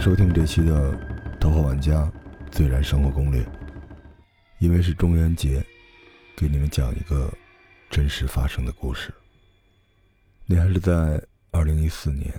[0.00, 0.92] 收听这期的
[1.38, 2.10] 《头号玩家
[2.50, 3.42] 最燃生活攻略》。
[4.58, 5.62] 因为是中元节，
[6.34, 7.30] 给你们讲一个
[7.90, 9.12] 真实发生的故事。
[10.46, 12.32] 那还是在二零一四年，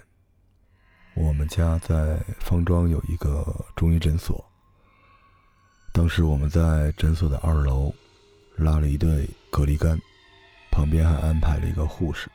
[1.14, 4.44] 我们家在方庄有一个中医诊所。
[5.94, 7.94] 当时我们在诊所的二楼
[8.56, 10.00] 拉了一对隔离杆，
[10.72, 12.28] 旁边还安排了一个护士，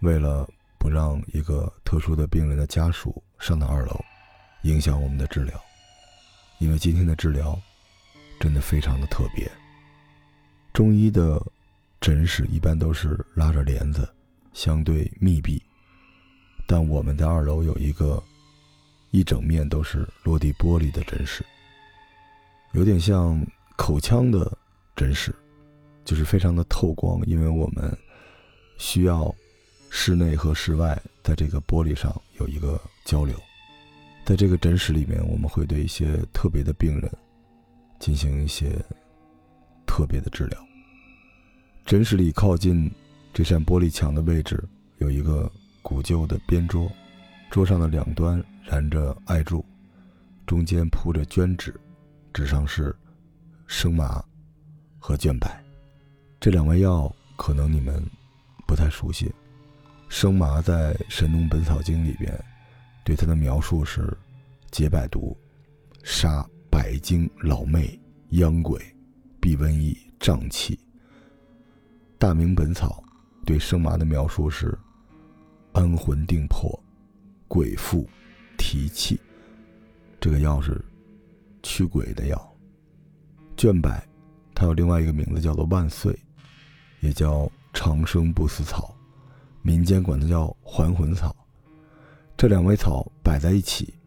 [0.00, 0.44] 为了
[0.76, 4.04] 不让一个特殊的病人的家属上到二楼，
[4.62, 5.60] 影响我们的治疗，
[6.58, 7.58] 因为今天的治疗。
[8.40, 9.50] 真的非常的特别。
[10.72, 11.44] 中医的
[12.00, 14.08] 诊室一般都是拉着帘子，
[14.52, 15.60] 相对密闭，
[16.64, 18.22] 但我们在二楼有一个
[19.10, 21.44] 一整面都是落地玻璃的诊室，
[22.74, 23.44] 有点像
[23.76, 24.56] 口腔的
[24.94, 25.34] 诊室，
[26.04, 27.92] 就是非常的透光，因为我们
[28.76, 29.34] 需要
[29.90, 33.36] 室内和室外在这个玻璃上有一个交流。
[34.28, 37.10] 在这个诊室里面，我们会对一些特别的病人。
[37.98, 38.78] 进行一些
[39.86, 40.68] 特别的治疗。
[41.86, 42.90] 诊室里靠近
[43.32, 44.62] 这扇玻璃墙的位置
[44.98, 46.92] 有一个古旧的边桌，
[47.50, 49.64] 桌上的两端燃着艾柱，
[50.46, 51.74] 中间铺着绢纸，
[52.34, 52.94] 纸上是
[53.66, 54.22] 生麻
[54.98, 55.48] 和绢柏。
[56.38, 58.04] 这两味药可能你们
[58.66, 59.32] 不太熟悉。
[60.10, 62.38] 生麻在《神农本草经》里边
[63.04, 64.16] 对它的描述是
[64.70, 65.36] 解百毒，
[66.02, 66.48] 杀。
[66.70, 67.98] 百经老魅
[68.30, 68.80] 殃鬼，
[69.40, 70.78] 避瘟疫瘴气。
[72.18, 73.02] 大明本草
[73.44, 74.78] 对生麻的描述是
[75.72, 76.78] 安魂定魄，
[77.48, 78.08] 鬼附
[78.58, 79.18] 提气。
[80.20, 80.80] 这个药是
[81.62, 82.56] 驱鬼的药。
[83.56, 83.90] 卷柏，
[84.54, 86.16] 它有另外一个名字叫做万岁，
[87.00, 88.94] 也叫长生不死草，
[89.62, 91.34] 民间管它叫还魂草。
[92.36, 93.97] 这两味草摆在一起，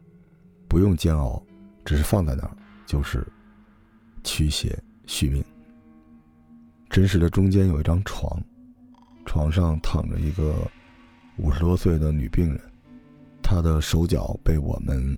[0.71, 1.43] 不用煎熬。
[1.83, 2.55] 只是放在那儿，
[2.85, 3.27] 就是
[4.23, 4.77] 驱邪
[5.07, 5.43] 续命。
[6.89, 8.39] 诊室的中间有一张床，
[9.25, 10.55] 床上躺着一个
[11.37, 12.61] 五十多岁的女病人，
[13.41, 15.17] 她的手脚被我们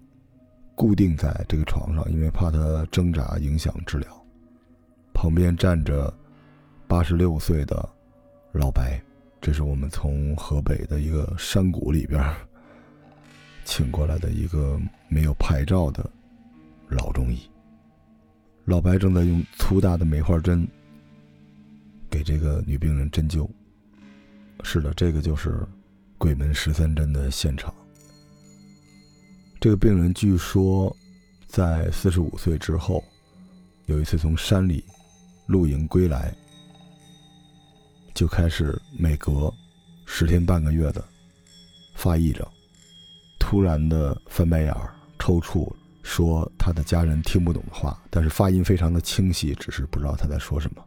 [0.74, 4.26] 固定在这个床上，因为怕她挣扎影响治疗。
[5.14, 6.12] 旁边站着
[6.88, 7.88] 八十六岁的
[8.54, 9.00] 老白，
[9.42, 12.24] 这是我们从河北的一个山谷里边
[13.66, 16.10] 请过来的一个没有牌照的。
[16.90, 17.50] 老中医，
[18.66, 20.68] 老白正在用粗大的梅花针
[22.08, 23.50] 给这个女病人针灸。
[24.64, 25.66] 是的，这个就是
[26.20, 27.74] 鬼门十三针的现场。
[29.60, 30.96] 这个病人据说
[31.48, 33.04] 在四十五岁之后，
[33.88, 34.84] 有一次从山里
[35.48, 36.36] 露营归来，
[38.14, 39.52] 就开始每隔
[40.06, 41.04] 十天半个月的
[41.96, 42.46] 发癔症，
[43.46, 44.90] 突然的翻白眼儿、
[45.20, 45.70] 抽搐。
[46.02, 50.84] 说他的家人听不懂的话，但是发音非常的清晰，只是不知道他在说什么。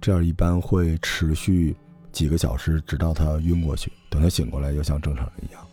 [0.00, 1.76] 这样一般会持续
[2.10, 3.92] 几个小时，直到他晕过去。
[4.08, 5.64] 等他醒过来，又像正常人一样。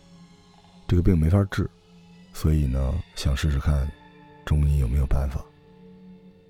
[0.86, 1.70] 这个病没法治，
[2.32, 3.88] 所以呢，想试试看
[4.44, 5.44] 中医有没有办法。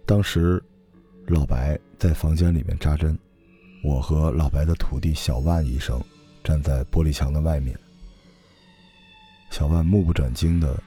[0.07, 0.63] 当时
[1.27, 3.19] 老白在房间里面扎针，
[3.85, 5.99] 我和老白的徒弟小万医生
[6.45, 7.79] 站在玻璃墙的外面。
[9.53, 10.83] 小万目不转睛的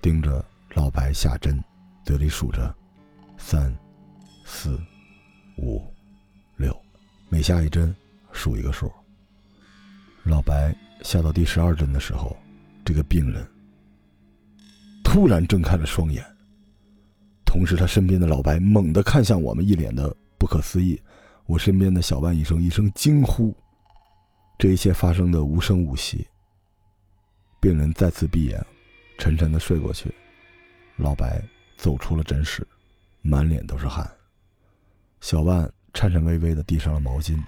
[0.00, 0.44] 盯着。
[0.74, 1.62] 老白下针，
[2.02, 2.74] 嘴里数着
[3.36, 3.72] 三、
[4.42, 4.80] 四、
[5.58, 5.84] 五、
[6.56, 6.74] 六，
[7.28, 7.94] 每下一针
[8.32, 8.90] 数一个数。
[10.24, 12.34] 老白下到第十二针的时候，
[12.84, 13.46] 这个病人
[15.04, 16.24] 突然睁开了双眼，
[17.44, 20.98] 同时他身边的老白猛地看向我们，一脸的不可思议。
[21.44, 23.54] 我身边的小万医生一声惊呼，
[24.58, 26.26] 这一切发生的无声无息。
[27.62, 28.60] 病人再次闭眼，
[29.18, 30.12] 沉沉的睡过去。
[30.96, 31.40] 老白
[31.76, 32.66] 走出了诊室，
[33.20, 34.04] 满脸都是汗。
[35.20, 37.40] 小万颤颤巍巍的递上了毛巾。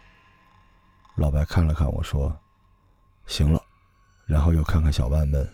[1.16, 2.32] 老白看了看我说
[3.26, 3.60] ：“行了。”
[4.24, 5.52] 然后又看看小万问：“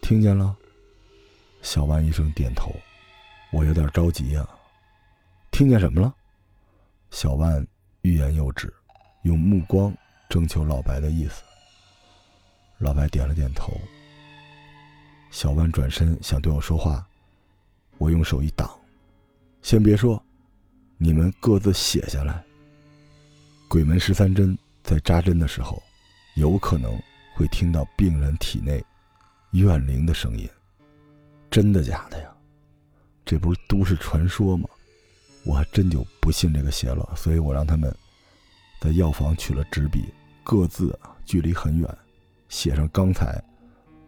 [0.00, 0.56] 听见了？”
[1.60, 2.72] 小万一声点头。
[3.50, 4.48] 我有点着急呀，
[5.50, 6.14] 听见什么了？
[7.10, 7.66] 小万
[8.02, 8.72] 欲言又止，
[9.22, 9.92] 用目光
[10.28, 11.42] 征求老白的意思。
[12.82, 13.72] 老白点了点头。
[15.30, 17.06] 小万转身想对我说话。
[17.98, 18.68] 我用手一挡，
[19.62, 20.20] 先别说，
[20.98, 22.42] 你们各自写下来。
[23.68, 25.80] 鬼门十三针在扎针的时候，
[26.34, 27.00] 有可能
[27.36, 28.84] 会听到病人体内
[29.52, 30.48] 怨灵的声音，
[31.48, 32.28] 真的假的呀？
[33.24, 34.68] 这不是都市传说吗？
[35.44, 37.94] 我还真就不信这个邪了，所以我让他们
[38.80, 40.12] 在药房取了纸笔，
[40.42, 41.98] 各自距离很远，
[42.52, 43.42] 写上刚才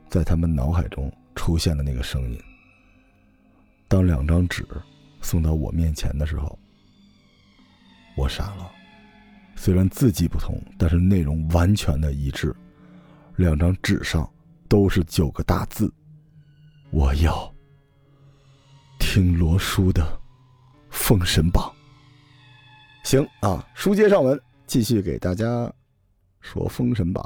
[0.06, 2.38] 在他们脑海中出现的那个声音。
[3.88, 4.66] 当两张纸
[5.22, 6.56] 送到我面前的时候，
[8.14, 8.70] 我傻了。
[9.56, 12.54] 虽然字迹不同，但是内容完全的一致。
[13.36, 14.30] 两张纸上
[14.68, 15.90] 都是九个大字
[16.92, 17.50] ：“我要
[18.98, 20.02] 听罗叔的
[20.90, 21.74] 《封神榜》。”
[23.08, 25.72] 行啊，书接上文，继续给大家
[26.42, 27.24] 说《封神榜》。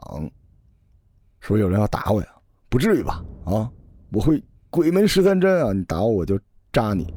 [1.40, 2.28] 说有人要打我呀？
[2.68, 3.24] 不至于吧？
[3.44, 3.70] 啊，
[4.12, 5.72] 我会鬼门十三针啊！
[5.72, 6.38] 你打我，我就
[6.72, 7.12] 扎你。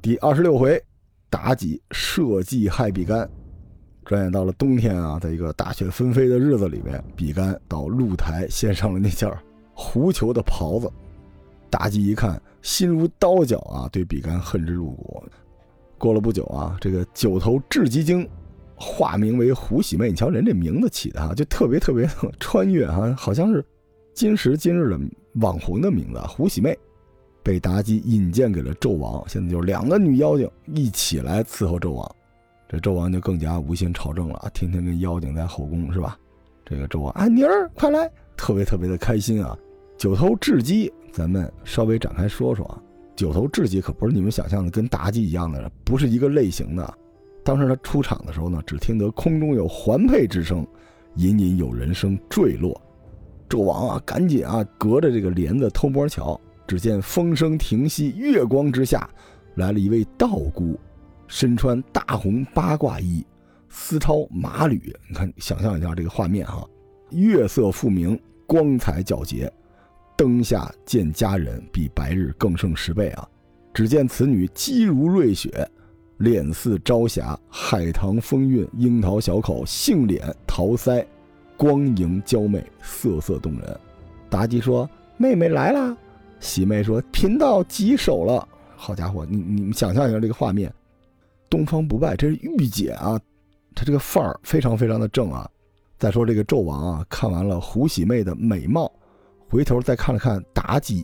[0.00, 0.82] 第二十六回，
[1.30, 3.28] 妲己设计害比干。
[4.04, 9.30] 转眼到了冬天啊，在一个大雪纷飞的日子里面，比干到露台献上了那件
[9.74, 10.90] 狐裘的袍子。
[11.70, 15.22] 妲己一看，心如刀绞啊，对比干恨之入骨。
[15.98, 18.26] 过了不久啊，这个九头雉鸡精
[18.80, 20.08] 化名为胡喜妹。
[20.08, 22.08] 你瞧人这名字起的啊，就特别特别
[22.40, 23.64] 穿越啊，好像是
[24.14, 24.98] 今时今日的
[25.34, 26.18] 网红的名字。
[26.26, 26.76] 胡喜妹
[27.42, 32.16] 被妲己引荐给了纣王，现在就是两个女妖精一起来伺候纣王。
[32.68, 36.18] 这纣王就更加无心朝政了啊，天天跟妖精在后宫是吧？
[36.64, 39.56] 这个纣王啊，妮儿快来，特别特别的开心啊！
[39.98, 42.80] 九头雉鸡，咱们稍微展开说说啊。
[43.16, 46.98] 九头雉鸡可不是你们想象的跟妲己一样的，不是一个类型的。
[47.42, 50.66] 当时他出场的时候呢，只听得空中有环佩之声，
[51.16, 52.80] 隐隐有人声坠落。
[53.48, 59.08] 纣王啊，赶紧啊，隔着这个帘子偷摸瞧，只见风声停息，月光之下，
[59.56, 60.78] 来了一位道姑。
[61.26, 63.24] 身穿大红八卦衣，
[63.68, 66.68] 丝绦马履，你看，想象一下这个画面哈，
[67.10, 69.52] 月色复明，光彩皎洁，
[70.16, 73.28] 灯下见佳人，比白日更胜十倍啊！
[73.72, 75.68] 只见此女肌如瑞雪，
[76.20, 81.02] 脸似朝霞，海棠风韵，樱桃小口，杏脸桃腮，
[81.56, 83.80] 光莹娇媚，色色动人。
[84.30, 85.96] 妲己说：“妹妹来啦！”
[86.38, 88.46] 喜妹说：“贫道棘手了。”
[88.76, 90.70] 好家伙，你你们想象一下这个画面。
[91.48, 93.18] 东方不败，这是御姐啊，
[93.74, 95.50] 她这个范儿非常非常的正啊。
[95.96, 98.92] 再说这个纣王啊，看完了胡喜妹的美貌，
[99.48, 101.02] 回头再看了看妲己，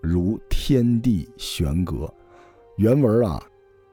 [0.00, 2.10] 如天地悬隔。
[2.78, 3.42] 原文啊，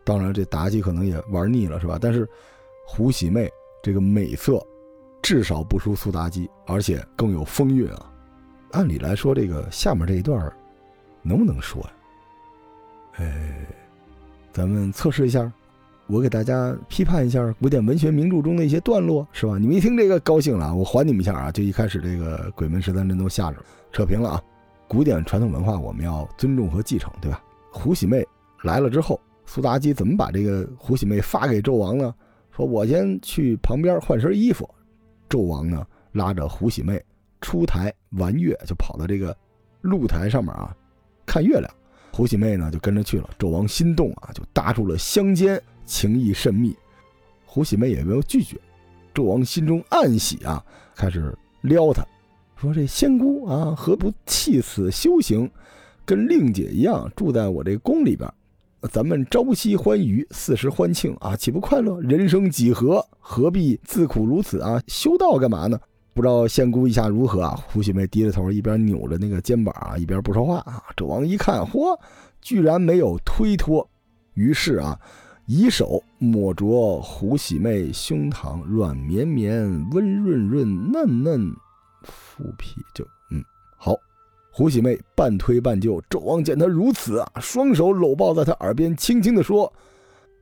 [0.09, 1.99] 当然这妲己可能也玩腻了是吧？
[2.01, 2.27] 但是
[2.83, 3.47] 胡喜妹
[3.83, 4.59] 这个美色，
[5.21, 8.11] 至少不输苏妲己，而且更有风韵啊。
[8.71, 10.51] 按理来说，这个下面这一段
[11.21, 11.89] 能不能说呀？
[13.17, 13.67] 哎，
[14.51, 15.51] 咱们测试一下。
[16.07, 19.59] 我给大家批判一下古典文学名著中的一些段落，是吧？
[19.59, 21.51] 你们一听这个高兴了，我还你们一下啊！
[21.51, 24.41] 就一开始这个鬼门十三针都吓着了扯平了啊！
[24.87, 27.39] 古典传统文化我们要尊重和继承，对吧？
[27.71, 28.27] 胡喜妹
[28.63, 32.13] 来了之后，苏妲己怎么把这个胡喜妹发给纣王呢？
[32.55, 34.69] 说我先去旁边换身衣服，
[35.27, 37.03] 纣王呢拉着胡喜妹
[37.41, 39.35] 出台玩月，就跑到这个
[39.81, 40.71] 露台上面啊
[41.25, 41.67] 看月亮。
[42.13, 45.59] 胡喜妹呢就跟着去了，纣王心动啊，就搭住了香肩。
[45.83, 46.77] 情谊甚密，
[47.43, 48.55] 胡喜妹也没有拒绝。
[49.15, 50.63] 纣王心中暗喜啊，
[50.93, 52.03] 开始撩她，
[52.55, 55.49] 说：“这仙姑啊，何不弃此修行，
[56.05, 58.31] 跟令姐一样住在我这宫里边？
[58.87, 61.99] 咱们朝夕欢愉，四时欢庆啊，岂不快乐？
[61.99, 64.81] 人生几何，何必自苦如此啊？
[64.87, 65.77] 修道干嘛呢？
[66.13, 70.81] 不知道仙姑意下如何啊？”胡喜妹低着头，一边扭着那个肩膀啊，一边不说话啊。
[70.95, 71.99] 纣王一看，嚯，
[72.41, 73.89] 居然没有推脱，
[74.33, 74.99] 于是啊。
[75.51, 81.51] 以手抹着胡喜妹胸膛，软绵绵、温润润、嫩嫩，
[82.03, 83.03] 腹皮就。
[84.51, 89.71] 胡喜妹半推半就，纣王见她如此啊，双手搂抱在她耳边，轻轻地说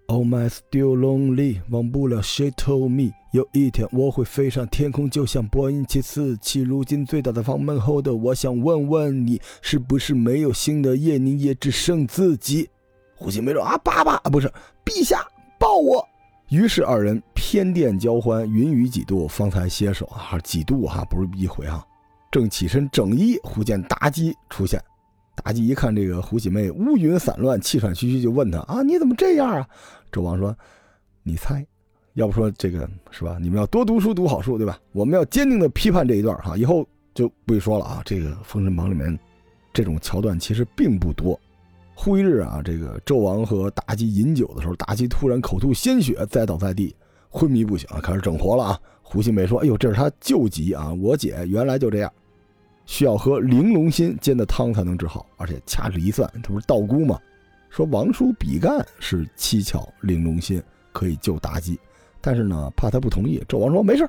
[0.08, 6.62] ：“Oh my still lonely，忘不了 she told me，有一天我会飞上天空，就像波音七四七。
[6.62, 12.70] 如今最大的房门后的我想问问你，是不是没有新的夜，你也只剩自己？”
[13.14, 14.52] 胡喜妹说：“啊，爸爸啊，不是
[14.86, 15.28] 陛下，
[15.60, 16.04] 抱我。”
[16.50, 21.86] 于是二人偏殿交欢，云雨几度，方才携手啊，几度哈，不是一回啊。
[22.32, 24.82] 正起身整衣，忽见妲己出现。
[25.44, 29.68] 妲己一看这个胡喜妹乌云散乱，气喘吁吁，就问她：“啊，你怎么这样啊？”
[30.12, 30.56] 纣王说
[31.24, 31.66] ：“你猜，
[32.16, 33.38] 要不说这个是吧？
[33.40, 34.80] 你们要多读书，读好书，对吧？
[34.94, 38.02] 我们要坚定的批判这一段哈，以后就不许说了啊。
[38.04, 39.18] 这个《封神榜》里面
[39.72, 41.40] 这种桥段其实并不多。”
[41.94, 46.96] 忽一日啊，这个纣王和妲己饮酒的时候，妲己突然口吐鲜血，栽倒在地，
[47.30, 48.80] 昏迷不醒，开始整活了啊。
[49.10, 50.94] 胡喜妹说：“哎呦，这是他救急啊！
[50.94, 52.12] 我姐原来就这样，
[52.86, 57.18] 需要喝玲珑心煎的汤才能治好，而且掐指一算，这不是道姑吗？
[57.70, 60.62] 说王叔比干是七巧玲珑心
[60.92, 61.80] 可以救妲己，
[62.20, 63.42] 但是呢，怕他不同意。
[63.48, 64.06] 纣王说没事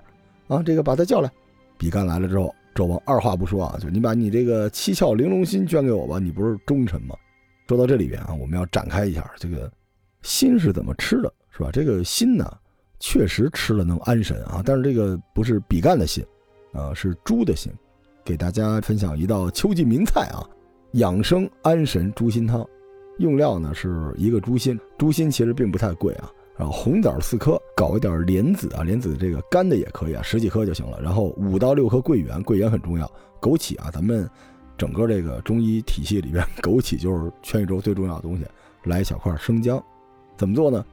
[0.49, 1.31] 啊，这个把他叫来。
[1.79, 7.15] 比干来了之后，纣王二话不说啊，就你把你这个七窍玲珑心捐给我吧，你不是忠臣吗？
[7.69, 9.71] 说到这里边啊，我们要展开一下这个
[10.23, 11.71] 心是怎么吃的，是吧？
[11.73, 12.51] 这个心呢，
[13.01, 16.25] 确实吃了能安神啊，但是这个不是比干的心，
[16.73, 17.73] 啊，是猪的心。
[18.25, 20.45] 给大家分享一道秋季名菜啊，
[20.93, 22.67] 养生安神猪心汤。
[23.19, 26.31] 用料呢是一个猪心，猪心其实并不太贵啊。
[26.57, 31.01] 然后红枣四颗，搞一点莲子啊，莲子这个干的也可以啊，十几颗就行了。
[31.01, 33.11] 然后五到六颗桂圆，桂圆很重要。
[33.41, 34.29] 枸杞啊，咱们
[34.77, 38.45] 整个这个中医体系里边，枸杞就是全宇宙最重要的东西。
[38.85, 39.83] 来一小块生姜，
[40.37, 40.85] 怎么做呢？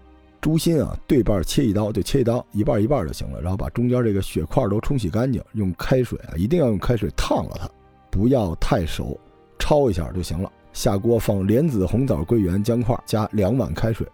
[0.46, 3.42] 猪心啊，对半切一刀，就切一刀，一半一半就行了。
[3.42, 7.68] 然后把中间这个血块都冲洗干净，用开水啊，一定要用开水烫了它，
[8.12, 9.20] 不要太熟，
[9.58, 10.52] 焯一下就行了。
[10.72, 14.06] 下锅放莲子、红枣、桂圆、姜块，加两碗开水。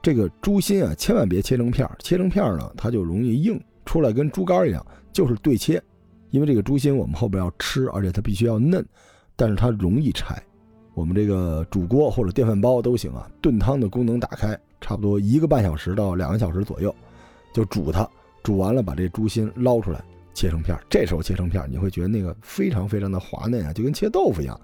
[0.00, 5.82] 这个猪心啊，千万别切成片儿，切成片儿呢，它就容易硬出来，跟猪肝一样，就是对切。
[6.30, 8.86] 因为这个猪心我们后边要吃，而且它必须要嫩，
[9.34, 10.40] 但是它容易柴。
[10.94, 16.94] 我们这个煮锅或者电饭煲都行啊，炖汤的功能打开，差不多一个半小时到两个小时左右，
[17.52, 18.08] 就煮它。
[18.42, 20.82] 煮完了，把这猪心捞出来，切成片儿。
[20.88, 24.58] 这时候切成片儿，你会觉得那个非常非常的滑嫩啊，就跟切豆腐一样。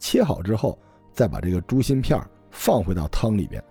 [0.00, 0.76] 切好之后，
[1.12, 3.62] 再把这个猪心片儿放回到汤里边。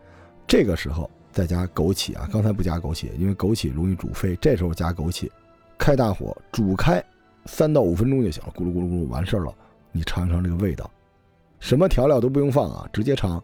[0.48, 4.34] 这个时候再加枸杞啊，刚才不加枸杞，因为枸杞容易煮沸。
[4.38, 5.30] 这时候加枸杞，
[5.78, 7.04] 开大火煮开
[7.46, 9.54] 三到五分钟就行了，咕噜咕噜咕噜完事儿了。
[9.92, 10.90] 你尝尝这个味道，
[11.60, 13.44] 什么调料都不用放啊，直接尝。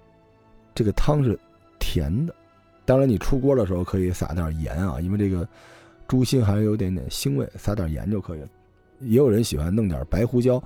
[0.74, 1.38] 这个汤是
[1.78, 2.34] 甜的，
[2.86, 5.48] 当然你出锅的时候可以撒点盐啊，因为这个
[6.08, 8.48] 猪心还有点点腥味，撒点盐就可以了。
[9.00, 10.62] 也有人喜欢弄点白胡椒，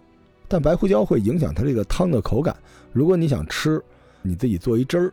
[0.48, 2.56] 但白胡椒会影响它这个汤的口感。
[2.92, 3.82] 如果你想吃，
[4.22, 5.12] 你自己做一汁儿。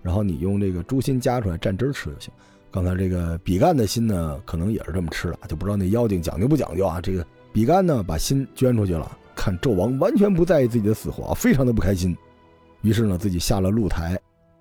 [0.00, 2.32] 然后你用这个猪心夹出来蘸汁吃就行。
[2.70, 7.00] 刚才这个比干的心呢，可能也是这么吃的，就不知道那妖精讲究不讲究啊？
[7.00, 12.16] 这个比干呢，把心捐出去了，看纣王完全不在意自己的死活，非常的不开心。
[12.82, 14.18] 于是呢，自己下了露台，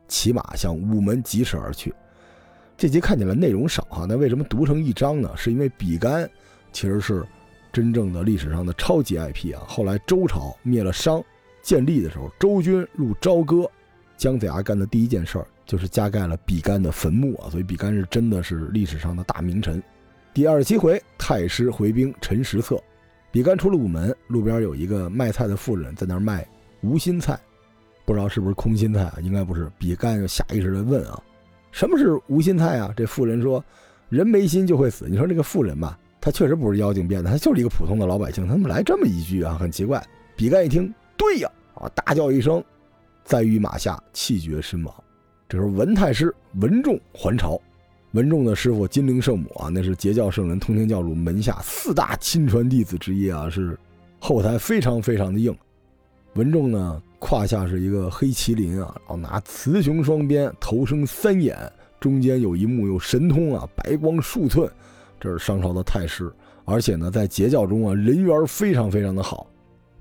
[0.08, 1.94] 骑马向午门疾驰而去。
[2.78, 5.32] 这集看起来内容少哈，那为什么读成一章呢？
[5.36, 6.30] 是因为比干
[6.72, 7.26] 其实是
[7.74, 9.64] 真正的历史上的超级 IP 啊。
[9.68, 11.24] 后来周朝灭了商，
[11.64, 13.70] 建立的时候，周军入朝歌。
[14.16, 19.82] 姜子牙干的第一件事儿就是加盖了比干的坟墓啊，所以比干是真的是历史上的大名臣。
[20.34, 22.82] 第二十七回，太师回兵陈实策，
[23.32, 26.48] 比干出了午门，路边有一个卖菜的妇人在那儿卖
[26.82, 27.40] 无心菜，
[28.08, 29.18] 不知道是不是空心菜啊？
[29.22, 29.70] 应该不是。
[29.78, 31.22] 比干就下意识的问啊
[31.74, 33.62] ：“什么是无心菜啊？”这妇人说
[34.08, 39.58] ：“人没心就会死。”你说这个妇人吧，她确实不是妖精变的，她就是一个普通的老百姓，她怎么来这么一句啊？
[39.60, 40.02] 很奇怪。
[40.38, 42.64] 比干一听，对呀，啊，大叫一声。
[43.26, 45.04] 在于马下，气绝身亡。
[45.50, 47.60] 这时候，文太师文仲还朝。
[48.14, 53.78] 文仲的师傅金陵圣母啊，那是截教圣人通天教主门下四大亲传弟子之一啊，是
[54.18, 55.54] 后台非常非常的硬。
[56.38, 61.58] 文仲呢，胯下是一个黑麒麟啊，然后拿雌雄双鞭，头生三眼，
[62.00, 64.70] 中间有一目有神通啊，白光数寸。
[65.20, 66.32] 这是商朝的太师，
[66.64, 69.48] 而且呢，在截教中啊，人缘非常非常的好。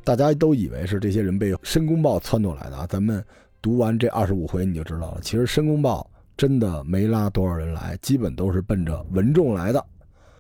[0.05, 2.87] 大家都以为是这些人被申公豹撺掇来的啊！
[2.87, 3.25] 咱们
[3.63, 9.83] 读完这二十五回你就知道了，其实申公豹真的没拉多少人来，基本都是奔着文仲来的。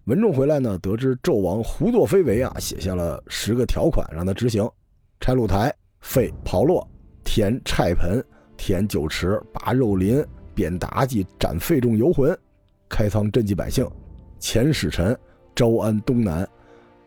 [0.04, 4.70] 文仲回来呢，得知纣王胡作非为啊，写下了十个条款让他执行：
[5.20, 5.74] 拆露台、
[6.06, 6.86] 废炮烙、
[7.24, 8.24] 填菜盆、
[8.56, 12.34] 填酒池、拔肉林、贬妲己、斩费仲游魂、
[12.88, 13.84] 开仓赈济百姓、
[14.40, 15.18] 遣使臣
[15.52, 16.48] 招安东南，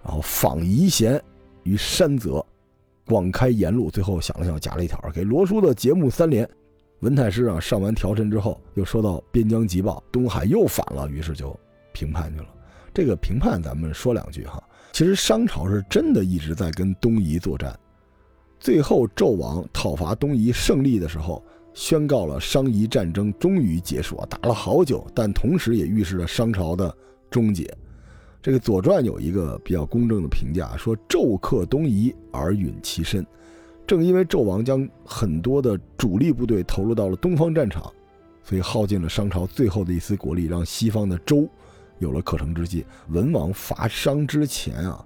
[0.03, 1.19] 然后访夷贤
[1.63, 2.45] 于山泽。
[3.05, 6.47] 广开言路，最后想了想，加了一条，给罗叔的节目三连。
[6.99, 11.57] 文太师啊，上完条陈之后，又收到边疆急报，东海又反了，于是就
[11.93, 12.47] 平叛去了。
[12.93, 14.61] 这个平叛，咱们说两句哈。
[14.91, 17.73] 其实商朝是真的一直在跟东夷作战，
[18.59, 21.41] 最后纣王讨伐东夷胜利的时候，
[21.73, 26.93] 宣告了商夷战争终于结束，打了好久，但同时也预示着商朝的
[27.29, 27.73] 终结。
[28.41, 33.25] 这个《左传》有一个比较公正的评价，说纣克东夷而陨其身。
[33.87, 37.91] 正因为纣王将很多的主力部队投入到了东方战场，
[38.43, 41.47] 所以耗尽了商朝最后的一丝国力，让西方的周
[41.97, 42.85] 有了可乘之机。
[43.09, 45.05] 文王伐商之前啊，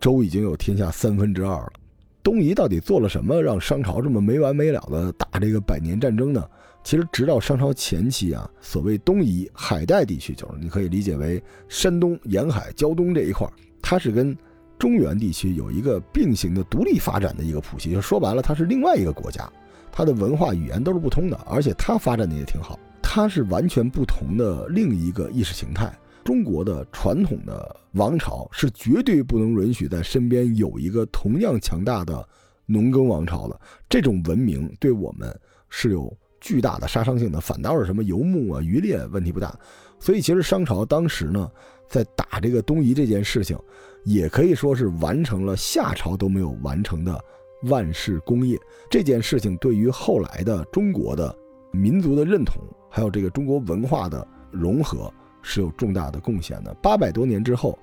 [0.00, 1.72] 周已经有天下三分之二了。
[2.22, 6.48] 东夷到底做了什么，让商朝这么没完没了的打这个百年战争呢？
[6.84, 13.48] 其实，直到商朝前期啊，所谓东夷海带地区，就是你可以理解为山东沿海胶东这一块
[13.80, 14.36] 它是跟
[14.78, 17.92] 中原地区有一个并行的独立发展的一个谱系。
[17.92, 19.48] 就说白了，它是另外一个国家，
[19.92, 22.78] 它的文化语言都是不通的，而且它发展的也挺好。
[23.00, 25.92] 它是完全不同的另一个意识形态，
[26.24, 32.26] 中国的传统的王朝是绝对不能允许在身边有一个同样强大的
[32.66, 33.60] 农耕王朝的。
[33.88, 35.34] 这种文明对我们
[35.68, 39.56] 是有巨大的杀伤性的，反倒是什么游牧啊、渔猎问题不大。
[39.98, 41.50] 所以，其实商朝当时呢，
[41.88, 43.58] 在打这个东夷这件事情，
[44.04, 47.24] 也可以说是完成了夏朝都没有完成的
[47.64, 48.58] 万世功业。
[48.90, 51.34] 这件事情对于后来的中国的
[51.72, 52.60] 民族的认同，
[52.90, 55.12] 还有这个中国文化的融合。
[55.42, 56.72] 是有重大的贡献的。
[56.74, 57.78] 八百多年之后，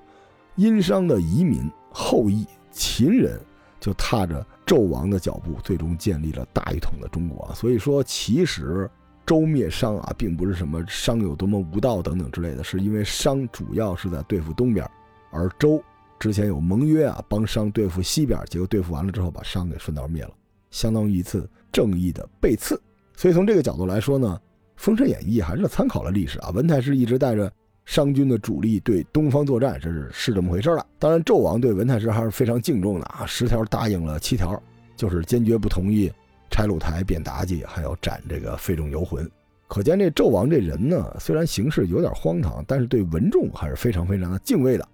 [0.56, 3.40] 殷商的移民后裔秦人
[3.78, 7.52] 就踏着纣王的脚步，最终建立了大一统的中国。
[7.54, 8.90] 所以说，其实
[9.24, 14.88] 周灭商啊，并不是什么商有多么无道等等之类的，是因为商主要是在对付东边，
[15.30, 15.82] 而周
[16.18, 20.30] 之前有盟约啊，帮商对付西边，结果对付完了之后，把商给顺道灭了，
[20.70, 22.80] 相当于一次正义的背刺。
[23.16, 24.40] 所以从这个角度来说呢。
[24.80, 27.52] 《封神演义》还是参考了历史啊，文太师一直带着
[27.84, 30.86] 商军的主力对东方作战，这是是这么回事了。
[30.98, 34.58] 当然，纣王对文太师还是非常敬重的啊，十条答应了七条，
[34.96, 36.10] 就是坚决不同意
[36.50, 39.30] 拆露台、贬妲己，还要斩这个费仲游魂。
[39.68, 44.88] 可见这纣王这人呢，虽然行事有点荒唐，但是对文仲还是非常非常的敬畏的。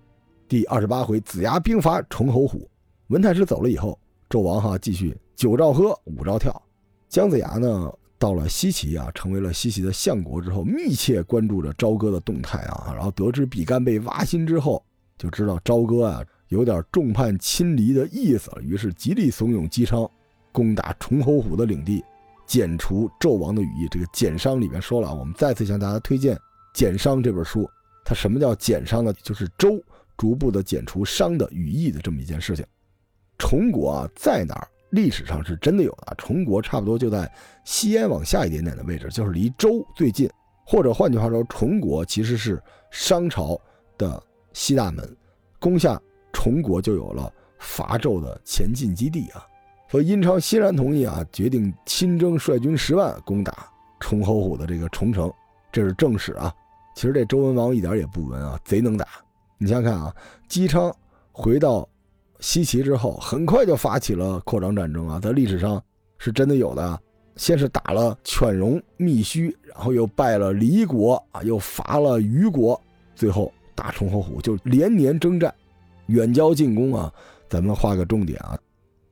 [0.48, 2.68] 第二十八回，子牙兵伐崇侯虎，
[3.06, 3.96] 文太师走了以后，
[4.28, 6.60] 纣王哈继续九招喝，五招跳，
[7.08, 7.88] 姜子牙呢？
[8.18, 12.92] 到了西岐啊，成为了西岐的相国之后，密切关注着朝歌的动态啊。
[12.94, 14.82] 然后得知比干被挖心之后，
[15.18, 18.62] 就知道朝歌啊有点众叛亲离的意思了。
[18.62, 20.08] 于是极力怂恿姬昌
[20.52, 22.02] 攻打崇侯虎的领地，
[22.46, 23.88] 剪除纣王的羽翼。
[23.90, 26.34] 这个减商里面说了，我们再次向大家推荐
[26.72, 27.68] 《减商》这本书。
[28.04, 29.12] 它什么叫减商呢？
[29.22, 29.82] 就是周
[30.16, 32.64] 逐步的剪除商的羽翼的这么一件事情。
[33.36, 34.68] 崇国啊在哪儿？
[34.90, 37.30] 历史上是真的有的，崇国差不多就在
[37.64, 40.30] 西安往下一点点的位置，就是离周最近。
[40.64, 43.60] 或者换句话说，崇国其实是商朝
[43.98, 44.22] 的
[44.52, 45.16] 西大门，
[45.60, 46.00] 攻下
[46.32, 49.46] 崇国就有了伐纣的前进基地啊。
[49.88, 53.68] 所以殷超欣然同意啊，决定亲征，率军十万攻打
[54.00, 55.32] 崇侯虎的这个崇城，
[55.70, 56.52] 这是正史啊。
[56.94, 59.06] 其实这周文王一点也不文啊，贼能打。
[59.58, 60.14] 你想想看啊，
[60.48, 60.94] 姬昌
[61.32, 61.88] 回到。
[62.40, 65.82] 西岐之后，很快就发起了扩张战争啊，在历史上
[66.18, 67.00] 是真的有的。
[67.36, 72.80] 先是打了犬戎、密须，然后又败了黎国啊，又伐了虞国，
[73.14, 75.54] 最后打崇侯虎，就连年征战，
[76.06, 77.12] 远交近攻啊。
[77.46, 78.58] 咱们画个重点啊，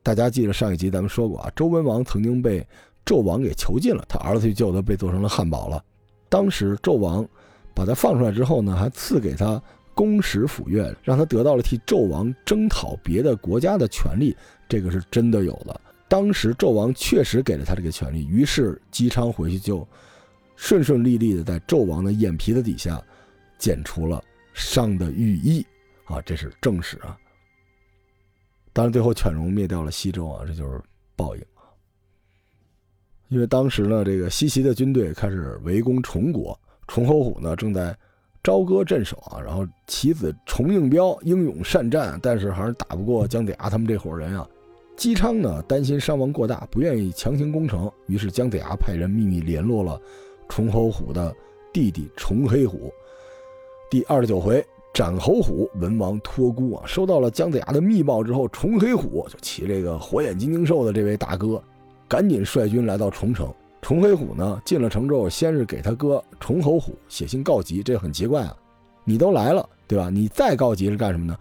[0.03, 2.67] 大家记得上一集咱们说过啊，周文王曾经被
[3.05, 5.85] 纣王给囚禁了，他儿子去救他，被做成了汉堡了。
[6.31, 7.29] 当时纣王
[7.75, 9.63] 把他放出来之后呢，还赐给他。
[9.95, 14.37] 公使府院，让他得到了替纣王征讨别的国家的权利，
[14.69, 15.81] 这个是真的有的。
[16.09, 19.87] 当时纣王确实给了他这个权利，于是姬昌回去就
[20.57, 23.03] 顺顺利利的在纣王的眼皮子底下
[23.59, 25.65] 剪除了商的羽翼
[26.05, 27.17] 啊，这是正史啊。
[28.73, 30.81] 当然，最后犬戎灭掉了西周啊，这就是
[31.17, 31.63] 报应啊。
[33.29, 37.97] 因为当时呢，这个西岐的军队开始围攻崇国，崇侯虎呢正在。
[38.45, 44.47] 朝歌镇守啊，然后其子崇应彪英勇善战，但是还是打不过姜子牙他们这伙人啊。
[44.97, 49.99] 姬昌呢担心伤亡过大，不愿意强行攻城，于是姜子牙派人秘密联络了
[50.47, 51.35] 崇侯虎的
[51.73, 52.93] 弟弟崇黑虎。
[53.91, 61.63] 第二十九回斩侯虎，文王托孤啊，收到了姜子牙的密报之后，崇黑虎就骑这个火眼金睛兽的这位大哥，
[62.07, 63.51] 赶紧率军来到崇城。
[63.85, 68.57] 崇黑虎呢进了城之后，先是给他哥崇侯虎写信告急，这很奇怪啊！
[69.05, 70.09] 你都来了，对吧？
[70.09, 71.37] 你再告急是干什么呢？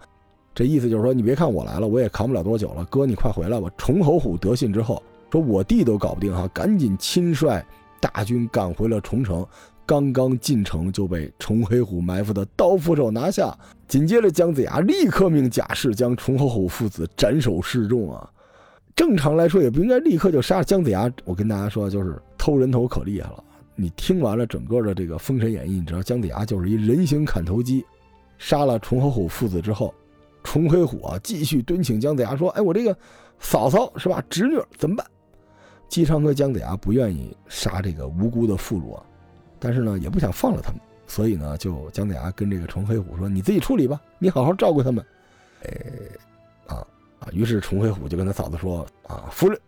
[0.54, 3.70] 这意思就是说，你别看我来了，我也扛不了多久了，哥你快回来吧！
[3.78, 5.02] 崇侯虎得信之后，
[5.32, 7.64] 说我弟都搞不定哈，赶紧亲率
[7.98, 9.46] 大军赶回了崇城。
[9.86, 13.56] 刚刚进城就被崇黑虎埋伏的刀斧手拿下，
[13.88, 18.30] 紧接着姜子牙立刻命贾氏将崇侯虎父子斩首示众啊！
[18.94, 21.10] 正常来说也不应该立刻就杀姜子牙。
[21.24, 23.42] 我跟大家说，就是偷人头可厉害了。
[23.74, 27.82] 你听完了整个的这个《封神演义》，你知道姜子牙就是一人形砍头机。
[28.36, 29.94] 杀了崇侯虎父子之后，
[30.42, 32.94] 崇黑虎啊继续敦请姜子牙说：“哎，我这个
[33.38, 35.06] 嫂嫂是吧，侄女怎么办？”
[35.88, 39.02] 姬昌和姜子牙不愿意杀这个无辜的妇孺啊，
[39.58, 45.02] 但是呢也不想放了他们，所以呢就姜子牙跟这个崇黑虎说：“你自己处理吧，你好好照顾他们。”
[45.64, 45.72] 哎。
[47.32, 49.58] 于是崇黑虎就跟他嫂子说：“啊，夫人，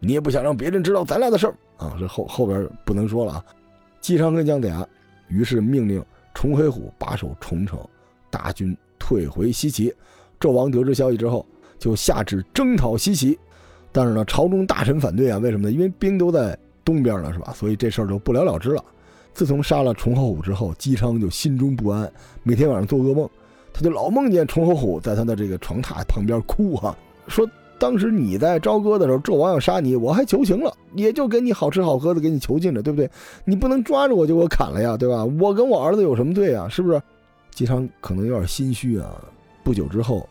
[0.00, 1.94] 你也不想让别人知道咱俩的事儿啊？
[1.98, 3.44] 这后后边不能说了啊。”
[4.00, 4.86] 姬昌跟姜子牙
[5.28, 6.02] 于是命令
[6.34, 7.78] 崇黑虎把守崇城，
[8.30, 9.94] 大军退回西岐。
[10.40, 11.44] 纣王得知消息之后，
[11.78, 13.38] 就下旨征讨西岐。
[13.92, 15.72] 但是呢，朝中大臣反对啊，为什么呢？
[15.72, 17.52] 因为兵都在东边呢，是吧？
[17.52, 18.82] 所以这事儿就不了了之了。
[19.34, 22.10] 自从杀了崇侯虎之后，姬昌就心中不安，
[22.42, 23.28] 每天晚上做噩梦，
[23.72, 26.96] 他就老梦见崇侯虎在他的这个床榻旁边哭哈，
[27.28, 27.48] 说
[27.80, 33.10] 当时你在朝歌的时候，纣王要杀你，我还求情了，也就给你好吃好喝的，给你囚禁着，对不对？
[33.46, 35.24] 你不能抓着我就给我砍了呀，对吧？
[35.24, 36.68] 我跟我儿子有什么罪啊？
[36.68, 37.00] 是不是？
[37.52, 39.16] 姬昌可能有点心虚啊。
[39.64, 40.28] 不久之后，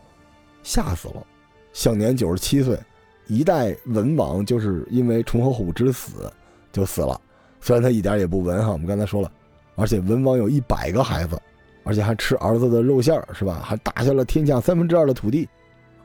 [0.62, 1.26] 吓死了，
[1.72, 2.78] 享年九十七岁。
[3.26, 6.32] 一代文王就是因为崇侯虎之死
[6.72, 7.20] 就死了。
[7.60, 9.30] 虽然他一点也不文哈，我们刚才说了，
[9.74, 11.36] 而且文王有一百个孩子，
[11.84, 13.60] 而且还吃儿子的肉馅儿，是吧？
[13.62, 15.48] 还打下了天下三分之二的土地，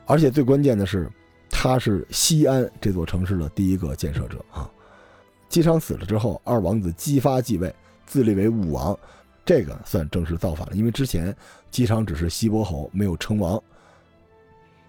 [0.06, 1.10] 而且最关键的是，
[1.50, 4.70] 他是西安这座城市的第一个建设者啊。
[5.48, 7.72] 姬昌死了之后，二王子姬发继位，
[8.04, 8.98] 自立为武王，
[9.44, 11.34] 这个算正式造反了，因为之前
[11.70, 13.62] 姬昌只是西伯侯，没有称王。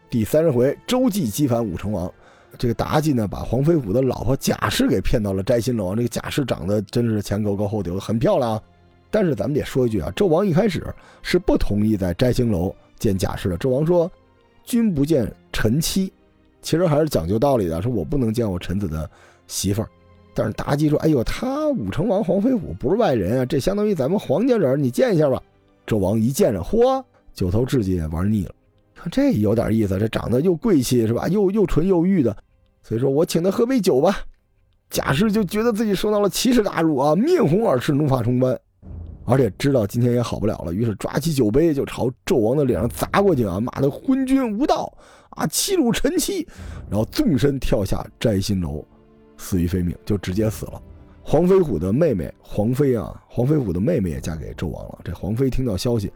[0.09, 2.11] 第三十回，周忌击反武成王。
[2.57, 5.95] 这个妲己呢，把黄飞虎的老婆贾氏给骗到了摘星楼。
[5.95, 8.61] 这个贾氏长得真是前高高后丢，很漂亮。
[9.11, 10.83] 但是咱们得说一句啊，纣王一开始
[11.21, 13.57] 是不同意在摘星楼见贾氏的。
[13.57, 14.11] 纣王说
[14.65, 16.11] ：“君不见臣妻。”
[16.61, 19.09] 其实还是讲究道理的，说我不能见我臣子的
[19.47, 19.89] 媳妇儿。
[20.33, 25.41] 但是妲己说：“哎呦，他武成王黄飞虎不是外人啊，这相当于咱们黄家人，你见一下吧。”
[25.87, 28.51] 纣王一见着，嚯，九头雉鸡也玩腻了。
[28.93, 31.27] 看这有点意思，这长得又贵气是吧？
[31.29, 32.35] 又又纯又玉的。
[32.83, 34.17] 所以说我请他喝杯酒吧，
[34.89, 38.59] 贾氏就觉得自己受到了奇耻大辱啊，面红耳赤，怒发冲冠，
[39.25, 44.91] 而且知道今天也好不了了，于是抓起酒杯就朝纣王的脸上砸过去啊，骂他昏君无道，
[45.37, 46.45] 啊欺辱臣妻，
[46.89, 48.83] 然后纵身跳下摘星楼，
[49.37, 50.81] 死于非命，就直接死了。
[51.21, 54.99] 黄飞虎的妹妹黄飞啊，黄飞虎的妹妹也嫁给纣王了。
[55.03, 56.11] 这黄飞听到消息，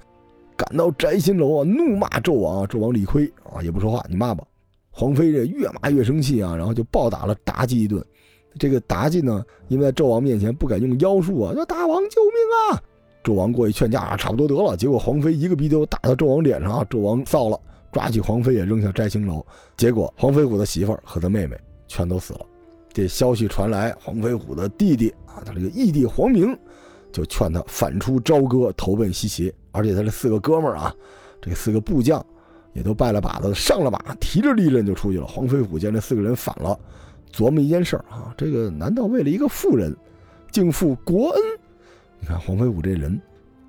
[0.57, 4.43] 赶到摘星楼啊，怒骂纣王，纣王理亏啊，也不说话，你骂吧。
[4.89, 8.03] 黄飞这越骂越生气啊，然后就暴打了妲己一顿。
[8.59, 12.83] 这个妲己呢，因为在纣王面前不敢用妖术啊，说大王救命啊！
[13.23, 14.75] 纣王过去劝架啊，差不多得了。
[14.75, 17.59] 结果黄飞一个鼻丢打到纣王脸上啊，纣王臊了，
[17.91, 19.45] 抓起黄飞也扔下摘星楼。
[19.77, 22.45] 结果黄飞虎的媳妇儿和他妹妹全都死了。
[22.93, 26.57] 这消息传来，黄飞虎的弟弟啊，他这个义弟黄明
[27.11, 29.53] 就劝他反出朝歌，投奔西岐。
[29.71, 30.93] 而且他这四个哥们儿啊，
[31.41, 32.25] 这四个部将。
[32.73, 35.27] 也都拜了把子，上了马，提着利刃就出去了。
[35.27, 36.79] 黄飞虎见这四个人反了，
[37.33, 39.93] 琢磨一件事儿啊，这个难道为了一个妇人，
[40.51, 41.41] 竟负国恩？
[42.21, 43.21] 你看黄飞虎这人，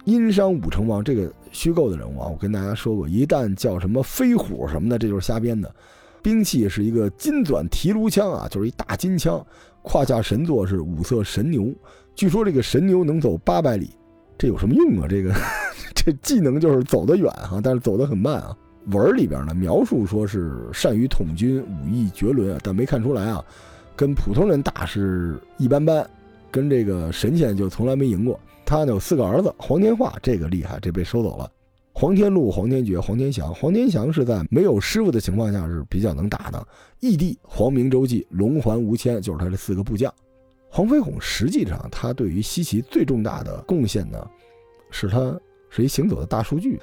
[0.04, 5.72] 殷商武成王这个虚构的人物啊，我跟大家说过，一旦叫什么飞虎什么的，这就是瞎编的。
[6.22, 9.44] 兵器是一个金钻提炉枪啊，就是一大金枪，
[9.82, 11.72] 胯下神座是五色神牛，
[12.14, 13.90] 据说这个神牛能走八百里，
[14.38, 15.06] 这有什么用啊？
[15.08, 15.34] 这个
[15.94, 18.56] 这技能就是走得远哈，但是走得很慢啊。
[18.86, 23.44] 文里边呢描述说是善于统军，武艺绝伦啊，但没看出来啊，
[23.94, 26.08] 跟普通人打是一般般，
[26.50, 28.38] 跟这个神仙就从来没赢过。
[28.64, 31.50] 他呢有四个儿子，黄天化这个厉害，这被收走了。
[31.94, 33.54] 黄天禄、黄天觉、黄天祥。
[33.54, 36.66] 黄天祥是在没有师傅的情况下是比较能打的。
[37.00, 40.12] 义弟黄明、周记、龙环、吴谦就是他这四个部将。
[40.70, 44.26] 黄飞鸿实际上他对于西岐最重大的贡献呢，
[44.90, 46.80] 是他是一行走的大数据。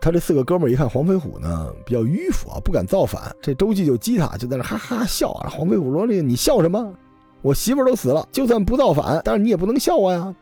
[0.00, 3.34] 他这四个哥们儿一看黄飞虎呢比较迂腐啊，不敢造反。
[3.42, 5.50] 这周记就激他，就在那哈哈笑啊。
[5.50, 6.94] 黄飞虎说：“这你笑什么？
[7.42, 10.34] 我媳妇儿都死了，就算不造反，但是你也不能笑我呀。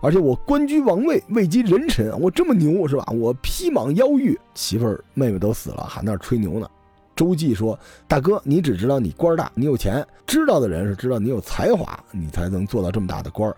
[0.00, 3.04] 而且我官居王位，位极人臣，我这么牛是吧？
[3.12, 6.68] 我披莽腰玉，媳妇儿妹妹都死了，还那吹牛呢。”
[7.14, 13.54] 周记说：“大哥，你只知道你官大，你有钱，知道的人是知道你有才华，你才能做到这么大的官儿。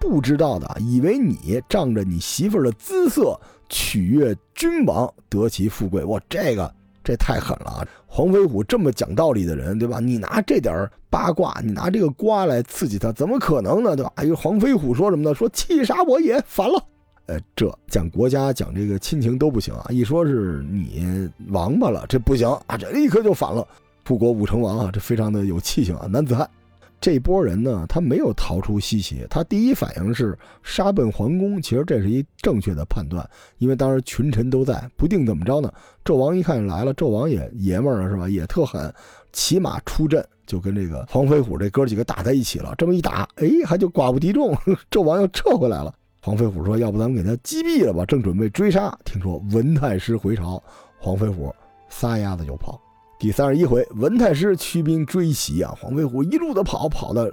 [0.00, 3.38] 不知道的，以为你仗着你媳妇儿的姿色。”
[3.70, 6.04] 取悦君王，得其富贵。
[6.04, 6.72] 哇，这个
[7.04, 7.86] 这太狠了啊！
[8.06, 10.00] 黄飞虎这么讲道理的人，对吧？
[10.00, 13.94] 你拿这点八卦，你拿这个瓜来刺激他，怎么可能呢？
[13.94, 14.10] 对吧？
[14.16, 15.34] 哎呦，黄飞虎说什么呢？
[15.34, 16.82] 说气杀我也反了。
[17.26, 19.86] 呃，这讲国家讲这个亲情都不行啊！
[19.90, 22.76] 一说是你王八了，这不行啊！
[22.76, 23.66] 这立刻就反了。
[24.02, 26.48] 不国武成王啊，这非常的有气性啊，男子汉。
[27.04, 31.60] 这波人呢，他没有逃出西岐，他第一反应是杀奔皇宫。
[31.60, 35.70] 其实这是一正确的判断，因为当时群臣都在，不定怎么着呢。
[36.02, 38.26] 纣王一看来了，纣王也爷们儿了是吧？
[38.26, 38.90] 也特狠，
[39.34, 42.74] 骑马出阵，就跟这个黄飞虎这哥几个打在一起了。
[42.78, 44.56] 这么一打，哎，还就寡不敌众，
[44.90, 45.94] 纣王又撤回来了。
[46.22, 50.62] 黄飞虎说：“要不咱们给他击毙了吧？”正准备追杀，听说文太师回朝，
[50.98, 51.54] 黄飞虎
[51.90, 52.80] 撒丫子就跑。
[53.18, 55.74] 第三十一回，文太师驱兵追袭啊！
[55.80, 57.26] 黄飞虎一路的跑，跑到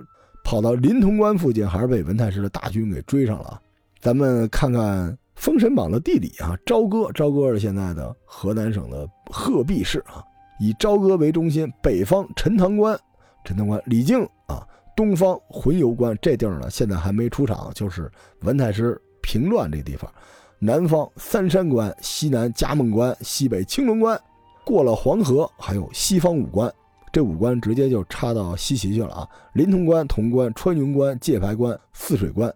[0.44, 3.60] 跑到临潼关附近，还是被文太师的大军给追上了。
[4.00, 10.24] 咱们看看《封神榜》的地理啊，朝歌，朝歌是现在的河南省的鹤壁市啊，
[10.60, 12.98] 以朝歌为中心，北方陈塘关，
[13.44, 14.66] 陈塘关李靖啊，
[14.96, 18.10] 东方魂游关这地儿呢，现在还没出场，就是
[18.42, 20.10] 文太师平乱这地方。
[20.58, 24.20] 南方三山关，西南嘉梦关，西北青龙关，
[24.64, 26.72] 过了黄河还有西方五关，
[27.12, 29.30] 这五关直接就插到西岐去了啊！
[29.54, 32.54] 临潼关、潼关、穿云关、界牌关、泗水关，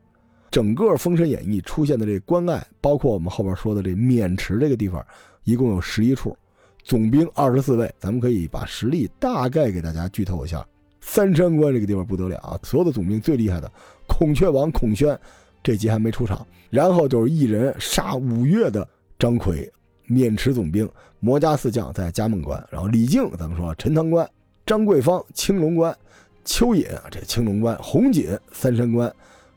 [0.51, 5.05] 整个《封神演义》出现的这关隘，包括我们后边说的这渑池这个地方，
[5.43, 6.37] 一共有十一处，
[6.83, 7.93] 总兵二十四位。
[7.99, 10.65] 咱们可以把实力大概给大家剧透一下：
[11.01, 13.69] 三山关这个地方不得了啊，所有的总兵最厉害的
[14.07, 15.19] 孔雀王孔宣。
[15.63, 18.87] 这集还没出场，然后就是一人杀五岳的
[19.17, 19.67] 张奎，
[20.07, 20.87] 渑池总兵，
[21.25, 24.29] 魔家四将在嘉梦关，然后李靖，咱们说陈塘关，
[24.63, 25.97] 张桂芳青龙关，
[26.43, 29.11] 邱隐啊这青龙关，红锦三山关，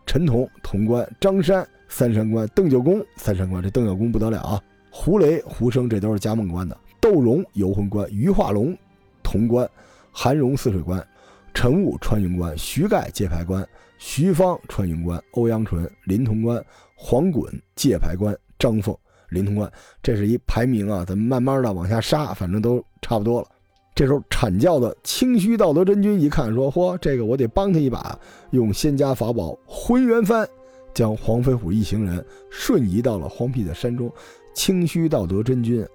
[0.07, 4.59] 陈同潼关，张山三山关，邓九公三山关，这邓九公不得了啊，
[4.91, 8.75] 胡雷胡生这都是嘉梦关的，窦融游魂关，于化龙
[9.23, 9.69] 潼关，
[10.11, 11.07] 韩荣泗水关，
[11.53, 13.63] 陈雾穿云关，徐盖界牌关。
[13.99, 18.97] 徐芳穿云关，欧阳纯临潼关，黄衮界牌关，张凤
[19.31, 19.71] 临潼关，
[20.03, 21.05] 这是一排名啊。
[21.07, 23.49] 咱们慢慢的往下杀，反正都差不多了。
[23.95, 28.19] 这时候阐教的清虚道德真君一看，说：“嚯，这个我得帮他一把，
[28.51, 30.47] 用仙家法宝混元幡，
[30.95, 34.11] 将黄飞虎一行人瞬移到了荒僻的山中。”
[34.55, 35.87] 清虚道德真君，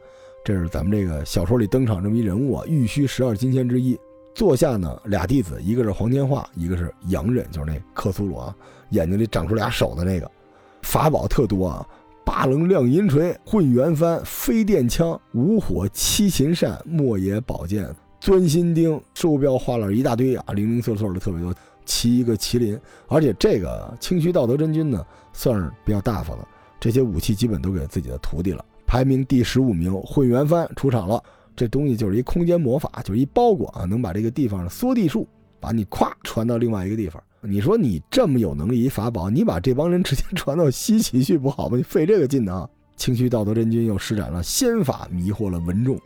[0.43, 3.97] 这是咱们这个小说里登场这么一人物啊，玉虚十二金仙之一。
[4.33, 8.55] 坐下呢，俩弟子，一个是黄天化，一个是杨忍，就是那克苏鲁啊，
[8.89, 10.31] 眼睛里长出俩手的那个，
[10.81, 11.87] 法宝特多啊，
[12.35, 17.87] 八棱亮银锤、混元幡、飞电枪、五火七禽扇、莫邪宝剑、
[18.19, 21.53] 钻心钉、收标画栏一大堆啊，零零碎碎的特别多，
[21.85, 26.47] 骑一个麒麟，而且这个清虚道德真君呢，算是比较大方的，
[26.79, 31.23] 这些武器基本都给自己的徒弟了，排名第十五名，混元幡出场了。
[31.55, 35.27] 这东西就是一空间魔法，就是一包裹啊，能把这个地方的缩地术，
[35.59, 37.21] 把你咵传到另外一个地方。
[37.45, 41.75] 你说你这么有能力一法宝，你把这帮人直接传到西岐去不好吗？
[41.75, 42.69] 你费这个劲呢？
[42.95, 45.99] 清虚道德真君又施展了仙法，迷惑了文仲，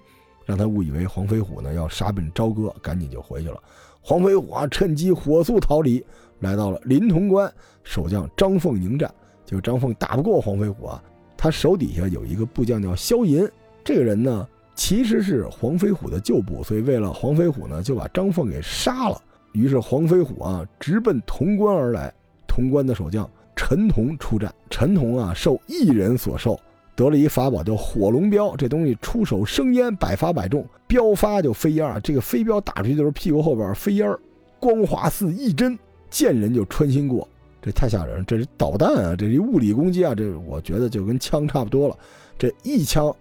[0.45, 3.62] 让他误以为黄飞虎呢要杀奔朝歌，赶紧就回去了。
[4.02, 6.04] 黄飞虎啊，趁机火速逃离，
[6.39, 9.13] 来到了临潼关，守将张凤迎战，
[9.45, 11.04] 就张凤打不过黄飞虎啊，
[11.38, 13.47] 他手底下有一个部将叫萧银，
[13.84, 14.47] 这个人呢。
[14.73, 19.19] 其实是黄飞虎的旧部，所以为了黄飞虎呢，就把张凤给杀了。
[19.58, 22.13] 于是黄飞虎啊，直奔潼关而来。
[22.48, 24.54] 潼关的守将陈同出战。
[24.70, 26.60] 陈同啊，受一人所授，
[26.96, 28.56] 得了一法宝叫火龙镖。
[28.56, 32.00] 这东西出手生烟，百发百中，镖发就飞烟。
[32.04, 34.15] 这个飞镖打出去就是屁股后边飞烟，
[34.60, 35.78] 光滑似一针，
[36.10, 37.28] 见人就穿心过。
[37.62, 38.24] 这太吓人了！
[38.26, 40.13] 这是导弹啊，这是一物理攻击啊！
[40.13, 41.98] 这我觉得就跟枪差不多了。
[42.38, 43.13] 这一枪。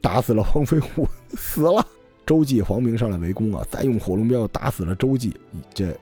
[0.00, 1.82] 打死了黄飞虎，死了。
[2.26, 5.34] 周忌、黄明上来围攻啊，再用火龙镖打死了周忌。
[5.72, 5.94] 这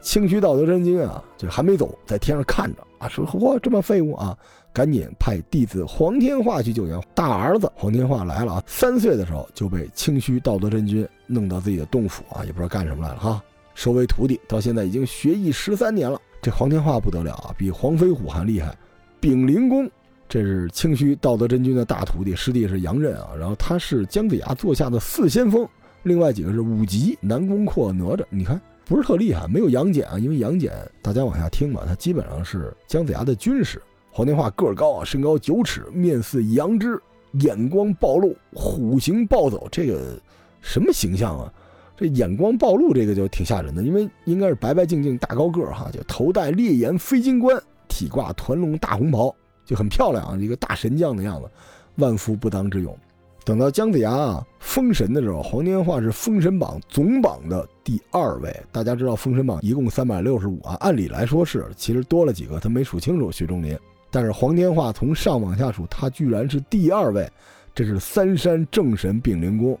[0.00, 4.36] 清虚道德真君啊，这还没走，在天上看着啊，说哇这么废物啊，
[4.72, 7.00] 赶紧派弟子黄天化去救援。
[7.14, 13.42] 大儿子黄天化来了啊，三岁的时候就被清虚道德真君弄到自己的洞府啊，也不知道干什么来了哈，
[13.74, 16.20] 收为徒弟，到现在已经学艺十三年了。
[16.40, 18.72] 这黄天化不得了啊，比黄飞虎还厉害，
[19.18, 19.90] 丙灵功。
[20.28, 23.28] 这是清虚道德真君的大徒弟，师弟是杨任啊。
[23.38, 25.66] 然后他是姜子牙座下的四先锋，
[26.02, 28.24] 另外几个是五级南宫阔、哪吒。
[28.28, 33.80] 你看不是特厉害，没有杨戬啊，因为杨戬大家往下听吧，他基本上是姜子牙的军师。
[34.10, 36.98] 黄天化个儿高啊，身高九尺，面似羊脂，
[37.40, 39.68] 眼光暴露，虎形暴走。
[39.70, 40.18] 这个
[40.60, 41.52] 什么形象啊？
[41.96, 49.34] 这眼光暴露，这个就挺吓人的，因为应该是白白净净大高个哈，就头戴烈焰飞金冠，体挂团龙大红袍。
[49.66, 51.50] 就很漂亮啊，一个大神将的样子，
[51.96, 52.96] 万夫不当之勇。
[53.44, 58.52] 等到姜子牙啊封神的时候，黄天化是封神榜总榜的第二位。
[58.72, 63.30] 大家知道封神榜一共三百六十五啊，按理来说是，其实多了几个，他没数清楚。
[63.30, 63.78] 徐仲林，
[64.10, 67.30] 但是黄天化从上往下数，他居然是第二位，
[67.72, 69.78] 这是三山正神丙灵公，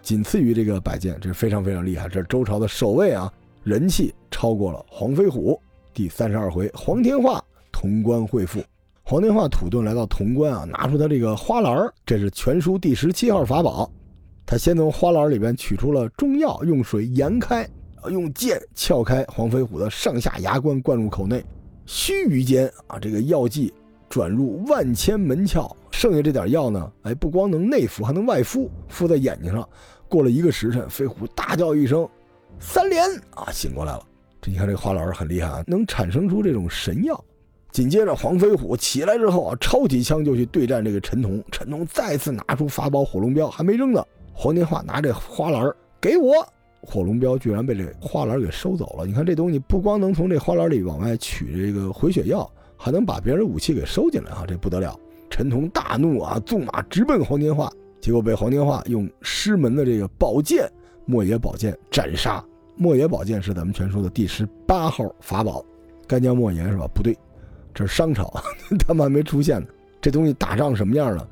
[0.00, 2.08] 仅次于这个摆件，这是非常非常厉害。
[2.08, 3.30] 这是周朝的首位啊，
[3.62, 5.60] 人气超过了黄飞虎。
[5.92, 8.58] 第三十二回，黄天化潼关会复。
[9.04, 13.90] 黄天化土遁来到潼关啊，拿出他这个花篮这是全书第十七号法宝。
[14.46, 17.68] 他先从花篮里边取出了中药，用水研开，
[18.08, 21.44] 用剑撬开黄飞虎的上下牙关，灌入口内。
[21.84, 23.74] 须臾间啊，这个药剂
[24.08, 29.68] 转入万千门窍，剩下这点药呢，哎，不光能内服，还能外敷，敷在眼睛上。
[30.08, 32.08] 过了一个时辰，飞虎大叫一声
[32.60, 34.02] ：“三连！”啊，醒过来了。
[34.40, 37.22] 这你看这花篮很厉害啊，能产生出这种神药。
[37.72, 41.42] 紧接着，黄飞虎起来之后啊，抄起枪就去对战这个陈同。
[41.50, 44.04] 陈同再次拿出法宝火龙镖，还没扔呢。
[44.34, 46.46] 黄天化拿这花篮给我，
[46.82, 49.06] 火龙镖居然被这花篮给收走了。
[49.06, 54.44] 你看这东西不光能从这花篮里往外取这个回血药，还能把别人武器给收进来啊！
[54.46, 54.94] 这不得了！
[55.30, 60.70] 陈同大怒啊，纵马直奔黄天化，结果被黄天化用师门的这个宝剑
[61.06, 62.44] 莫邪宝剑斩杀。
[62.76, 65.64] 莫邪宝剑是咱们全书的第十八号法宝，
[66.06, 66.86] 干将莫邪是吧？
[66.94, 67.16] 不对，
[67.74, 68.32] 这是商朝，
[68.86, 69.66] 他们还没出现呢。
[70.00, 71.26] 这东西打仗什么样呢？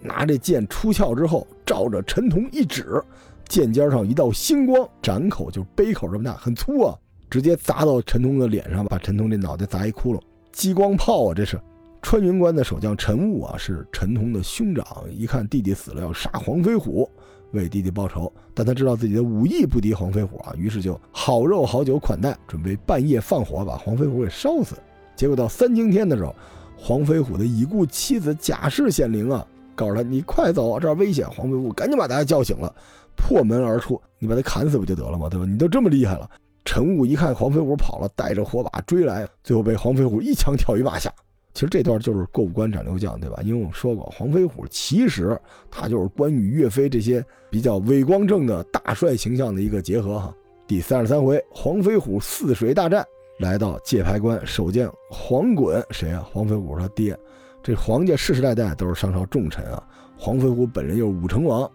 [0.00, 3.02] 拿这剑出鞘之后，照着陈同一指，
[3.48, 6.94] 剑尖上一道星光，斩口就是杯口这么大，很粗啊，
[7.30, 10.20] 直接砸到陈同的脸上，把陈同这脑袋砸一窟窿。
[10.52, 11.60] 激光炮啊，这是
[12.02, 17.10] 穿云关的守将陈雾啊，是陈同的兄长，一看弟弟死了，要杀黄飞虎，
[17.52, 18.32] 为弟弟报仇。
[18.54, 24.76] 但他知道自己的武艺不敌黄飞虎啊，于是就好肉好酒款待，准备半夜放火把黄飞虎给烧死。
[25.16, 26.34] 结果到三更天的时候。
[26.78, 32.72] 黄飞虎的已故妻子贾氏显灵啊，告诉他：“你快走，这儿危险。”黄飞虎赶紧把大家叫醒了，
[33.16, 34.00] 破门而出。
[34.18, 35.26] 你把他砍死不就得了吗？
[35.28, 35.46] 对吧？
[35.46, 36.30] 你都这么厉害了。
[36.66, 41.10] 陈武一看黄飞虎跑了，带着火把追来，最后被黄飞虎一枪挑于马下。
[41.54, 43.40] 其实这段就是过五关斩六将，对吧？
[43.42, 45.36] 因为我们说过，黄飞虎其实
[45.70, 50.34] 他就是关羽、岳飞这些比较伟光正的大帅形象的一个结合哈。
[50.66, 53.04] 第三十三回，黄飞虎泗水大战。
[53.38, 56.26] 来到界牌关，首见黄衮，谁啊？
[56.32, 57.18] 黄飞虎他爹。
[57.62, 59.82] 这黄家世世代代都是商朝重臣啊。
[60.16, 61.70] 黄飞虎本人又是武成王，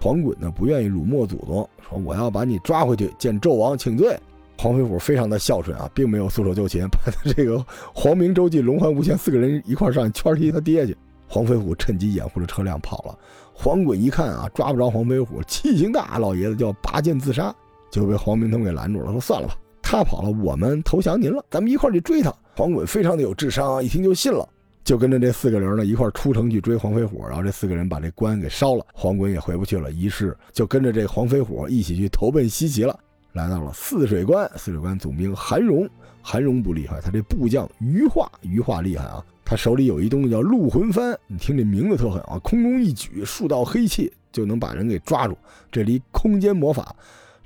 [0.00, 4.14] 黄衮呢不愿意辱没祖宗，说我要把你抓回去见纣王请罪。
[4.58, 10.96] 黄飞虎非常的孝顺啊，并没有束手就擒，把他这个黄明、周记、龙环、吴谦四个人一块上圈踢他爹去。
[11.28, 13.18] 黄飞虎趁机掩护着车辆跑了。
[13.54, 17.54] 黄衮一看啊，抓不着黄飞虎，气性大，老爷子就要拔剑自杀，
[17.90, 19.54] 就被黄明他们给拦住了，说算了吧。
[19.88, 22.34] 他跑了，我们投降您了，咱们一块儿去追他。
[22.56, 24.46] 黄衮非常的有智商，一听就信了，
[24.82, 27.24] 就跟着这四个人呢一块儿出城去追黄飞虎。
[27.24, 32.98] 然后这四个人把这关给烧了，黄衮也回不去了，于是就跟着这黄飞虎一起去投奔西岐了。
[33.32, 35.88] 来到了泗水关，泗水关总兵韩荣，
[36.20, 45.38] 韩荣不厉害，他这部将余化，余化厉害啊，他手里有一东西叫鹿魂幡，你听这名字特狠啊，空中一举，数道黑气就能把人给抓住，
[45.70, 46.92] 这离空间魔法。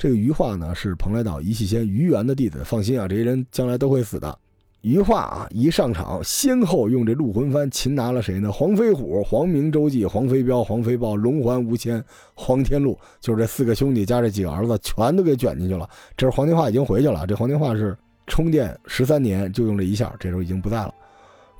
[0.00, 4.38] 这个余化呢是蓬莱岛一气仙余元的弟子，放心啊，这些人将来都会死的。
[4.80, 8.50] 余化啊一上场，先后用这鹿魂幡擒拿了谁呢？
[8.50, 15.86] 黄飞虎、黄明、周记、黄飞彪、黄飞豹、龙环、吴谦、黄天禄，就是这四个兄弟加这几个儿子，全都给卷进去了。
[16.16, 17.94] 这时黄天化已经回去了，这黄天化是
[18.26, 20.94] 充电十三年就用这一下，这时候已经不在了。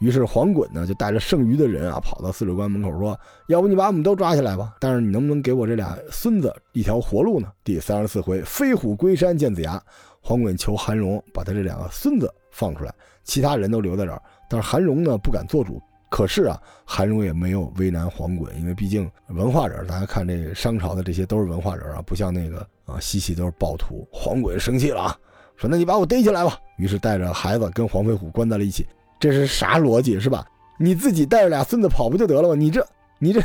[0.01, 4.75] 于是黄衮呢就带着剩余的人啊，跑到泗水关门口说：“要不你把我们都抓起来吧？
[4.81, 9.81] 但是你能不能给我这俩孙子一条活路呢？”第三十四回，飞虎归山见子牙，
[10.21, 12.93] 黄衮求韩荣把他这两个孙子放出来，
[13.25, 14.21] 其他人都留在这儿。
[14.49, 15.81] 但是韩荣呢不敢做主。
[16.09, 24.05] 可是啊，韩荣也没有为难黄衮，因为毕竟文化人，大家看这商朝的这些都是文化人啊，不像那个啊西岐都是暴徒。
[24.11, 25.17] 黄衮生气了啊，
[25.57, 28.85] 说：“那你把我逮起来吧。”于是带着孩子跟黄飞虎关在了一起。
[29.21, 30.45] 这是啥逻辑是吧？
[30.79, 32.55] 你自己带着俩孙子跑不就得了吗？
[32.55, 32.85] 你这
[33.19, 33.41] 你这，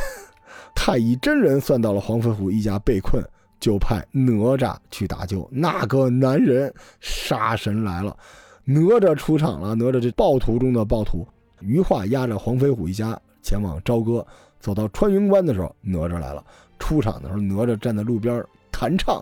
[0.73, 3.21] 太乙真人算到了黄飞虎一家被困，
[3.59, 5.45] 就派哪吒去搭救。
[5.51, 8.15] 那个男人杀神来了，
[8.63, 9.75] 哪吒出场了。
[9.75, 11.27] 哪吒这暴徒中的暴徒，
[11.59, 14.25] 余化押着黄飞虎一家前往朝歌，
[14.61, 16.41] 走到穿云关的时候，哪吒来了。
[16.79, 19.21] 出场的时候，哪吒站在路边弹唱，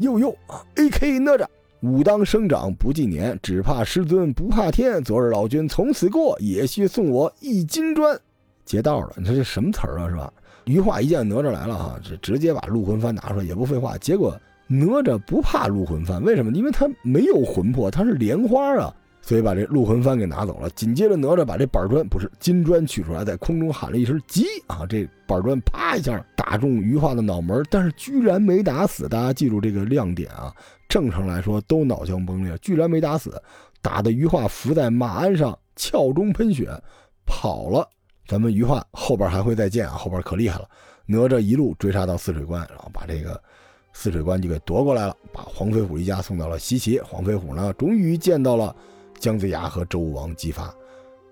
[0.00, 0.36] 呦呦
[0.74, 1.18] ，A.K.
[1.18, 1.46] 哪吒。
[1.84, 5.04] 武当生长不计年，只怕师尊不怕天。
[5.04, 8.18] 昨日老君从此过，也需送我一金砖。
[8.64, 10.32] 劫道了，你说这什么词儿啊，是吧？
[10.64, 13.98] 余化一见哪吒来了，哈，这直接把鹿魂幡拿出来，也不废话。
[13.98, 14.34] 结果
[14.66, 16.50] 哪吒不怕鹿魂幡，为什么？
[16.52, 18.90] 因为他没有魂魄，他是莲花啊。
[19.20, 20.68] 所以把这鹿魂幡给拿走了。
[20.70, 29.08] 紧接着哪吒把这板砖不是金砖取出来，在空中喊了一声“急”啊，这板砖啪一下打中余化的脑门，但是居然没打死。
[29.08, 30.52] 大家记住这个亮点啊！
[30.88, 33.42] 正常来说都脑浆崩裂，居然没打死，
[33.82, 36.70] 打的余化伏在马鞍上，鞘中喷血
[37.26, 37.88] 跑了。
[38.26, 40.68] 咱们余化后边还会再见啊，后边可厉害了。
[41.06, 43.40] 哪吒一路追杀到泗水关，然后把这个
[43.92, 46.98] 泗水关就给夺过来了，把黄飞虎一家送到了西岐。
[47.00, 48.74] 黄飞虎呢，终于见到了。
[49.20, 50.74] 姜子牙和周武王姬发，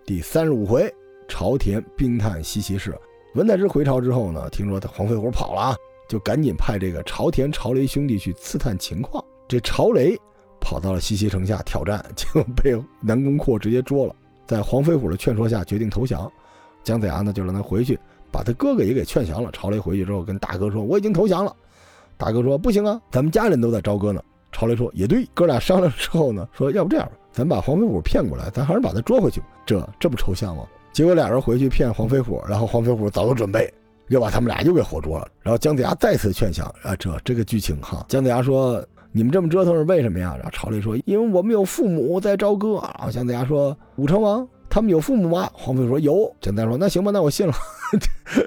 [0.06, 0.90] 第三十五回，
[1.28, 2.96] 朝田兵探西岐市。
[3.34, 5.76] 文太师回朝之后呢，听说他黄飞虎跑了啊，
[6.08, 9.22] 就赶紧派这个朝田、朝雷兄弟去刺探情况。
[9.52, 10.18] 这朝雷
[10.58, 14.16] 跑到了西岐城下挑战， 结果被南宫阔直接捉了。
[14.46, 16.32] 在黄飞虎的劝说下，决定投降。
[16.82, 18.00] 姜子牙呢，就让他回去，
[18.30, 19.50] 把他哥哥也给劝降了。
[19.52, 21.54] 朝雷回去之后，跟大哥说：“我已经投降了。”
[22.16, 29.42] 大哥说：“不行啊，咱们家人都在朝歌呢。”朝雷说：“也对。”哥俩商量之后呢，说：“要不这样吧。”咱把黄飞虎骗过来，咱还是把他捉回去。
[29.66, 30.66] 这这不抽象吗？
[30.94, 33.70] 结果俩人回去骗黄飞虎，然后黄飞虎早有准备，
[34.08, 35.28] 又把他们俩又给活捉了。
[35.42, 38.06] 然后姜子牙再次劝降啊，这这个剧情哈。
[38.08, 38.82] 姜子牙说
[39.14, 40.34] ：“你们这么折腾是为什么呀？
[40.36, 47.52] 然后朝里说：“因为我们有父母在朝歌。”然后姜子牙说：“武成王他们有父母吗？”黄飞说：“有。”姜子牙说：“那行吧，那我信了。”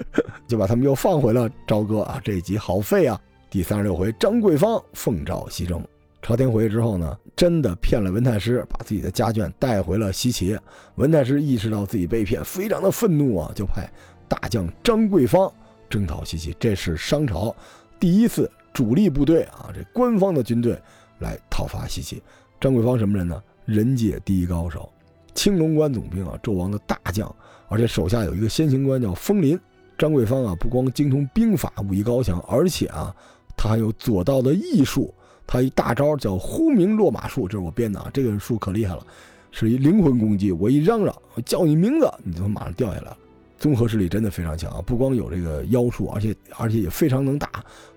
[0.48, 2.20] 就把他们又放回了朝歌啊。
[2.24, 3.20] 这一集好废啊！
[3.48, 5.80] 第三十六回，张桂芳奉诏西征。
[6.20, 10.58] 朝天回去之后呢，真的骗了文太师，把自己的家眷带回了西岐。
[10.96, 13.88] 文太师意识到自己被骗，非常的愤怒啊，就派
[14.26, 15.48] 大将张桂芳
[15.88, 16.52] 征讨西岐。
[16.58, 17.54] 这是商朝
[18.00, 18.50] 第一次。
[18.76, 20.78] 主力部队啊，这官方的军队
[21.20, 22.22] 来讨伐西岐。
[22.60, 23.42] 张桂芳什么人呢？
[23.64, 24.86] 人界第一高手，
[25.34, 27.34] 青龙关总兵啊，纣王的大将，
[27.68, 29.58] 而且手下有一个先行官叫风林。
[29.96, 33.16] 张桂芳啊，不光精通兵法，武艺高强，而且啊，
[33.56, 35.14] 他还有左道的艺术。
[35.46, 39.06] 他一大招叫呼名落马术，这是我编的啊，这个术可厉害了，
[39.52, 40.52] 是一灵魂攻击。
[40.52, 43.16] 我一嚷嚷，我叫你名字，你就马上掉下来了。
[43.58, 47.48] 综合实力真的非常强，不光有这个妖术，而且而且也非常能打。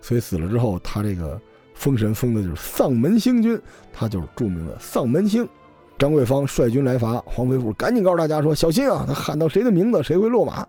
[0.02, 1.40] 所以死了之后，他这个
[1.74, 3.60] 封神封的就是丧门星君，
[3.92, 5.48] 他就是著名的丧门星。
[5.98, 10.66] 张桂芳率军来伐，黄飞虎赶紧告诉大家说：“小心啊，他喊到谁的名字，谁会落马。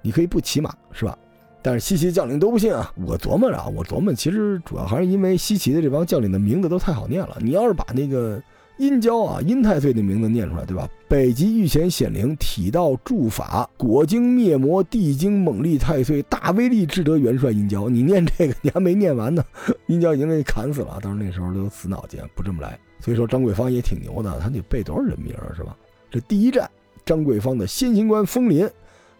[0.00, 1.16] 你可以不骑马，是吧？”
[1.60, 2.90] 但是西岐将领都不信啊。
[3.06, 7.36] 我琢磨着啊，我琢磨，其实主要还是因为西岐的这帮将领的名字都太好念了。
[7.40, 8.42] 你要是把那个……
[8.82, 10.88] 殷郊啊，殷太岁的名字念出来，对吧？
[11.06, 17.88] 北极御前显灵，体道助法，果经灭魔，地经猛力太岁，大威力智德元帅殷郊。
[17.88, 19.44] 你念这个，你还没念完呢，
[19.86, 20.98] 殷郊已经给你砍死了。
[21.00, 22.76] 当时那时候都死脑筋，不这么来。
[22.98, 25.76] 所以说张桂芳也挺牛的，他得背多少人名是吧？
[26.10, 26.68] 这第一战，
[27.06, 28.68] 张桂芳的先行官风林，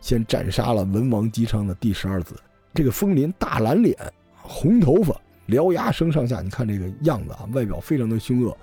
[0.00, 2.34] 先斩杀了文王姬昌的第十二子。
[2.74, 3.96] 这个风林大蓝脸，
[4.42, 5.14] 红头发，
[5.46, 8.56] 獠牙生上下，你看这个样子啊，外表非常的凶恶。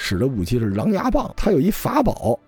[0.00, 2.38] 使的武器是狼牙棒，他有一法宝，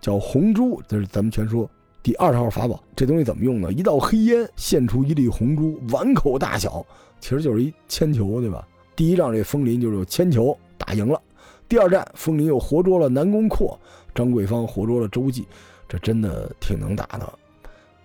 [0.00, 1.68] 叫红珠，这是咱们全说
[2.00, 2.80] 第二十号法宝。
[2.94, 3.72] 这东西怎么用呢？
[3.72, 6.86] 一道黑烟现出一粒红珠，碗口大小，
[7.18, 8.64] 其实就是一铅球，对吧？
[8.94, 11.20] 第一仗这风林就是有铅球打赢了，
[11.68, 13.76] 第二战风林又活捉了南宫阔，
[14.14, 15.44] 张桂芳活捉了周忌，
[15.88, 17.28] 这真的挺能打的。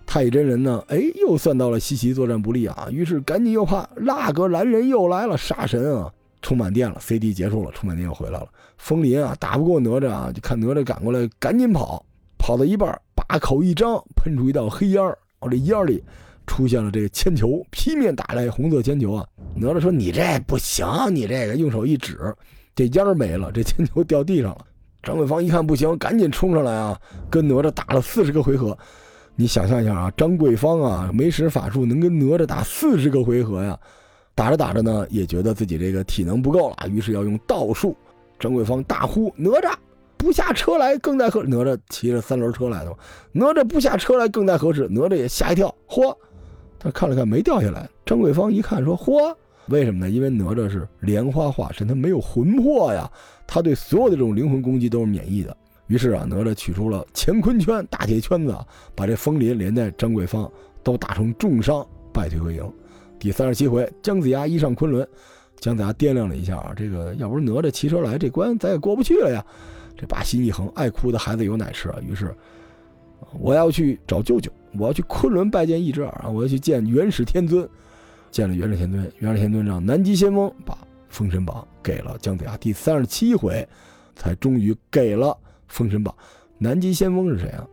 [0.08, 0.84] 太乙真人呢？
[0.88, 6.12] 哎，又算到了西岐作战不利啊，于是赶紧又怕那个蓝人又来了，杀神啊！
[6.42, 8.48] 充满电了，CD 结束了，充满电又回来了。
[8.78, 12.06] 风林啊，打不过哪吒啊，就看哪吒赶过来，赶紧跑，
[12.38, 16.04] 跑到一半，把口一张，喷出一道黑烟儿，哦，这烟里
[16.46, 19.26] 出现了这个铅球，劈面打来，红色铅球啊。
[19.56, 22.18] 哪吒说：“你这不行，你这个用手一指，
[22.76, 24.66] 这烟儿没了，这铅球掉地上了。”
[25.04, 28.78] 张桂芳一看不行，赶紧冲上来啊，跟哪吒打了四十个回合。
[29.36, 33.78] 你想象一下啊，张桂芳啊，没使法术，能跟哪吒打四十个回合呀？
[34.38, 37.96] 打着打着呢，也觉得自己这个体能不够了，于是要用道术。
[38.38, 39.74] 张桂芳大呼：“哪吒
[40.16, 42.96] 不下车来，更待何？”哪吒骑着三轮车来的。
[43.32, 44.88] 哪吒不下车来，更待何时？
[44.92, 46.16] 哪吒也吓一跳，嚯！
[46.78, 47.90] 他看了看，没掉下来。
[48.06, 49.36] 张桂芳一看，说：“嚯，
[49.70, 50.10] 为什么呢？
[50.12, 53.12] 因为哪吒是莲花化身，他没有魂魄呀，
[53.48, 55.58] 他对所有的这种灵魂攻击都是免疫的。
[55.88, 58.56] 于是啊，哪吒取出了乾坤圈，大铁圈子，
[58.94, 60.48] 把这风林连带张桂芳
[60.84, 61.84] 都打成重伤，
[62.14, 62.64] 败退回营。”
[63.20, 65.08] 第三十七回，姜子牙一上昆仑，
[65.60, 69.44] 姜子牙掂量了一下啊，这个要不是哪吒骑车来，这关咱也过不去了呀。
[69.96, 72.00] 这把心一横，爱哭的孩子有奶吃啊。
[72.02, 72.32] 于是，
[73.40, 77.68] 我要去找舅舅，我要去昆仑拜见一只耳，我要去见元始天尊。
[78.30, 80.78] 见了元始天尊，元始天尊让南极仙翁把
[81.10, 82.56] 封神榜给了姜子牙。
[82.58, 83.68] 第三十七回，
[84.16, 85.36] 才终于给了
[85.68, 86.14] 封神榜。
[86.60, 87.66] 南极仙翁是谁啊？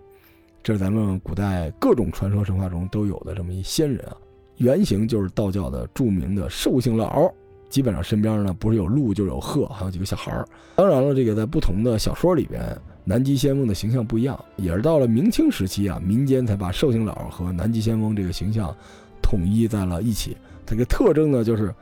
[0.63, 4.17] 这是咱们古代各种传说神话中都有的这么一仙人啊。
[4.59, 7.29] 原型就是道教的著名的寿星老，
[7.69, 10.47] 基本上身边呢不是有鹿就有鹤，还有几个小孩儿。
[10.77, 12.63] 当然了，这个在不同的小说里边，
[13.05, 18.75] 南极仙翁的形象不一样，也是到了明清时期啊，民间才把寿星老和南极仙翁这个形象
[19.21, 20.37] 统一在了一起。
[20.65, 21.75] 这个特征呢就是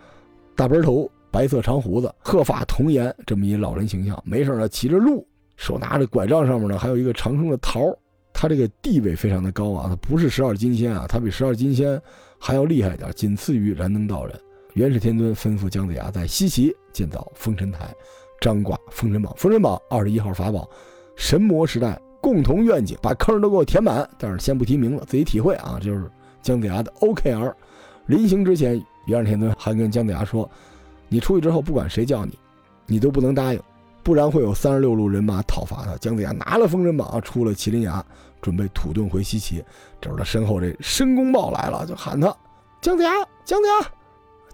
[0.57, 7.81] 大背头、白色长胡子、鹤发童颜这么一老人形象，没事呢骑着鹿，手拿着拐杖，上面呢还有一个长生的桃。
[8.33, 12.01] 他这个地位非常的高啊，他不是十二金仙啊，他比十二金仙。
[12.45, 14.37] 还要厉害一点，仅次于燃灯道人。
[14.75, 17.95] 元始天尊吩咐姜子牙在西岐建造封神台，
[18.41, 19.33] 张挂封神榜。
[19.37, 20.69] 封神榜二十一号法宝，
[21.15, 24.09] 神魔时代共同愿景，把坑都给我填满。
[24.19, 25.79] 但是先不提名了，自己体会啊。
[25.81, 26.11] 就是
[26.43, 27.55] 姜子牙的 OKR。
[28.07, 28.75] 临行之前，
[29.07, 30.51] 元始天尊还跟姜子牙说
[31.09, 32.37] ：“你出去之后，不管谁叫你，
[32.87, 33.61] 你都不能答应，
[34.03, 38.05] 不然会有三十六路人马讨伐他。”姜子牙拿了封神榜，出了麒麟崖。
[38.43, 39.63] 准备土遁回西岐，
[40.01, 42.37] 这时候他身后这申公豹来了，就喊他
[42.83, 43.11] 姜子牙，
[43.45, 43.91] 姜子牙，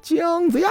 [0.01, 0.71] 姜子牙。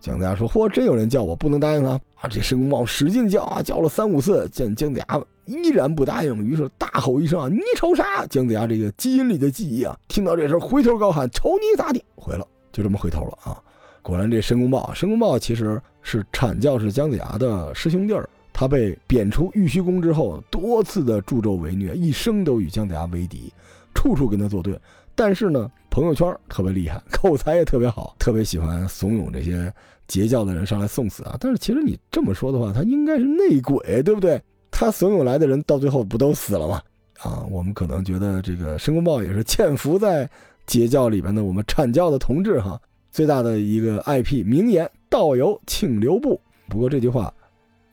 [0.00, 13.60] 姜子牙说：“嚯，真有人叫我，不能答应啊啊！”这申公豹使劲叫啊，叫了三五次，见姜子牙依然不答应，于是大吼一声：“啊，你瞅啥？”姜子牙这个基因里的记忆啊，听到这声回头高喊：“瞅你咋的！”回了，就这么回头了啊。
[14.02, 18.28] 果然，这申公豹，申公豹其实是阐教是姜子牙的师兄弟儿。
[18.58, 23.52] 他被贬出玉虚宫之后，多次的助纣为虐，一生都与姜子牙为敌，
[23.94, 24.76] 处处跟他作对。
[25.14, 29.72] 但是呢，朋友圈特别厉害，口才也特别好，特别喜欢怂恿这些
[30.08, 31.36] 截教的人上来送死啊。
[31.38, 34.42] 但是其实你这么说的话，他应该是内鬼，对不对？
[34.72, 36.82] 他怂恿来的人到最后不都死了吗？
[37.20, 40.28] 啊，我们可能觉得这个申公豹也是潜伏在
[40.66, 42.76] 截教里边的我们阐教的同志哈。
[43.12, 47.32] 最大的一个 IP 名言：“道友请留步。”不过这句话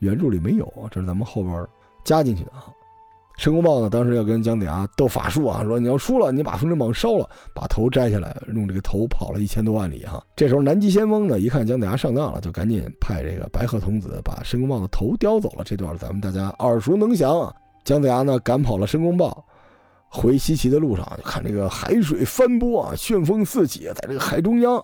[0.06, 1.66] 原著里没有，这是咱们后边
[2.04, 2.64] 加进去的啊。
[3.36, 10.24] 申公豹呢，当时要跟姜子牙斗法术啊，说你要输了，你把封神榜烧了，把头摘下来，用这个头跑了一千多万里哈。
[10.34, 15.64] 这时候南极先锋呢，一看姜子牙上当了，就赶紧派这个白鹤童子把申公豹的头叼走了。
[15.64, 17.52] 这段咱们大家耳熟能详啊。
[17.84, 19.44] 姜子牙呢，赶跑了申公豹。
[20.08, 24.82] 回西岐的路上，就看这个海水翻波啊，旋风四起，在这个海中央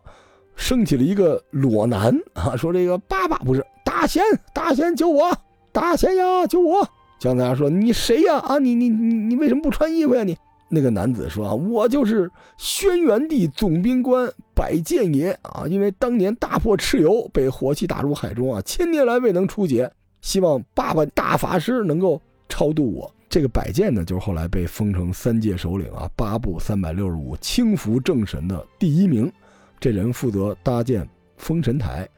[0.57, 4.23] 升起了一个裸男啊，说这个爸爸不是大仙，
[4.55, 5.37] 大仙救我，
[5.71, 6.89] 大仙呀救我！
[7.19, 8.39] 姜子牙说你谁呀？
[8.39, 10.25] 啊你你你你为什么不穿衣服呀？
[10.25, 10.35] 你
[10.71, 19.89] 那个男子说啊，我就是轩辕帝总兵官百剑爷啊，因为当年大破蚩尤，被火气打入海中啊，千年来未能出解，
[20.23, 23.15] 希望爸爸大法师能够超度我。
[23.29, 29.31] 这个百剑呢，就是后来被封成三界首领啊，八部三百六十五轻浮正神的第一名。
[29.79, 32.09] 这人负责搭建封神台，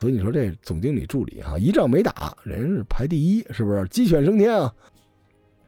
[0.00, 4.72] 所以你说这总经理助理哈，一仗没打，人是排第一，是不是鸡犬升天啊？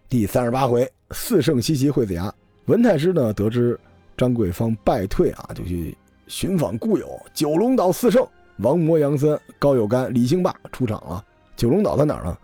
[0.08, 2.32] 第三十八回，四圣西岐会子牙，
[2.64, 3.78] 文太师呢得知
[4.16, 5.94] 张桂芳败退啊，就去
[6.28, 8.26] 寻访故友九龙岛四圣
[8.56, 11.22] 王魔、杨森、高有干、李兴霸出场了。
[11.54, 12.36] 九龙岛在哪儿呢？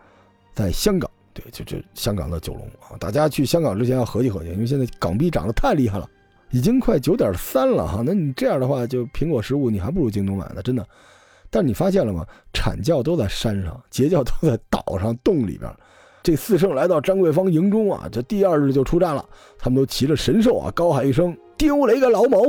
[0.55, 1.11] 在香港。
[1.33, 6.07] 对，就这香港的九龙啊，大家去香港之前要合计合计，因为现在港币涨得太厉害了，
[6.51, 8.03] 已经快九点三了哈。
[8.05, 10.87] 那你这样的话，就苹果十五，你还不如京东买呢，真的。
[11.51, 12.27] 但你发现了吗？
[12.53, 15.71] 阐教都在山上，截教都在岛上洞里边。
[16.23, 19.25] 这四圣来到张桂芳营中啊，这第二日就出战了。
[19.59, 22.45] 他们都骑着神兽啊，高喊一声“丢了一个老某”，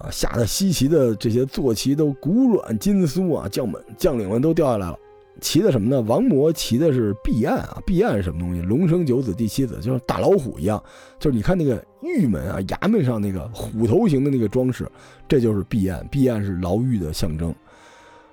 [0.00, 4.98] 啊，吓得西岐的这些坐骑都骨软筋酥啊，将们将领们都掉下来了。
[5.40, 6.00] 骑的什么呢？
[6.02, 8.62] 王魔骑的是避案啊，避案是什么东西？
[8.62, 10.82] 龙生九子第七子，就像大老虎一样。
[11.18, 14.90] 就是你看那个玉门啊，衙门上那个虎头形的那个装饰，
[15.28, 16.06] 这就是避案。
[16.10, 17.54] 避案是牢狱的象征。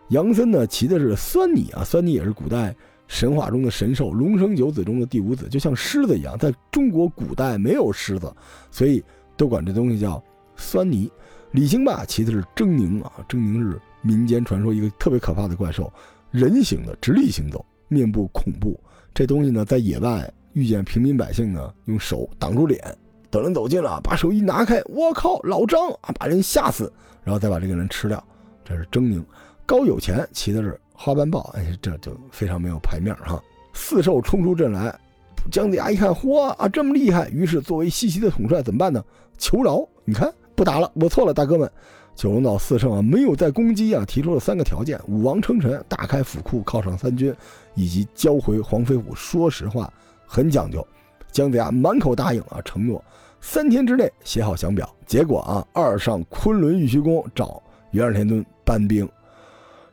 [0.10, 2.76] 杨森呢，骑的是酸泥啊，酸泥也是古代
[3.08, 6.38] 神话中的神兽，龙生九子中的第五子，就像狮子一样。
[6.38, 8.32] 在中国古代没有狮子，
[8.70, 9.04] 所以
[9.36, 10.24] 都管这东西叫
[10.56, 11.12] 酸泥。
[11.52, 15.92] 李兴霸骑的是狰狞啊，狰狞是民间传说一个特别可怕的怪兽。
[16.32, 18.80] 人形的直立行走，面部恐怖。
[19.14, 22.80] 这东西呢，在野外遇见平民百姓呢，用手挡住脸，
[23.30, 26.92] 等人走近了，把手一拿开，我靠，老张啊，把人吓死，
[27.24, 28.22] 然后再把这个人吃掉。
[28.66, 29.24] 这是狰狞。
[29.66, 33.42] 高有钱骑的是花斑豹，哎，这就非常没有牌面哈。
[33.74, 34.98] 四兽冲出阵来，
[35.52, 39.04] 姜子牙一看，嚯啊，这么厉害，于是作为西岐的统帅怎么办呢？
[39.38, 41.70] 求饶，你看不打了，我错了，大哥们。
[42.16, 47.36] 九龙岛四圣啊，没有再攻击啊，提出了三个条件：武王称臣，大开府库，犒赏三军，
[47.74, 49.14] 以及交回黄飞虎。
[49.14, 49.92] 说实话，
[50.26, 50.86] 很讲究。
[51.30, 53.04] 姜子牙满口答应啊，承诺
[53.42, 54.90] 三天之内写好降表。
[55.06, 57.62] 结果啊，二上昆仑玉虚宫找
[57.92, 59.06] 元始天尊搬兵。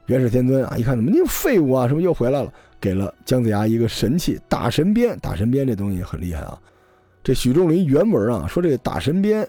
[0.06, 2.52] 元始天尊啊，一看怎么你废物啊，是不是又回来了？
[2.80, 5.16] 给了姜子牙一个神器打神鞭。
[5.20, 6.58] 打神鞭这东西很厉害啊。
[7.22, 9.48] 这许仲林原文啊，说这个打神鞭。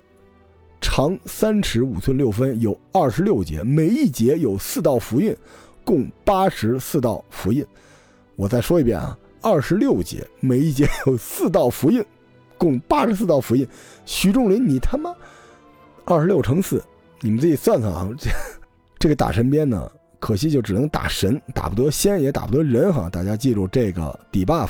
[0.80, 5.34] 长三尺五寸六分，有二十六节，每一节有四道符印，
[5.86, 7.66] 共八十四道符印。
[8.36, 12.04] 我再说一遍啊，二十六节，每一节有四道符印，
[12.58, 13.66] 共八十四道符印。
[14.06, 15.16] 许仲林，你他妈
[16.04, 16.84] 二十六乘四，
[17.22, 18.10] 你们自己算算啊！
[18.20, 18.30] 这
[18.99, 19.89] 这个打神鞭呢，
[20.24, 23.09] 可惜就只能打神，打不得仙，也打不得人哈。
[23.09, 24.69] 大家记住这个底 buff。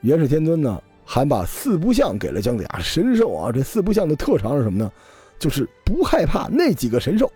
[0.00, 3.52] 元始天尊呢，还把四不像给了姜子牙神兽啊。
[3.52, 4.90] 这四不像的特长是什么呢？
[5.38, 7.30] 就是不害怕那几个神兽，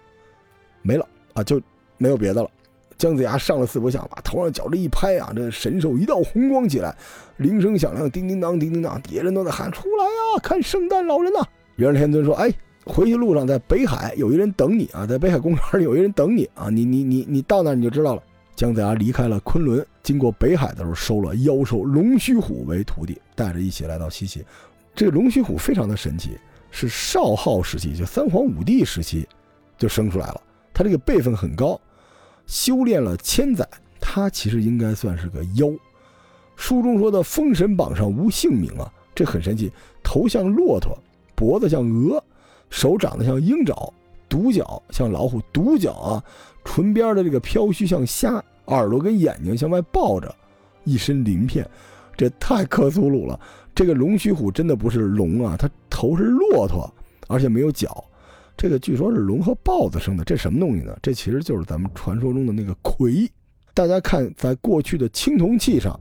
[0.80, 1.60] 没了啊，就
[1.98, 2.48] 没有别的了。
[2.96, 6.96] 姜子牙上了四不像，把头上脚这一拍啊，这神兽一道红光起来，
[7.36, 11.46] 铃声响亮，叮叮当，叮叮当，底下人都在喊出来啊，看圣诞老人呐！
[11.76, 12.50] 元始天尊说：“哎，
[12.88, 18.22] 回去路上在北海有一人等你啊，在北海公园里有一人等你啊，你你你你到那你就知道了。”
[18.56, 24.44] 姜子牙离开了昆仑，经过北海的时候，收了妖兽龙须虎为徒弟，带着一起来到西岐。
[24.96, 26.36] 这个龙须虎非常的神奇。
[26.70, 29.26] 是少昊时期，就三皇五帝时期
[29.78, 30.42] 就生出来了。
[30.74, 31.80] 他这个辈分很高，
[32.46, 33.66] 修炼了千载，
[33.98, 35.66] 他其实应该算是个妖。
[36.56, 39.72] 书中说的《封神榜》上无姓名啊，这很神奇。
[40.02, 40.94] 头像骆驼，
[41.34, 42.22] 脖子像鹅，
[42.70, 43.92] 手长得像鹰爪，
[44.28, 46.24] 独角像老虎，独角啊，
[46.64, 50.34] 唇边的这个飘须像虾，耳朵跟眼睛向外抱着，
[50.84, 51.68] 一身鳞片，
[52.16, 53.38] 这太克苏鲁了。
[53.74, 56.92] 这个龙须虎真的不是龙啊，它头是骆驼，
[57.28, 58.04] 而且没有角。
[58.56, 60.96] 这个据说是龙和豹子生的，这什么东西呢？
[61.00, 63.30] 这其实就是咱们传说中的那个魁。
[63.72, 65.98] 大家看，在过去的青铜器上，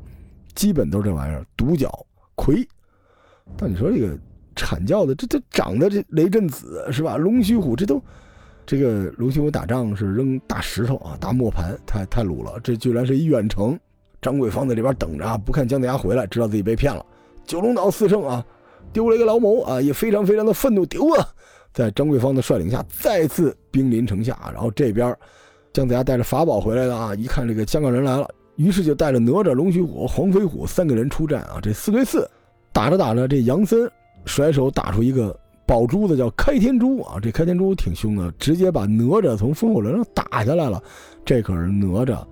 [0.55, 2.03] 基本都是这玩意儿，独角
[2.34, 2.68] 魁。
[3.55, 4.18] 但你说这个
[4.58, 7.16] 阐教的，这这长得这雷震子是吧？
[7.16, 8.01] 龙须虎这都，
[8.66, 12.60] 这个龙须虎打仗是扔大石头啊，大磨盘，太太鲁了。
[12.64, 13.80] 这居然是一远程。
[14.22, 17.05] 张桂芳在这边等着啊，不看姜子牙回来，知道自己被骗了。
[17.45, 18.43] 九龙岛四圣啊，
[18.91, 21.28] 丢了一个老某啊，也非常非常的愤怒，丢啊！
[21.72, 24.38] 在张桂芳的率领下，再次兵临城下。
[24.51, 25.16] 然后这边，
[25.72, 27.16] 姜子牙带着法宝回来了啊！
[27.16, 31.60] 一看这个香港人来了，于是就带着哪吒、龙须虎、黄飞虎三个人出战啊！
[31.62, 32.28] 这四对四，
[32.74, 33.89] 打着打着，这杨森
[34.28, 37.17] 甩手打出一个宝珠子，叫开天珠啊！
[37.21, 40.82] 这开天珠挺凶的，直接把哪吒从风火轮上打下来了。
[41.25, 42.23] 这可是哪吒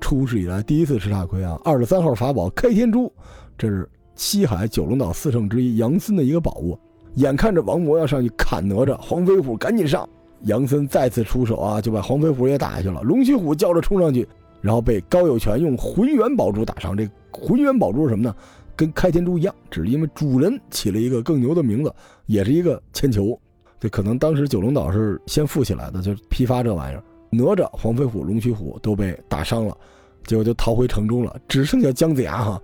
[0.00, 1.60] 出世以来第一次吃大亏啊！
[1.64, 3.12] 二十三号法宝开天珠，
[3.58, 6.78] 这是西海九龙岛四圣之一杨森的一个宝物。
[7.16, 10.08] 眼看着王魔要上去砍哪吒，黄飞虎赶紧上，
[10.42, 13.02] 杨森再次出手啊，就把黄飞虎也打下去了。
[13.02, 14.26] 龙须虎叫着冲上去，
[14.60, 16.96] 然后被高有权用浑元宝珠打伤。
[16.96, 18.34] 这浑元宝珠是什么呢？
[18.80, 23.38] 跟开天珠一样，只是因为主人起了一个更牛的名字，也是一个铅球。
[23.78, 27.04] 这可能当时九龙岛是先富起来的，就批发这玩意儿。
[27.28, 29.76] 哪吒、黄飞虎、龙须虎都被打伤了，
[30.24, 32.58] 结果就逃回城中了，只剩下姜子牙哈。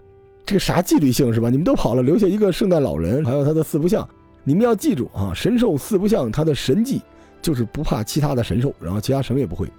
[0.47, 1.51] 这个啥纪律性是吧？
[1.51, 4.09] 你们都跑了，留下一个圣诞老人，还有他的四不像。
[4.43, 7.03] 你们要记住啊，神兽四不像，他的神技
[7.43, 9.71] 就是不怕其他的神兽，然后其他什么也不会。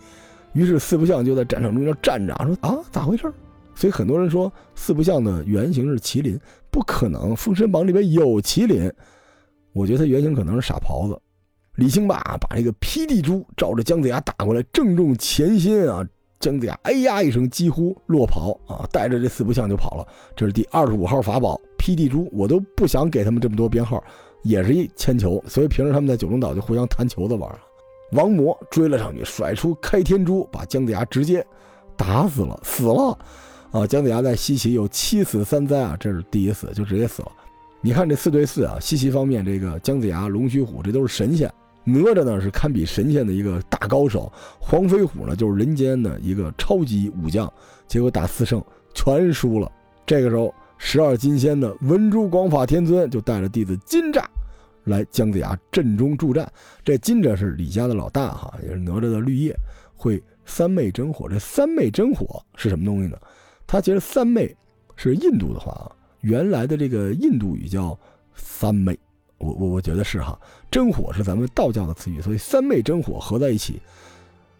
[0.53, 3.33] 于是四不像就在战场中间站着，说啊，咋回事？
[3.78, 6.39] 所以很多人说四不像的原型是麒麟，
[6.71, 8.91] 不可能，《封神榜》里边有麒麟。
[9.71, 11.21] 我觉得它原型可能是傻狍子。
[11.75, 16.03] 李兴霸把这个霹雳珠照着姜子牙打过来，正中前心啊！
[16.39, 20.07] 姜子牙哎呀一声，几乎落跑啊，带着这四不像就跑了。
[20.36, 24.03] 这是第二十五号法宝霹雳珠，我都不想给他们这么多编号。
[24.41, 27.59] 也是一铅球，所以平时他们在九龙岛就互相弹球子玩
[28.13, 31.45] 王魔追了上去，甩出开天珠，把姜子牙直接
[31.95, 33.17] 打死了，死了。
[33.72, 37.32] 啊，姜子牙在西岐有七死三灾啊，这是第一死就直接死了。
[37.82, 41.51] 你看这四对四啊，西岐方面这个姜子牙、龙须虎这都是神仙，
[41.84, 47.51] 哪吒呢是堪比神仙的一个大高手，黄飞虎呢就是人间的一个超级武将，
[47.88, 48.63] 结果打四胜
[48.93, 49.72] 全输了。
[50.05, 50.53] 这个时候。
[50.80, 54.24] 十二金仙的文殊广法天尊就带着弟子金吒
[54.84, 56.47] 来姜子牙阵中助战。
[56.86, 59.55] 这金吒是李家的老大哈，也是哪吒的绿叶，
[59.95, 61.28] 会三昧真火。
[61.28, 63.18] 这三昧真火是什么东西呢？
[63.68, 64.55] 他觉得三昧
[64.95, 65.91] 是印度的话啊，
[66.22, 67.97] 原来的这个印度语叫
[68.34, 68.97] 三昧。
[69.38, 70.39] 我我我觉得是哈，
[70.72, 73.80] 真火是咱们道教的词语，所以三昧真火合在一起，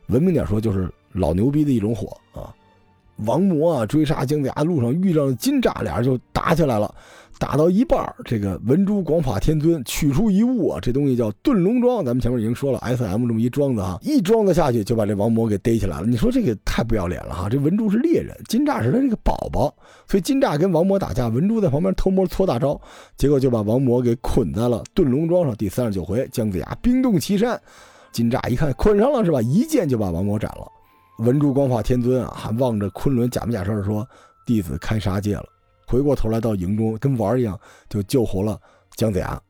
[0.10, 2.54] 文明点说就是老牛逼的一种火啊。
[3.26, 6.94] 王魔啊，追杀姜子牙路上遇上了金吒，俩人就打起来了。
[7.40, 12.04] 打到一半这个文殊广法天尊取出一物啊，这东西叫遁龙桩。
[12.04, 16.08] 咱们前面已经说了，S M 这么一桩子哈，一桩子下去就把这王魔给逮起来了。
[16.08, 17.48] 你说这个太不要脸了哈！
[17.48, 19.74] 这文殊是猎人，金吒是他这个宝宝，
[20.08, 22.80] 所以金吒跟王魔打架，文殊在旁边偷摸搓大招，
[23.18, 25.56] 结果就把王魔给捆在了遁龙桩上。
[25.56, 27.60] 第三十九回，姜子牙冰冻岐山，
[28.12, 29.42] 金吒一看捆上了是吧？
[29.42, 30.68] 一剑就把王魔斩了。
[31.20, 34.08] 文殊光法天尊啊，还望着昆仑假模假式的说
[34.46, 35.46] ：“弟子开杀戒了。”
[35.88, 37.58] 回过头来到营中，跟玩一样，
[37.90, 38.60] 就救活了
[38.96, 39.42] 姜子牙。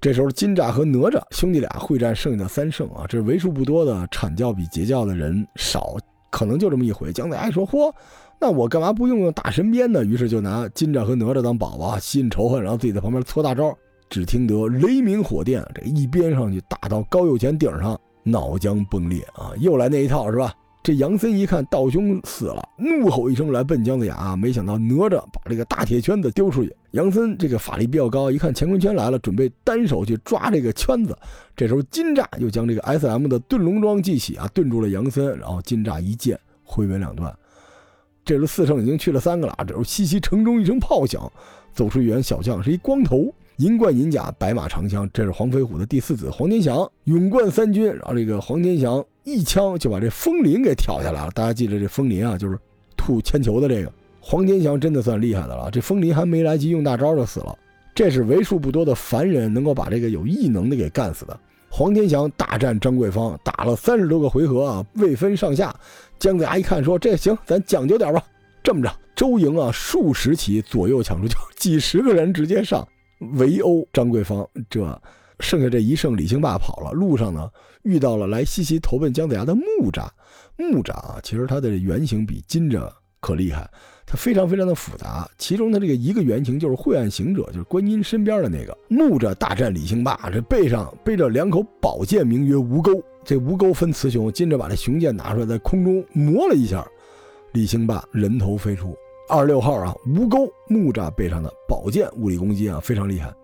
[0.00, 5.96] 这时候，金吒和哪吒兄弟俩会战，剩下的三圣啊，这是为数不多的阐教比截教的人少，
[6.30, 7.10] 可能就这么一回。
[7.10, 7.90] 姜子牙说：“嚯，
[8.38, 13.74] 那我干嘛不用用大神鞭呢？”于是就拿金吒和哪吒当宝宝，吸引仇恨，然后自己在旁边搓大招。
[14.10, 19.52] 只听得雷鸣火电，这一鞭上去打到高右前顶上，脑浆崩裂啊！
[19.58, 20.52] 又来那一套是吧？
[20.84, 24.36] 这杨森一看道兄死了，怒吼一声来奔姜子牙。
[24.36, 26.76] 没想到哪吒把这个大铁圈子丢出去。
[26.90, 31.16] 杨森这个法力比较高，一看乾坤圈来了，准备单手去抓这个圈子。
[31.56, 35.26] 这时候金吒又将这个 S M 的遁龙桩记起啊，顿住了杨森。
[35.38, 37.34] 然后金吒一剑挥为两段。
[38.22, 39.54] 这时候四圣已经去了三个了。
[39.60, 41.32] 这时候西岐城中一声炮响，
[41.72, 43.34] 走出一员小将，是一光头。
[43.56, 47.86] 银冠银甲，白马长枪，这是黄飞虎的第四子黄天祥，勇冠三军。
[47.86, 51.30] 然后这个黄天祥一枪就把这风林给挑下来了。
[51.34, 52.58] 大家记得这风林啊，就是
[52.96, 53.92] 吐铅球的这个。
[54.20, 57.58] 黄天祥真的算厉害的了，这风林还没来及用大招就死了。
[57.94, 61.38] 这是为数不多的凡人能够把这个有异能的给干死的。
[61.68, 65.74] 黄天祥大战张桂芳，打了三十多个回合啊，未分上下。
[66.18, 68.22] 姜子牙一看说：“这行，咱讲究点吧。
[68.62, 72.86] 这么着，周营啊，数十骑左右抢出，就几十个人直接上。”
[73.36, 74.84] 围殴张桂芳，这
[75.40, 77.50] 剩下这一圣李兴霸跑了，路上呢
[77.82, 79.62] 遇到了来西岐投奔姜子牙的木
[79.92, 80.06] 吒。
[80.56, 82.88] 木吒啊，其实他的原型比金吒
[83.20, 83.68] 可厉害，
[84.06, 85.28] 他非常非常的复杂。
[85.36, 93.02] 其中的这个一个原型就是晦暗行者，就是观音身边的那个木吒大战李兴霸，这背上背着两口宝剑，名曰吴钩。
[93.24, 96.86] 这吴钩分雌雄，金吒把这雄剑拿出来，在空中磨了一下，
[97.52, 98.94] 李兴霸人头飞出。
[99.28, 103.34] 二十六号啊，吴钩木吒背上的宝剑，物理攻击啊非常厉害。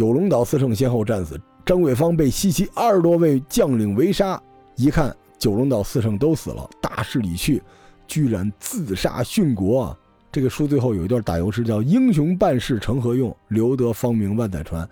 [0.00, 4.42] 九龙岛四圣先后战死，张桂芳被西岐二十多位将领围杀，
[4.74, 5.14] 一看。
[5.38, 7.62] 九龙岛四圣都死了，大势已去，
[8.08, 9.82] 居然自杀殉国。
[9.82, 9.98] 啊！
[10.32, 14.88] 这个书最后有一段打油诗，叫“英雄办事成何用，留得芳名万载传”，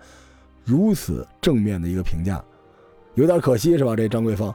[0.63, 2.39] 如此正面的一个评价，
[3.15, 3.95] 有点可惜是吧？
[3.95, 4.53] 这张桂芳，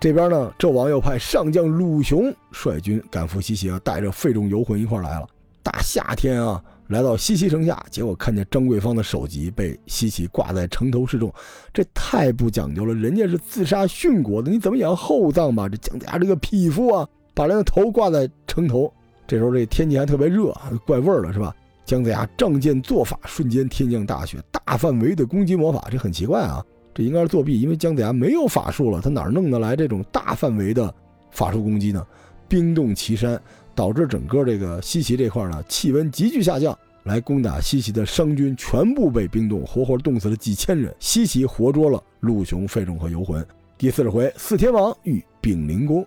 [0.00, 5.28] 这边呢，纣王又派上将鲁雄率军赶赴西岐啊，带着费仲游魂一块来了。
[5.62, 6.64] 大夏天啊。
[6.92, 11.32] 来到西岐城下，结果看见张桂芳的首级被西岐挂在城头示众，
[11.72, 12.94] 这太不讲究了。
[12.94, 15.68] 人家是自杀殉国的，你怎么也要厚葬吧？
[15.68, 18.92] 这姜子牙这个匹夫啊，把人的头挂在城头。
[19.26, 20.54] 这时候这天气还特别热，
[20.86, 21.56] 怪味儿了是吧？
[21.86, 26.62] 姜子牙仗剑做法，瞬间天降大雪，大范围的攻击魔法，这很奇怪啊，
[26.92, 30.94] 这应该是作弊，因为姜子牙没有法术了，他哪弄得来这种大范围的
[31.30, 32.06] 法术攻击呢？
[32.48, 33.40] 冰冻岐山。
[33.74, 40.94] 导致整个这个西岐这块呢，气温急剧下降，来攻打西岐的商军全部被冰冻，活活冻死了几千人。
[40.98, 43.44] 西岐活捉了陆雄、费仲和游魂。
[43.76, 46.06] 第四十回，四天王遇丙灵公，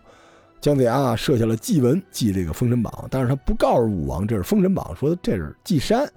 [0.62, 6.10] 姜子牙设下了祭文，祭这个封神榜，但是他不告诉武王这是封神榜，说的这是祭山。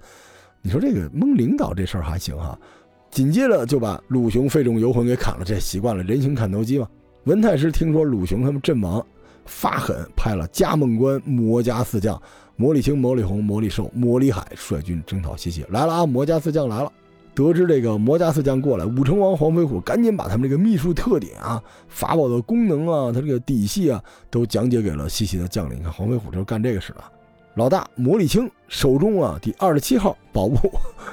[0.61, 2.57] 你说这个蒙领导这事儿还行哈，
[3.11, 6.87] 紧接着就把陆雄、费仲、游魂给砍了，这习惯了人形砍头机嘛。
[7.25, 9.05] 文太师听说鲁雄他们阵亡。
[9.49, 12.21] 发狠，派了加梦关、魔家四将，
[12.55, 15.65] 魔力青、魔力红、魔力寿、魔力海率军征讨西岐。
[15.69, 16.05] 来了啊！
[16.05, 16.91] 魔家四将来了。
[17.35, 25.79] 得知这个魔家四将过来，武成王黄飞虎赶紧把他们这个秘术特点啊、法宝的功能啊、他这个底细啊，都讲解给了西岐的将领。
[25.79, 27.03] 你看黄飞虎就是干这个事的。
[27.55, 30.57] 老大魔力青手中啊，第二十七号宝物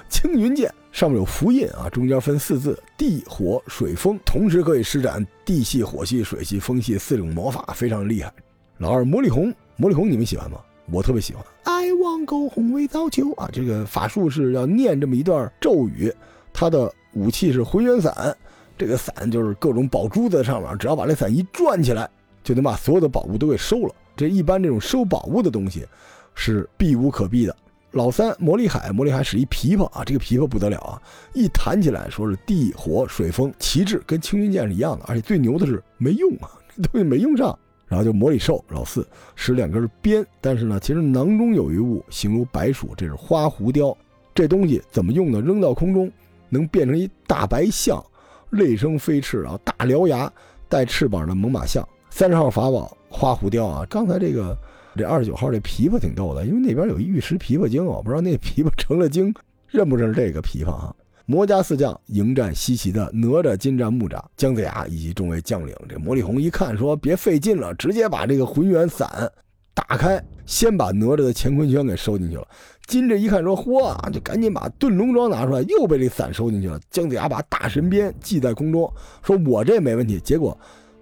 [0.08, 0.72] 青云剑。
[0.96, 8.32] 上面有符印啊，中间分四字：地、火、水、风，同时可以施展地系、火系、水系、风系四种魔法，非常厉害。
[8.78, 10.58] 老二魔力红，魔力红你们喜欢吗？
[10.90, 11.44] 我特别喜欢。
[11.64, 16.10] I want go home without you 啊，这个法术是要念这么一段咒语。
[16.50, 18.34] 他的武器是回旋伞，
[18.78, 22.08] 这个伞就是各种宝珠在上面，只要把这伞一转起来，
[22.42, 23.94] 就能把所有的宝物都给收了。
[24.16, 25.86] 这一般这种收宝物的东西
[26.34, 27.54] 是避无可避的。
[27.96, 31.00] 老三魔力海，魔力海使一琵琶啊，这个琵琶不得了啊！
[31.32, 37.58] 一弹起来，说是地火水风旗帜，跟青云剑是一样的，而且最牛的是没用啊，这 东西没用上。
[37.86, 43.96] 然后就魔力兽老四使两根鞭，但是呢，其实囊中有一物，形如白鼠，这是花狐雕。
[44.34, 45.40] 这东西怎么用呢？
[45.40, 46.12] 扔到空中
[46.50, 48.04] 能变成一大白象，
[48.50, 50.30] 泪声飞翅啊，大獠牙，
[50.68, 51.88] 带翅膀的猛犸象。
[52.10, 54.54] 三十号法宝花狐雕啊，刚才这个。
[54.96, 59.32] 这二十九号这琵琶挺逗的，因为那边有玉石琵琶精，我不知道那琵琶成了精
[59.68, 60.94] 认不认这个琵琶啊？
[61.28, 65.74] 魔家四将迎战西岐的哪吒、金吒、木吒、姜子牙以及众位将领。
[65.88, 69.28] 这魔力红一看说：“别费劲了，直接把这个浑元伞
[69.74, 72.46] 打开，先把哪吒的乾坤圈给收进去了。”
[72.86, 76.78] 金吒一看说：“嚯！”就赶紧把遁龙桩拿出来，又被这伞收进去了。
[76.90, 78.88] 姜子牙把大神鞭系在空中，
[79.24, 80.56] 说：“我这没问题。”结果。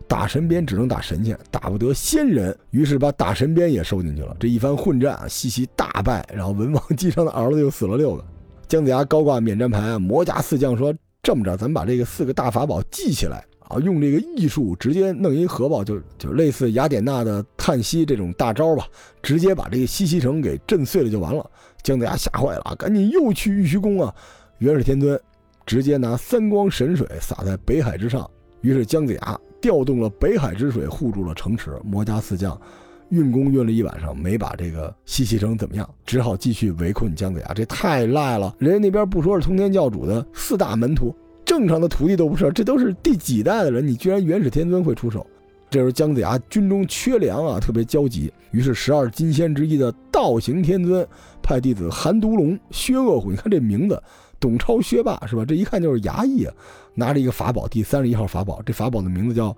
[0.06, 4.36] 打神鞭只能打神仙，打不得仙人，于是把打神鞭也收进去了。
[4.38, 8.24] 这一番混战，西岐大败，然后文王姬昌的儿子又死了六个。
[8.68, 18.86] 姜子牙高挂免战牌，魔家四将说：“这么着，咱们把这个四个大法宝记起来啊，用这个艺术直接弄一核爆，就就类似雅典娜的叹息这种大招吧，
[19.22, 21.48] 直接把这个西岐城给震碎了就完了。”
[21.82, 24.14] 姜子牙吓坏了，赶紧又去玉虚宫啊。
[24.58, 25.20] 元始天尊
[25.66, 28.28] 直接拿三光神水洒在北海之上，
[28.62, 29.40] 于是姜子牙。
[29.64, 32.60] 调动了北海之水护住了城池，魔家四将
[33.08, 37.54] 运功运了一晚上，没把这个西岐城怎么样，只好继续围困姜子牙。
[37.54, 45.26] 这太赖了，人家那边不说是通天教主的四大门徒，正常的徒弟都不是，这都是第几代的人，你居然元始天尊会出手？
[45.70, 51.08] 这时候姜子牙军中缺粮啊，特别焦急，于是十二金仙之一的道行天尊
[51.42, 53.98] 派弟子韩独龙、薛恶虎，你看这名字。
[54.40, 55.44] 董超、薛霸是吧？
[55.44, 56.54] 这一看就是衙役啊！
[56.94, 58.60] 拿着一个法宝，第三十一号法宝。
[58.64, 59.56] 这法宝的名字叫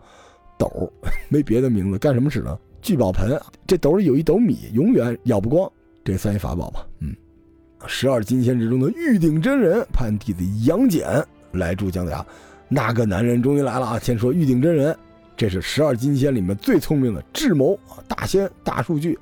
[0.58, 0.68] 斗，
[1.28, 2.58] 没别的名字，干什么使呢？
[2.80, 3.40] 聚宝盆。
[3.66, 5.70] 这斗里有一斗米，永远咬不光。
[6.04, 6.86] 这算一法宝吧？
[7.00, 7.14] 嗯。
[7.86, 12.24] 十二金仙之中的玉鼎真人派弟子杨戬来助姜子牙。
[12.68, 13.98] 那个男人终于来了啊！
[13.98, 14.96] 先说玉鼎真人，
[15.36, 19.16] 这是十二金仙里面最聪明的智谋，大仙、大数据。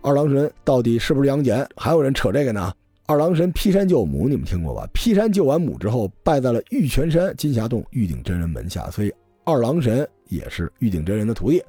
[0.00, 1.64] 二郎神到底是不是杨戬？
[1.76, 2.72] 还有人扯这个呢？
[3.10, 4.88] 二郎神劈山救母，你们听过吧？
[4.94, 11.60] 劈山救完母之后，拜在了玉泉山金霞洞玉鼎真人门下，所以二郎神也是玉鼎真人的徒弟。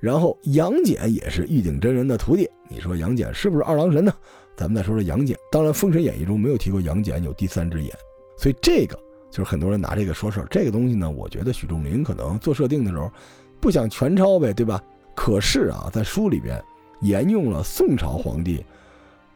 [0.00, 2.48] 然后杨戬也是玉鼎真人的徒弟。
[2.66, 4.10] 你说杨戬是不是二郎神呢？
[4.56, 5.36] 咱们再说说杨戬。
[5.52, 7.92] 当然，《封神演义》中没有提过杨戬有第三只眼，
[8.38, 8.98] 所以这个
[9.30, 10.46] 就是很多人拿这个说事儿。
[10.50, 13.12] 这个东西呢，我觉得许仲林可能做设定的时候
[13.60, 14.82] 不想全抄呗，对吧？
[15.14, 16.58] 可是啊，在书里边
[17.02, 18.64] 沿用了宋朝皇帝。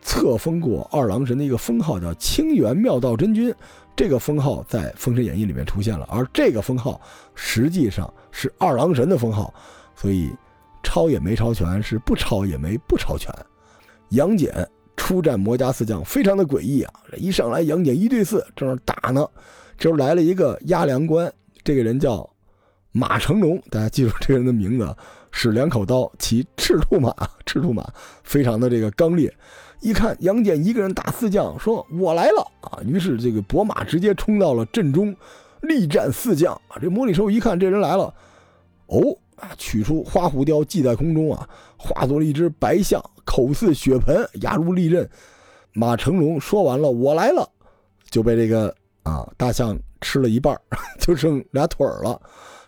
[0.03, 3.55] 册封过二郎神的一个封号叫清源妙道真君，
[3.95, 7.01] 这个封号在《封神演义》里面出现了，而这个封号
[7.35, 9.53] 实际上是二郎神的封号，
[9.95, 10.31] 所以
[10.83, 13.33] 抄也没抄全，是不抄也没不抄全。
[14.11, 14.51] 杨戬
[14.97, 16.93] 出战魔家四将，非常的诡异啊！
[17.17, 19.27] 一上来杨戬一对四，正那打呢，
[19.79, 21.33] 这时候来了一个押粮官，
[21.63, 22.29] 这个人叫
[22.93, 24.97] 马成龙，大家记住这个人的名字，
[25.31, 27.15] 使两口刀，骑赤兔马，
[27.47, 27.87] 赤兔马
[28.25, 29.33] 非常的这个刚烈。
[29.81, 32.79] 一看杨戬一个人打四将，说我来了啊！
[32.85, 35.15] 于是这个伯马直接冲到了阵中，
[35.63, 36.61] 力战四将！
[36.81, 38.15] 这魔礼寿一看这人来了，
[38.87, 39.01] 哦
[39.37, 45.09] 啊，取出花虎雕系在空中啊，化作了一只白象，口似血盆，牙如利刃。
[45.73, 47.49] 马成龙说完了，我来了，
[48.11, 50.55] 就被这个啊大象吃了一半，
[51.01, 52.21] 就剩俩腿儿了。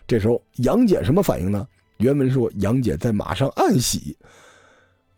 [0.07, 1.67] 这时候杨戬什么反应呢？
[1.97, 4.17] 原文说杨戬在马上暗喜。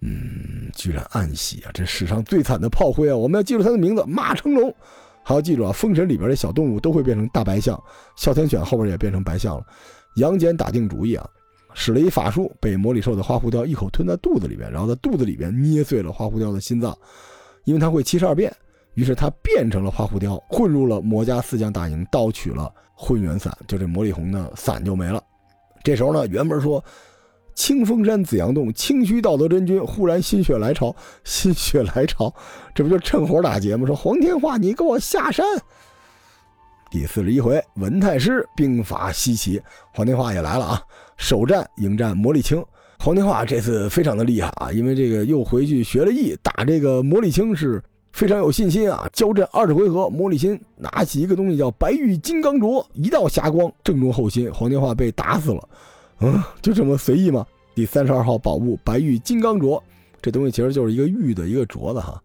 [0.08, 1.72] 嗯，居然暗喜啊！
[1.74, 3.18] 这史上最惨的炮灰啊！
[3.18, 4.72] 我们要记住他的名字马成龙，
[5.24, 5.72] 还要记住啊！
[5.72, 7.82] 封神里边的小动物都会变成大白象，
[8.16, 9.66] 哮天犬后边也变成白象了。
[10.18, 11.28] 杨戬打定主意啊，
[11.74, 16.96] 使了一法术，被魔里兽的花狐貂一口吞在肚子里边，然后在肚子里边捏碎了花狐貂的心脏，
[17.64, 18.56] 因为他会七十二变，
[18.94, 25.24] 于是他变成了花狐貂，混入了魔家四将大营，盗取了混元伞，就这魔力红的伞就没了。
[25.84, 26.84] 这时候呢，原文说。
[27.56, 30.94] 清风山紫阳洞，清虚道德真君忽然心血来潮，
[31.24, 32.32] 心血来潮，
[32.76, 33.88] 这不就趁火打劫吗？
[33.88, 35.46] 说黄天化，你给我下山。
[36.92, 39.62] 第四十一回，文太师兵法西岐，
[39.94, 40.82] 黄天化也来了啊！
[41.18, 42.64] 首战迎战魔力青，
[43.00, 47.82] 黄天化这次非常的厉害啊，因为这个又回去学了艺，打这个魔力青是
[48.12, 49.10] 非常有信心啊。
[49.12, 55.70] 交战二十回合，魔力青拿起一个东西叫白玉金刚镯，一道霞光正中后心，黄天化被打死了。
[56.20, 57.46] 嗯，就这么随意吗？
[57.74, 59.82] 第三十二号宝物白玉金刚镯，
[60.22, 62.22] 这东西其实就是一个玉的一个镯子哈。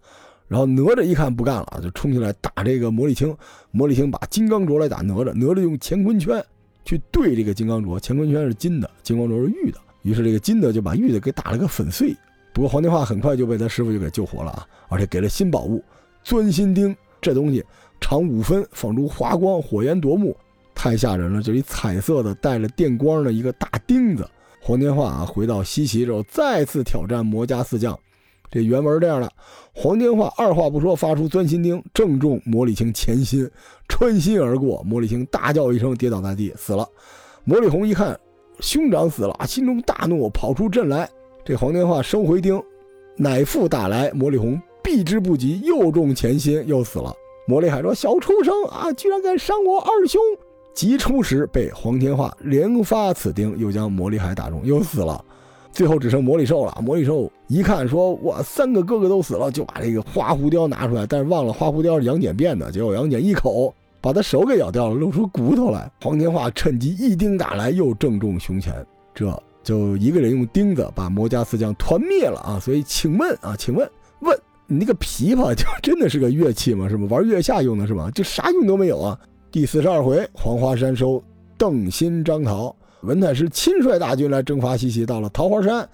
[0.46, 3.36] 然后哪吒一看不干了，就冲进来打这个魔力青。
[3.70, 6.44] 魔力青把金刚镯来打哪吒，哪吒用乾坤圈
[6.84, 9.78] 去对这个金刚镯，乾坤圈是金的，金刚镯是玉的。
[10.02, 12.16] 于是这个金的就把玉的给打了个粉碎。
[12.52, 15.82] 不过黄天化很快就被他师傅就给救活了啊，而且给了新宝物
[16.24, 17.64] 钻心钉，这东西
[18.00, 20.36] 长五分，放出华光，火焰夺目。
[20.82, 21.42] 太吓人了！
[21.42, 24.26] 就一彩色的、带着电光的一个大钉子。
[24.62, 27.94] 黄天化啊，回到西岐之后，再次挑战魔家四将。
[28.50, 29.30] 这原文这样的：
[29.74, 33.46] 黄天化二话不说，发出钻心钉，正中魔力青前心，
[33.90, 34.82] 穿心而过。
[34.82, 36.88] 魔力青大叫一声，跌倒在地，死了。
[37.44, 38.18] 魔力红一看
[38.60, 41.06] 兄长死了，心中大怒，跑出阵来。
[41.44, 42.58] 这黄天化收回钉，
[43.18, 44.10] 乃复打来。
[44.12, 47.14] 魔力红避之不及，又中前心，又死了。
[47.46, 50.18] 魔力海说：“小畜生啊，居然敢伤我二兄！”
[50.74, 55.24] 急出时被黄天化连发此钉，又将魔力海打中，又死了。
[55.72, 56.76] 最后只剩魔力兽了。
[56.82, 62.72] 魔力兽一看，说：“我三个哥哥都死了。”就把这个花狐貂拿出来，但是忘了花狐貂是杨戬变的。
[62.72, 65.88] 结果杨戬一口把他手给咬掉了，露出骨头来。
[66.02, 68.74] 黄天化趁机一钉打来，又正中胸前。
[69.14, 72.58] 这就一个人用钉子把魔家四将团灭了啊！
[72.58, 73.88] 所以，请问啊，请问
[74.20, 76.88] 问你那个琵琶就真的是个乐器吗？
[76.88, 77.06] 是吗？
[77.10, 78.10] 玩月下用的是吗？
[78.12, 79.18] 就啥用都没有啊！
[79.52, 81.20] 第四十二回，黄花山收
[81.58, 85.88] 邓新张桃，文太师亲率大军来征伐西岐，到了桃花山，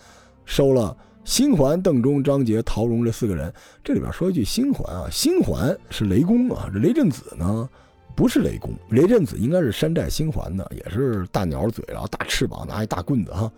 [0.45, 0.95] 收了
[1.25, 3.51] 新环、邓忠、张杰、陶荣这四个人。
[3.83, 7.67] 这里边说一句，新环啊，新环是雷公啊，这雷震子呢
[8.15, 13.51] 不是雷公，雷震子应该是山寨新环的，也是大鸟嘴，然后大翅膀，拿一大棍子哈。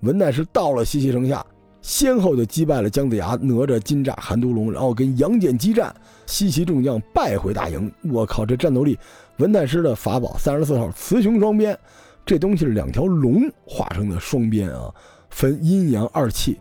[0.00, 1.42] 文太师到了西岐城下。
[1.82, 5.94] 先后就击败了姜子牙、哪吒、金吒、韩毒龙，然后跟杨戬激战，
[6.26, 7.92] 西岐众将败回大营。
[8.10, 8.98] 我靠，这战斗力！
[9.38, 11.78] 文太师的法宝三十四号雌雄双鞭，
[12.24, 14.92] 这东西是两条龙化成的双鞭啊，
[15.28, 16.58] 分阴阳二气。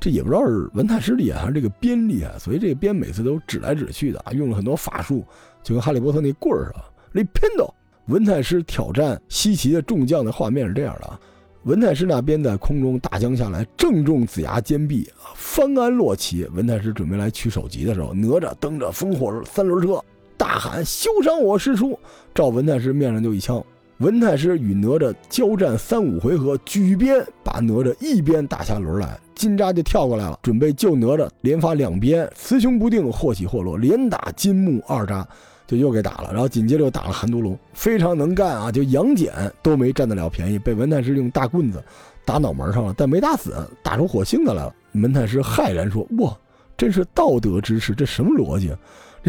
[0.00, 5.24] 这也不知道是文太师厉害还是这个鞭厉害，所以这个鞭每次都指来指去的啊，用了很多法术，
[5.62, 6.84] 就跟哈利波特那棍儿似的。
[7.12, 7.72] 雷偏斗，
[8.06, 11.18] 文太师挑战西岐的众将的画面是这样的啊。
[11.64, 16.44] 文太师那边在空中大将下来，正中子牙肩臂啊，翻鞍落旗。
[16.46, 20.02] 文太师准备来取首级的时候，哪吒蹬着风火三轮车，
[20.38, 21.98] 大喊：“休伤我师叔！”
[22.34, 23.62] 照文太师面上就一枪，
[23.98, 35.24] 文太师与哪吒交战三五回合，举鞭把哪吒一鞭打下轮来，金吒就跳过来了，准备救哪吒，连发两鞭，雌雄不定，或起或落，连打金木二吒，
[35.66, 36.30] 就又给打了。
[36.32, 38.70] 然后紧接着又打了韩毒龙，非常能干啊！
[38.70, 39.32] 就杨戬
[39.62, 41.82] 都没占得了便宜，被文太师用大棍子
[42.24, 44.72] 打脑门上了，但没打死，打出火星子来了。
[44.92, 46.36] 文太师骇然说：“哇，
[46.76, 48.72] 真是道德之士，这什么逻辑？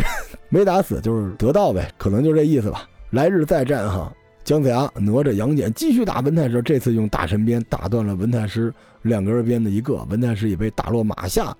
[0.49, 2.87] 没打死就是得道呗，可能就这意思吧。
[3.11, 4.13] 来日再战哈。”
[4.45, 8.73] 姜子牙、哪吒、杨戬继续打文太师，这次用大神鞭打断了文太师
[9.03, 11.55] 两根鞭的一个，文太师也被打落马下。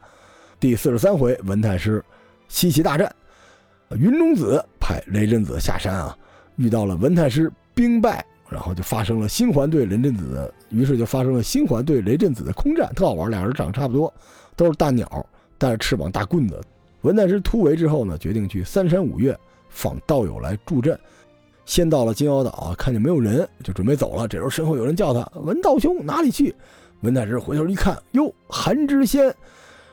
[0.60, 2.04] 第四十三回，文太师
[2.48, 3.14] 西岐大战，
[3.92, 6.18] 云中子派雷震子下山啊，
[6.56, 13.30] 遇到了文太师兵败，然后就发生了星环对雷震子，于是就发生了星环对雷震子的空战，特好玩。
[13.30, 14.12] 俩人长得差不多，
[14.56, 15.24] 都是大鸟，
[15.60, 16.60] 带着翅膀、大棍子。
[17.02, 19.38] 文太师突围之后呢，决定去三山五岳
[19.70, 21.00] 访道友来助阵。
[21.66, 24.28] 先到了金鳌岛，看见没有人，就准备走了。
[24.28, 26.54] 这时候身后有人叫他：“文道兄，哪里去？”
[27.02, 29.34] 文太师回头一看，哟，韩知仙。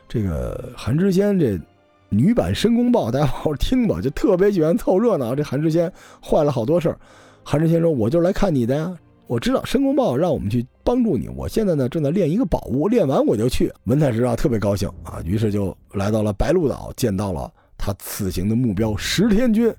[0.09, 1.61] 这个韩知仙，这
[2.09, 5.35] 女版申公豹，大家好好听吧，就特别喜欢凑热闹。
[5.35, 6.99] 这韩知仙坏了好多事儿。
[7.45, 8.97] 韩知仙说：“我就是来看你的呀，
[9.27, 11.29] 我知道申公豹让我们去帮助你。
[11.29, 19.73] 我现在呢，正在练一个宝物，练完我就去。”文太师啊，特别高兴啊，于是就来到了白鹿岛，见到了他此行的目标石天君。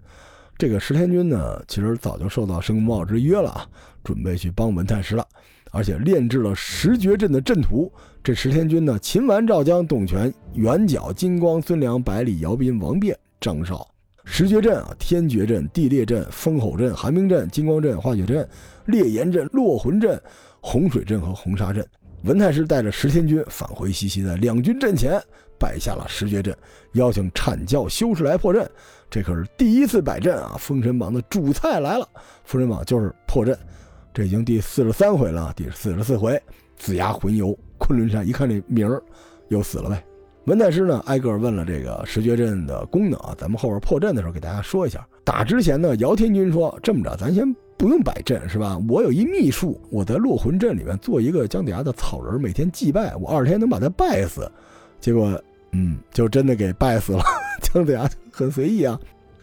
[0.57, 3.65] 这个石天君呢，其实早就受到申公豹之约了啊，
[4.03, 5.25] 准备去帮文太师了，
[5.71, 7.91] 而且炼制了十绝阵的阵图。
[8.23, 13.87] 这石天君呢，秦完、赵江、董权、袁角、金光、孙良、百里、姚斌、王变、张绍。
[14.25, 18.45] 十绝阵啊，天绝阵、地裂阵、风吼阵、寒冰阵、金光阵、化雪阵、
[18.87, 20.19] 烈炎阵、落魂阵、
[20.59, 21.85] 洪水阵和红沙阵。
[22.23, 25.21] 文太师带着石天君返回西岐，在两军阵前
[25.59, 26.55] 摆下了十绝阵，
[26.93, 28.67] 邀请阐教修士来破阵。
[29.09, 30.55] 这可是第一次摆阵啊！
[30.59, 32.07] 封神榜的主菜来了，
[32.43, 33.57] 封神榜就是破阵。
[34.13, 36.41] 这已经第四十三回了，第四十四回，
[36.75, 39.01] 子牙魂游昆仑山，一看这名儿，
[39.49, 40.03] 又死了呗。
[40.45, 45.07] 文太师呢，挨个问了这个石绝阵的功能啊，咱们后边破阵的时候给大家说一下。
[45.23, 48.77] 打之前呢，姚天军说：“这么着，咱先不用摆阵，是吧？
[48.89, 54.51] 我有一秘术，我在落魂阵里面做一个姜子牙的草人，每天祭拜，我二十天能把他拜死。”
[54.99, 55.41] 结果。
[55.73, 57.21] 嗯，就真的给拜死了。
[57.61, 58.97] 姜子牙很随意啊，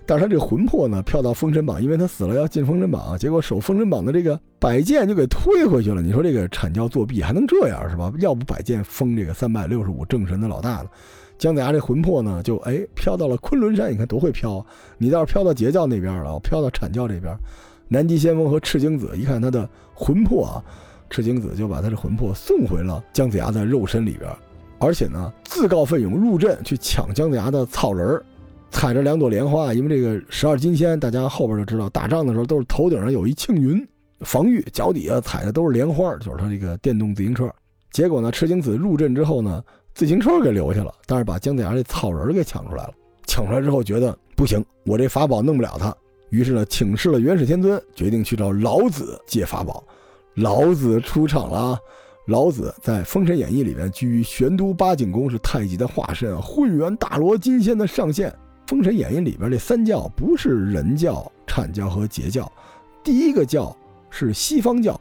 [0.07, 6.01] 但是他这魂魄呢，飘到封神榜，因为他死了要进封神榜，结果守封神榜的这个摆件就给推回去了。
[6.01, 8.11] 你说这个阐教作弊还能这样是吧？
[8.21, 10.87] 要不摆件封这个三百六十五正神的老大呢？
[11.37, 14.65] 姜子牙这魂魄呢，就哎飘到了昆仑山，你看多会飘！
[14.97, 17.37] 你倒是飘到截教那边了，飘到阐教这边。
[17.89, 20.65] 南极先锋和赤精子一看他的魂魄啊，
[21.11, 24.31] 赤精子就把他的魂魄送回了姜子牙的肉身里边。
[24.79, 28.25] 而且呢，自告奋勇入阵去抢姜子牙的草人儿，
[28.71, 29.73] 踩着两朵莲花。
[29.73, 33.87] 因为这个十二金仙，大家后边就知道，打仗的时候都是头顶上有一庆云
[34.21, 37.49] 防御，脚底下踩的都是莲花，就是他这个电动自行车。
[37.93, 39.63] 结果呢，赤精子入阵之后呢，
[39.95, 42.91] 自行车给留下了，但是把姜子牙这草人给抢出来了。
[43.27, 45.95] 抢出来之后觉得不行，我这法宝弄不了他，
[46.35, 49.85] 于是呢，请示了元始天尊，决定去找老子借法宝。
[50.35, 51.79] 老子出场了。
[52.27, 58.31] 老子在《封神演义》里面居于玄都八景宫，是太极的化身，混元大罗金仙的上线。
[58.67, 62.51] 《封神演义》里边这三教不是人教、阐教和截教，
[63.05, 63.77] 第一个教
[64.11, 65.01] 是西方教。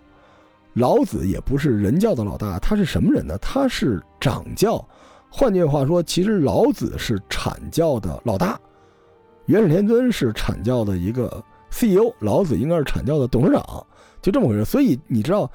[0.73, 3.37] 老子也不是人教的老大，他是什么人呢？
[3.39, 4.85] 他是掌教。
[5.31, 8.59] 换句话说，其实老子是阐教的老大，
[9.45, 13.85] 元始天尊是阐教的一个 CEO，老子应该是阐教的董事长，
[14.21, 14.63] 就这么回事。
[14.63, 15.49] 所以你知道。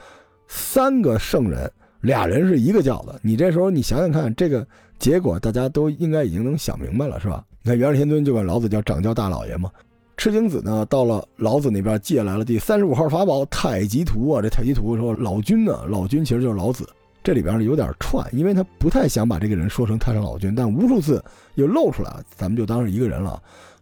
[0.50, 1.70] 三个圣人，
[2.00, 3.20] 俩人是一个教的。
[3.22, 4.66] 你这时候你想想看，这个
[4.98, 7.44] 结果大家都应该已经能想明白了，是吧？
[7.62, 9.70] 你看元始天尊就管老子叫掌教大老爷嘛。
[10.16, 14.40] 赤精子呢，到了老子那边借来了第三十五号法宝太极图啊。
[14.40, 16.88] 这太极图说老君呢，老君其实就是老子。
[17.22, 21.22] 这里边呢有点串，因为他不太想把这个人说成太上老君，但无数次
[21.56, 23.38] 又露出来了，咱们就当是一个人了。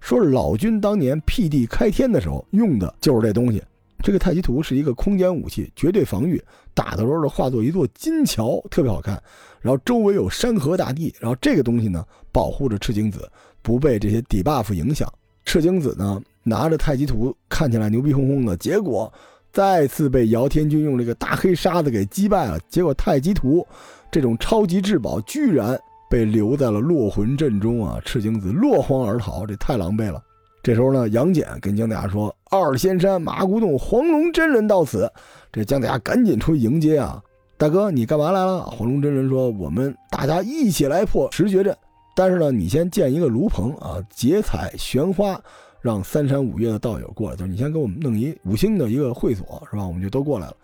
[0.06, 3.60] 说是老君当年辟地开天的时候用的就是这东西。
[4.04, 6.40] 这个太极图是一个空间武器，绝对防御，
[6.74, 9.20] 打的时候化作一座金桥，特别好看。
[9.60, 13.28] 然后周围有山河大地，然后这个东西呢保护着赤精子
[13.62, 15.12] 不被这些 debuff 影响。
[15.44, 19.12] 赤精子呢拿着太极图看起来牛逼哄哄的，结果
[19.52, 22.60] 再次被姚天军用这个大黑沙子给击败了。
[22.68, 23.66] 结果太极图
[24.08, 25.76] 这种超级至宝居然
[26.08, 28.00] 被留在了落魂阵中啊！
[28.04, 30.22] 赤精子落荒而逃，这太狼狈了。
[30.62, 35.10] 这时候呢，杨戬跟姜子牙说：“二仙山麻古洞黄龙真人到此。”
[35.52, 37.22] 这姜子牙赶紧出去迎接啊！
[37.56, 38.64] 大哥，你干嘛来了？
[38.64, 41.76] 黄龙真人说：“我们大家一起来破十绝阵，
[42.14, 45.40] 但是呢，你先建一个炉棚啊，结彩悬花，
[45.80, 49.86] 让三山五岳的道友过来，就是你先给我们弄一五星的一个会所，是吧？
[49.86, 50.56] 我们就都过来了。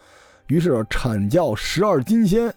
[0.48, 2.52] 于是阐教十二金仙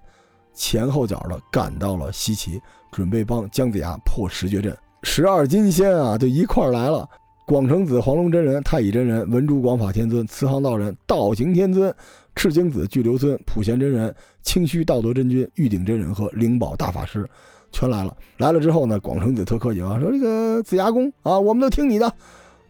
[0.55, 2.59] 前后脚的赶到了西岐，
[2.91, 4.75] 准备帮姜子牙破十绝阵。
[5.03, 7.07] 十二金仙啊，就一块来了。
[7.45, 11.93] 广成子、黄龙真人、太乙真人、文殊广法天尊、慈航道人、道行天尊、
[12.35, 17.29] 赤精子、巨留孙、普贤真人、清虚道德真君、玉鼎真人和灵宝大法师，
[17.71, 18.17] 全来了。
[18.37, 22.11] 来了之后呢，广成子特客气啊，说这个子牙公啊，我们都听你的，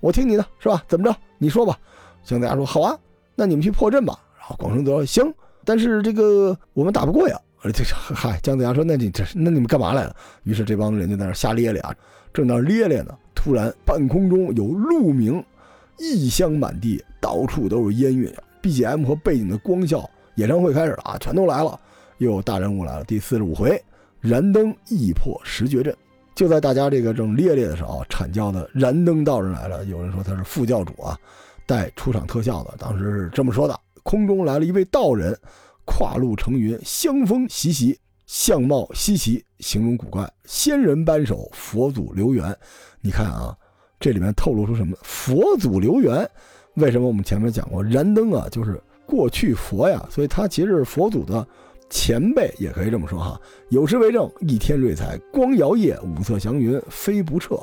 [0.02, 0.84] 我听你的，是吧？
[0.90, 1.16] 怎么着？
[1.38, 1.80] 你说吧。
[2.26, 2.98] 姜子牙说：“好啊，
[3.36, 5.34] 那你们去破阵吧。”然后广成子说：“行，
[5.64, 7.40] 但是这个我们打不过呀。”
[7.72, 11.96] 这 嗨，姜子牙说：“那你这那你们干嘛来了？”于是这帮人就在那瞎咧咧啊，
[12.34, 13.18] 正在那咧咧呢。
[13.34, 15.44] 突然，半空中有鹿鸣，
[16.00, 18.34] 异香满地，到处都是烟云。
[18.64, 21.80] BGM 和背景的光效，演唱会开始了啊，全都来了，
[22.18, 23.04] 又有大人物来了。
[23.04, 23.80] 第四十五回，
[24.20, 25.96] 燃灯易破十绝阵。
[26.34, 29.86] 就在大家这个正咧咧的时候，阐教的燃灯道人来了。
[29.86, 31.16] 有人说他是副教主啊，
[31.68, 32.74] 带出场特效的。
[32.80, 35.38] 当时是这么说的：空中来了一位道人，
[35.86, 37.98] 跨路成云，香风习习。
[38.28, 42.58] 相貌稀奇，形容古怪，仙人扳手，佛祖留缘。
[43.00, 43.56] 你看啊，
[44.00, 44.98] 这里面透露出什么？
[45.04, 46.28] 佛祖留缘。
[46.74, 48.48] 为什么我们前面讲过燃灯啊？
[48.50, 51.48] 就是过去佛呀，所以他其实是佛祖的
[51.88, 53.40] 前辈，也可以这么说哈。
[53.70, 57.56] 有诗为证：一天瑞彩光摇曳，五色祥云飞不撤。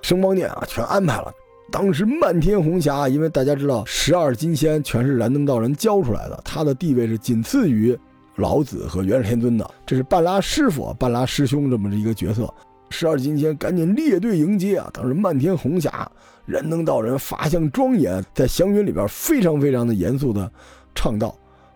[0.00, 1.32] 声光电啊，全安排了。
[1.70, 7.98] 当时漫天红霞，因为大家知道十二金仙全是燃灯道人教出来的，他的地位是仅次于。
[8.36, 12.52] 老子和元始天尊的，这是半拉师傅、半拉师兄这么一个角色。
[12.90, 14.90] 十二金仙赶紧列队迎接啊！
[14.92, 16.10] 当时漫天红霞，
[16.44, 20.50] 燃灯道人法相庄严，在祥云里边非常非常的严肃的
[20.96, 21.32] 唱道：“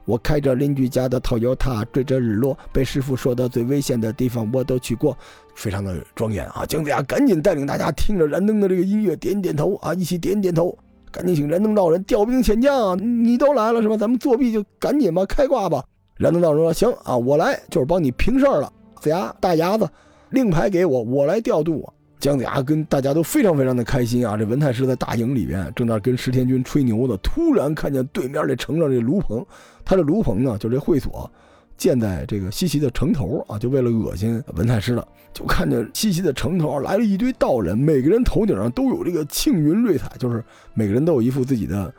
[0.09, 5.15] 我开着邻居家的套油塔，追着日落，被师傅说的最危险的地方我都去过，
[5.55, 10.75] 非常的庄严啊！”姜子牙赶紧带领大家听着燃灯的这个音乐，点点头啊，一起点点头，
[11.13, 12.95] 赶紧请燃灯道人调兵遣将啊！
[12.95, 13.99] 你都来了是吧？
[13.99, 15.85] 咱们作弊就赶紧吧，开挂吧！
[16.17, 18.73] 燃灯道人说：“行啊，我来就是帮你平事儿了。
[19.03, 19.87] 子牙大牙子，
[20.31, 21.87] 令牌给我，我来调度。”
[22.19, 24.37] 姜子牙跟大家都非常非常的开心啊。
[24.37, 29.47] 这文太师在大营里边正在跟石天君吹牛呢，突然看见对面这城上这炉棚，
[29.89, 31.31] 他这炉棚呢，就这会所
[31.79, 35.09] 建在这个西岐的城头啊，就为了恶心文太师了。
[35.33, 41.91] 就看见西岐的城头来了一堆道人，每个人头顶上都有这个庆云瑞彩，就是每个人都有一副自己的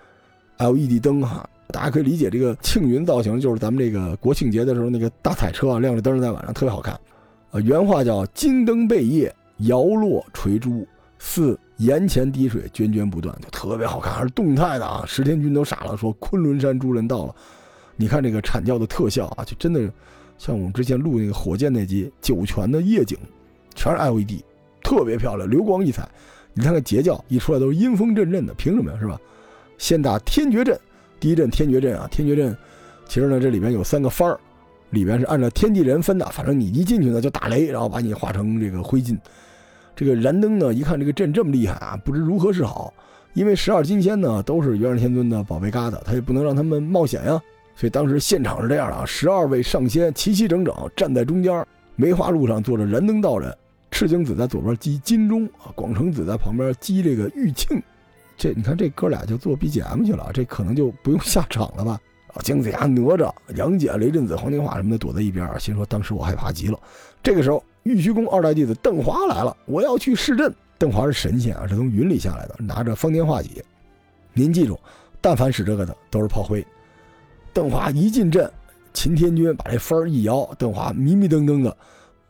[0.59, 1.49] LED 灯哈。
[1.69, 6.95] 大家可以理解这个庆云造型，就是咱们这个国庆节的时候那个大彩车啊，亮着灯在晚上特别好看。
[7.49, 10.87] 呃，原话叫“金灯贝叶，摇落垂珠，
[11.17, 15.03] 似岩前滴水，涓涓不断”，就特别好看，还是动态的啊！
[15.07, 17.35] 石天君都傻了，说：“昆仑山诸人到了。”
[18.01, 19.91] 你看这个阐教的特效啊，就真的
[20.37, 23.17] 像我们之前录那个火箭那集酒泉的夜景，
[23.75, 24.39] 全是 LED，
[24.81, 26.07] 特别漂亮，流光溢彩。
[26.53, 28.97] 你看看截教一出来都是阴风阵阵的，凭什么呀？
[28.97, 29.19] 是吧？
[29.77, 30.79] 先打天绝阵。
[31.19, 32.55] 第一阵天绝阵啊，天绝阵，
[33.05, 34.39] 其实呢这里边有三个番儿，
[34.91, 39.17] 里边是按照天地人分的，反正你一进去呢就打雷，然后把你化成这个灰烬。
[39.93, 42.93] 这个燃灯呢，一看这个阵这么厉害啊，不知如何是好。
[43.33, 47.37] 因为十二金仙呢都是元始天尊的宝贝疙瘩，他也不能让他们冒险呀。
[47.79, 53.55] 所以当时现场是这样的啊，十二位上仙齐齐整整站在中间，梅花鹿上坐着燃灯道人，
[53.89, 57.81] 赤精子在左边击金钟，广成子在旁边击这个玉磬。
[58.35, 61.97] 这你看，这哥俩就做 BGM 去了，这可能就不用下场了吧？
[62.33, 66.77] 啊，姜子牙、哪吒、杨戬、雷震子、黄天化什么的躲在一边，心说当时我害怕极了。
[67.23, 70.53] 这个时候，玉虚宫二代弟子邓华来了，我要去试阵。
[70.77, 73.63] 邓华是神仙啊，是从云里下来的，拿着方天画戟。
[74.33, 74.77] 您记住，
[75.21, 76.65] 但凡使这个的都是炮灰。
[77.53, 78.51] 邓华一进阵，
[78.93, 81.75] 秦天君把这幡一摇，邓华迷迷瞪瞪的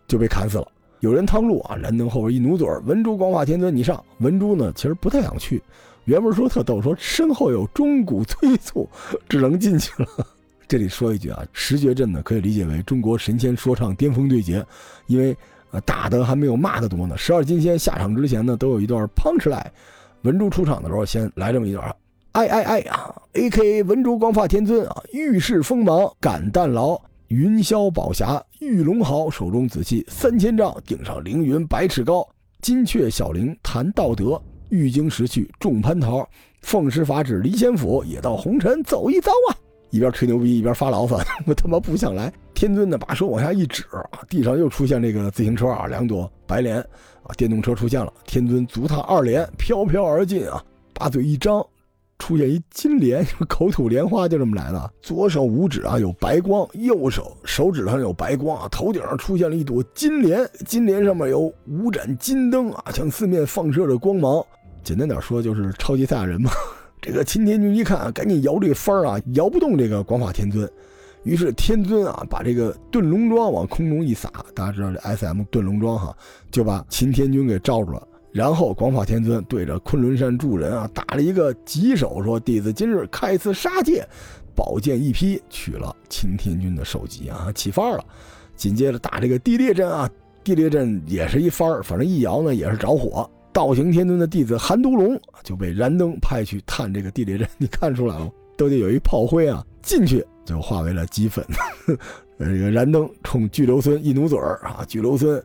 [0.07, 0.67] 就被砍死了。
[0.99, 4.03] 有人趟路啊，燃灯后边一努嘴文殊广法天尊，你上。
[4.19, 5.61] 文珠呢，其实不太想去。
[6.05, 8.89] 原文说特逗，说身后有钟鼓催促，
[9.29, 10.09] 只能进去了。
[10.67, 14.65] 这里说一句啊，十绝阵呢可以理解为中国神仙说唱巅峰对决，
[15.07, 15.35] 因为
[15.71, 17.17] 呃打的还没有骂的多呢。
[17.17, 19.71] 十二金仙下场之前呢，都有一段 punch 来。
[20.23, 21.95] 文珠出场的时候，先来这么一段，
[22.33, 23.83] 哎哎哎啊！A.K.
[23.83, 32.27] 文竹光发天尊啊，遇事锋芒敢淡劳，云霄宝匣玉龙毫，手中紫气三千丈，顶上凌云百尺高，
[32.61, 34.39] 金阙小铃谈道德。
[34.69, 36.27] 玉经石去种蟠桃，
[36.61, 39.57] 奉师法旨离仙府，也到红尘走一遭啊！
[39.89, 42.31] 一边吹牛逼一边发牢骚， 我他妈不想来。
[42.53, 46.77] 天尊呢，把手往下一指啊，地上又出现这个自行车啊，两朵白莲
[47.23, 48.13] 啊，电动车出现了。
[48.27, 51.65] 天尊足踏二莲，飘飘而进啊，把嘴一张，
[52.19, 54.93] 出现一金莲， 口吐莲花，就这么来的。
[55.01, 64.45] 左手五指啊有白光，右手手指上有白光啊，头顶上出现了一朵金莲，金莲上面有五盏金灯啊，向四面放射着光芒。
[64.83, 66.51] 简单点说就是超级赛亚人嘛。
[67.01, 70.69] 这个钦天君一看，赶紧摇这个幡啊，摇不动这个广法天尊。
[71.23, 76.15] 于是天尊啊，把这个遁龙桩往空中一撒，大家知道这 S M 遁龙桩哈，
[76.51, 78.07] 就把秦天君给罩住了。
[78.31, 84.07] 然后广法天尊对着昆仑山诸人啊，打了一个棘手，说：“弟子今日开次杀戒，
[84.55, 88.05] 宝剑一劈，取了秦天君的首级啊，起范儿了。
[88.55, 90.09] 紧接着打这个地裂阵啊，
[90.43, 93.29] 地裂阵也是一幡反正一摇呢也是着火。
[93.51, 101.45] 道行天尊的弟子韩都龙就被燃灯派去探这个地裂阵，你看出来了，都得有一炮灰啊，进去。”就化为了齑粉。
[102.39, 105.39] 这个燃灯冲巨留孙一努嘴儿啊，巨留孙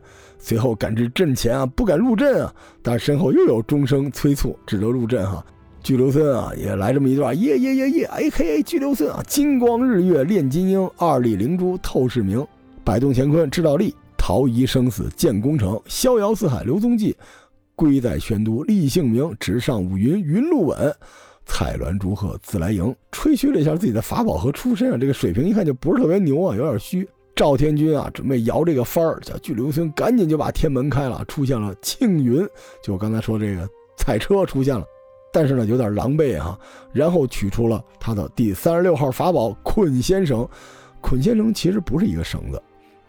[0.45, 2.53] 随后赶至阵前啊，不敢入阵啊，
[2.83, 5.43] 但身后又有钟声催促，只得入阵哈。
[5.81, 12.45] 巨留孙啊，也来这么一段，耶耶耶耶，A K A 巨留孙啊，金光日月炼金鹰，二力灵珠透视明，
[12.83, 17.17] 摆动乾坤知道力，逃逸生死建功成，逍遥四海留踪迹，
[17.75, 20.95] 归在玄都立姓名，直上五云云路稳。
[21.47, 27.07] 彩鸾祝贺自来迎，吹嘘了一下自己的法宝和出身啊，这个水平一看就不是特别牛啊，有点虚。
[27.35, 32.47] 赵天君啊，准备摇这个幡儿，叫巨流星赶紧就把天门开了，出现了庆云，
[32.81, 33.67] 就我刚才说这个
[33.97, 34.85] 彩车出现了，
[35.33, 36.57] 但是呢有点狼狈啊。
[36.93, 40.47] 然后取出了他的第三十六号法宝捆仙绳，
[41.01, 42.61] 捆仙绳其实不是一个绳子，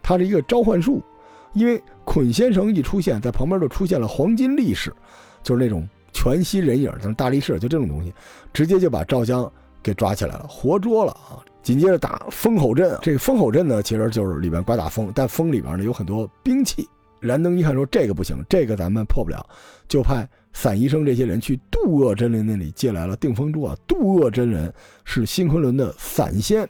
[0.02, 1.00] 它是一个召唤术，
[1.52, 4.92] 因为捆仙绳一出现，在旁边就出现了黄金力士，
[5.42, 5.88] 就是那种。
[6.12, 8.10] 全息人影，像大力士，就这种东西，
[8.50, 11.44] 直接就把赵江给抓起来了，活捉了啊！
[11.66, 16.88] 紧接着打风吼阵，这个风吼阵呢，其实就是里边刮大风，但风里边呢有很多兵器。
[17.18, 19.44] 燃灯一看说这个不行，这个咱们破不了，
[19.88, 23.76] 就派散医生这些人去渡恶真人那里借来了定风珠啊。
[23.84, 24.72] 渡恶真人
[25.04, 26.68] 是新昆仑的散仙，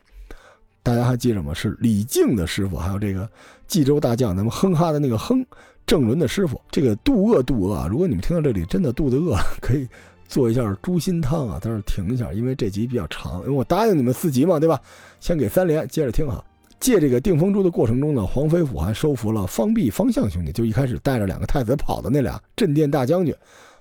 [0.83, 1.53] 大家还记着吗？
[1.53, 3.29] 是李靖的师傅，还有这个
[3.69, 5.45] 冀州大将咱们哼哈的那个哼。
[5.85, 7.87] 郑伦的师傅，这个渡恶渡恶啊！
[7.89, 9.87] 如果你们听到这里真的肚子饿了， 可以
[10.29, 14.81] 做一下猪心汤啊，在这停一下，因为这集比较长，因为我答应你们四集嘛，对吧？
[15.21, 16.45] 先给三连，接着听哈。
[16.79, 23.35] 借这个定风珠的过程中呢，黄飞虎还收服了方弼、方向兄弟，就一开始带着两个太子跑的那俩镇殿大将军。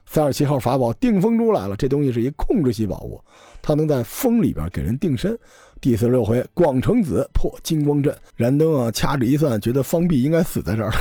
[0.06, 3.20] 三十七号法宝定风珠来了，这东西是一控制系宝物，
[3.62, 5.38] 它能在风里边给人定身。
[5.82, 10.92] 第四十六回，广成子破金光阵，燃灯啊，掐指一算，觉得方弼应该死在这儿。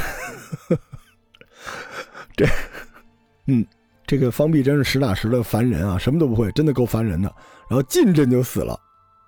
[2.34, 2.46] 这，
[3.46, 3.64] 嗯，
[4.15, 7.28] 这个方弼真是实打实的凡人啊，什么都不会，真的够烦人的。
[7.69, 8.78] 然后进阵就死了。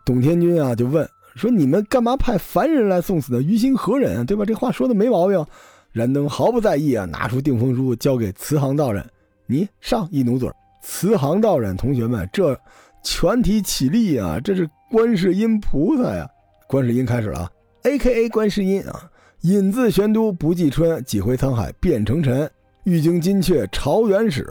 [0.04, 1.04] 董天君啊，就问
[1.34, 3.42] 说：“你们干嘛派凡人来送死呢？
[3.42, 4.24] 于心何忍？
[4.24, 5.44] 对吧？”这话说的没毛病。
[5.90, 9.04] 燃灯毫不在意啊，拿出定风书交给慈航道人
[9.48, 10.48] ：“你上一努嘴。”
[10.80, 12.56] 慈航道人同学们，这
[13.02, 14.38] 全体起立啊！
[14.38, 16.30] 这是观世音菩萨呀！
[16.68, 17.50] 观世音开始了啊
[17.82, 19.10] ，A K A 观世音啊。
[19.40, 22.48] 引自玄都不济春，几回沧海变成尘。
[22.86, 24.46] 玉京金阙朝元始，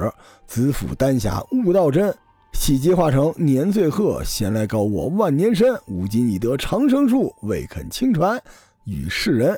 [0.45, 2.13] 紫府丹霞悟道真。
[2.51, 5.73] 喜结化成年岁鹤，闲来高卧万年身。
[5.87, 8.37] 吾今已得长生术，未肯轻传
[8.83, 9.57] 与世人。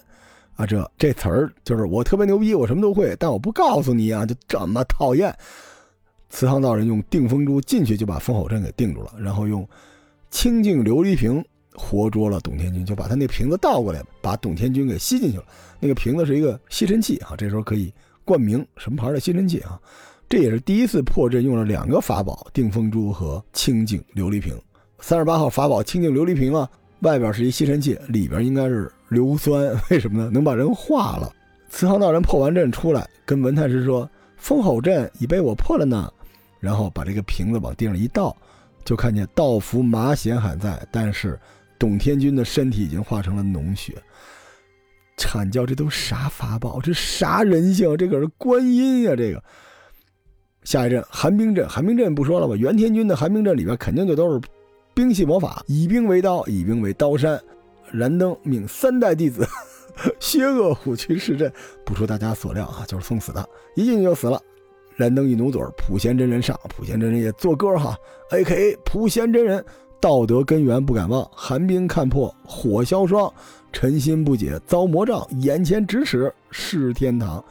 [0.58, 5.36] 啊，这这词儿就是我特别牛逼，我什么都会，但我不告诉你啊，就这么讨厌。
[6.30, 9.68] 慈航道人用定风珠进去就把风吼阵给定住了，然后用
[10.30, 11.44] 清净琉璃瓶。
[11.74, 15.44] 活捉了董天君，就把他那瓶子倒过来，把董天君给吸进去了。
[15.80, 17.92] 那个瓶子是一个吸尘器啊，这时候可以
[18.28, 19.80] 冠名什么牌的吸尘器啊？
[20.28, 24.54] 这也是第一次破阵用了两个法宝：定风珠和清净琉璃瓶。
[25.00, 30.30] 三十八号法宝清净琉璃瓶啊，外边是一吸尘器，里边应该是硫酸，为什么呢？
[30.30, 31.32] 能把人化了。
[31.70, 36.12] 慈航道人破完阵出来，跟文太师说：“风吼阵已被我破了呢。”
[36.60, 38.36] 然后把这个瓶子往地上一倒，
[38.84, 41.40] 就看见道符麻弦还在，但是。
[41.80, 43.94] 董天君的身体已经化成了脓血，
[45.18, 46.80] 惨叫这都啥法宝？
[46.80, 47.98] 这啥人性？
[47.98, 49.16] 这可是观音呀！
[49.16, 49.44] 这个
[50.64, 52.56] 下一阵寒冰阵，寒冰阵不说了吧？
[52.56, 54.40] 元天君的寒冰阵里边肯定就都是
[54.94, 57.42] 兵器魔法，以兵为刀，以兵为刀山。
[57.92, 59.48] 燃灯命三代弟子
[60.20, 61.52] 薛恶虎去试阵，
[61.84, 63.44] 不出大家所料啊，就是送死的，
[63.76, 64.40] 一进去就死了。
[64.96, 67.98] 燃灯一努嘴，普贤真人上，普贤真人也作歌哈
[68.32, 68.78] ，A.K.A.
[68.86, 69.66] 普贤真人。
[70.00, 73.34] 道德根源不敢忘，寒冰看破火消霜，
[73.72, 77.44] 尘心不解遭魔障，眼前咫尺是天堂。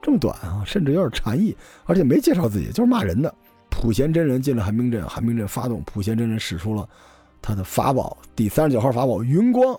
[0.00, 3.32] 这么短啊，甚至有点禅意，而且没介绍自己，就是骂人的。
[3.68, 6.88] 普贤真人进了寒冰阵，寒冰阵发动，普贤真人使出了
[7.42, 9.78] 他的法宝，第三十九号法宝云光。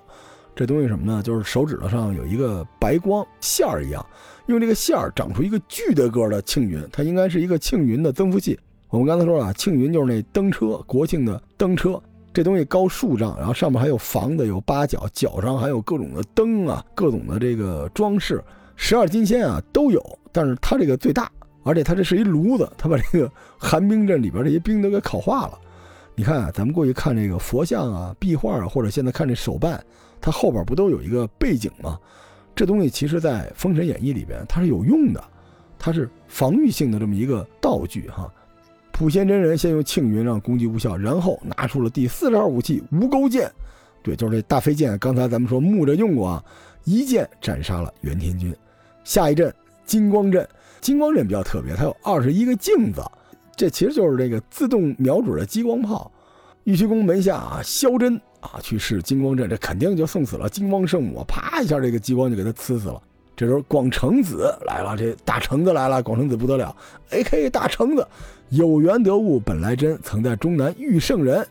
[0.55, 1.23] 这东西什么呢？
[1.23, 4.05] 就是手指头上有一个白光线儿一样，
[4.47, 8.59] 用这个线儿长出一个巨大个的庆云，它应该是一个庆云的增幅器。
[8.89, 12.01] 我们刚才说了，庆云就是那登车，国庆的登车。
[12.33, 18.43] 这东西高数丈，然后上面还有房子，有八角，角上还有各种的灯啊，各种的这个装饰，
[18.75, 20.19] 十二金仙啊都有。
[20.31, 21.29] 但是它这个最大，
[21.63, 25.57] 而且它这是一炉子，它把这个寒冰阵里边这些冰都给烤化了。
[26.15, 29.83] 你看啊，咱们过去看这个佛像啊、壁画啊，或者现在看这手办，
[30.21, 31.97] 它后边不都有一个背景吗？
[32.55, 35.23] 这东西其实，在《封神演义》里边，它是有用的，
[35.79, 38.31] 它是防御性的这么一个道具哈。
[38.99, 43.49] 普贤真人先用庆云让攻击无效，然后拿出了第四十二武器无钩剑，
[44.03, 44.99] 对，就是这大飞剑。
[44.99, 46.43] 刚才咱们说木着用过啊，
[46.83, 48.53] 一剑斩杀了袁天军。
[49.05, 49.55] 下一阵
[49.85, 50.45] 金光阵，
[50.81, 53.01] 金光阵比较特别，它有二十一个镜子，
[53.55, 56.11] 这其实就是这个自动瞄准的激光炮。
[56.65, 63.01] 玉虚宫门下啊，萧真啊去试金光阵，这肯定就送死了金光圣母，啪一下这个激光就给他呲死了。
[63.33, 66.75] 这时候广成子来了，这大橙子来了，广成子不得了
[67.11, 67.49] ，A.K.
[67.49, 68.05] 大橙子，
[68.49, 71.45] 有缘得物本来真，曾在终南遇圣人，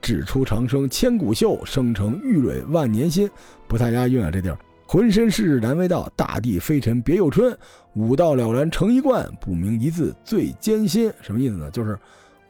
[0.00, 3.28] 指出长生千古秀，生成玉蕊万年新，
[3.66, 7.56] 不太押韵啊这地儿，浑身是日难为道，大地飞尘别有春，
[7.94, 11.68] 武道了然成一贯，不明一字最艰辛，什么意思呢？
[11.72, 11.98] 就是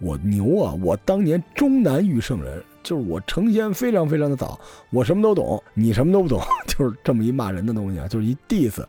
[0.00, 2.62] 我牛啊，我当年终南遇圣人。
[2.82, 4.60] 就是我成仙非常非常的早，
[4.90, 8.84] 我什么都懂，你什么都不懂， 就是这么一骂人的东西啊，就是一 diss。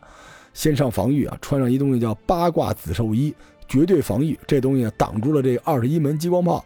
[0.54, 3.34] 先上防御啊，穿上一东西叫八卦紫寿衣，
[3.68, 4.38] 绝对防御。
[4.48, 6.64] 这东西挡住了这二十一门激光炮，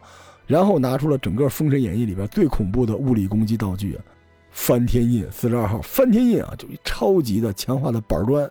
[0.48, 3.98] 然后拿出了整个《封神演义》里边最恐怖的物理攻击道具——
[4.52, 8.50] 翻天印四十二号翻天印啊，就超级的强化的板砖，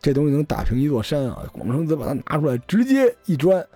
[0.00, 1.42] 这东西能打平一座山啊！
[1.52, 3.66] 广成子把它拿出来，直接一砖，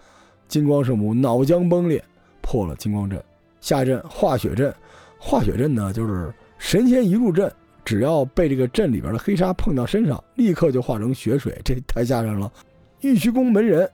[0.49, 2.05] 金光圣母脑浆崩裂，
[2.40, 3.23] 破了金光阵。
[3.61, 4.73] 下阵化雪阵，
[5.19, 7.51] 化雪阵呢，就是神仙一入阵，
[7.85, 12.53] 只要被这个阵里边的黑沙碰到身上，立刻就化成雪水，这太吓人了。
[13.01, 13.89] 玉虚宫门人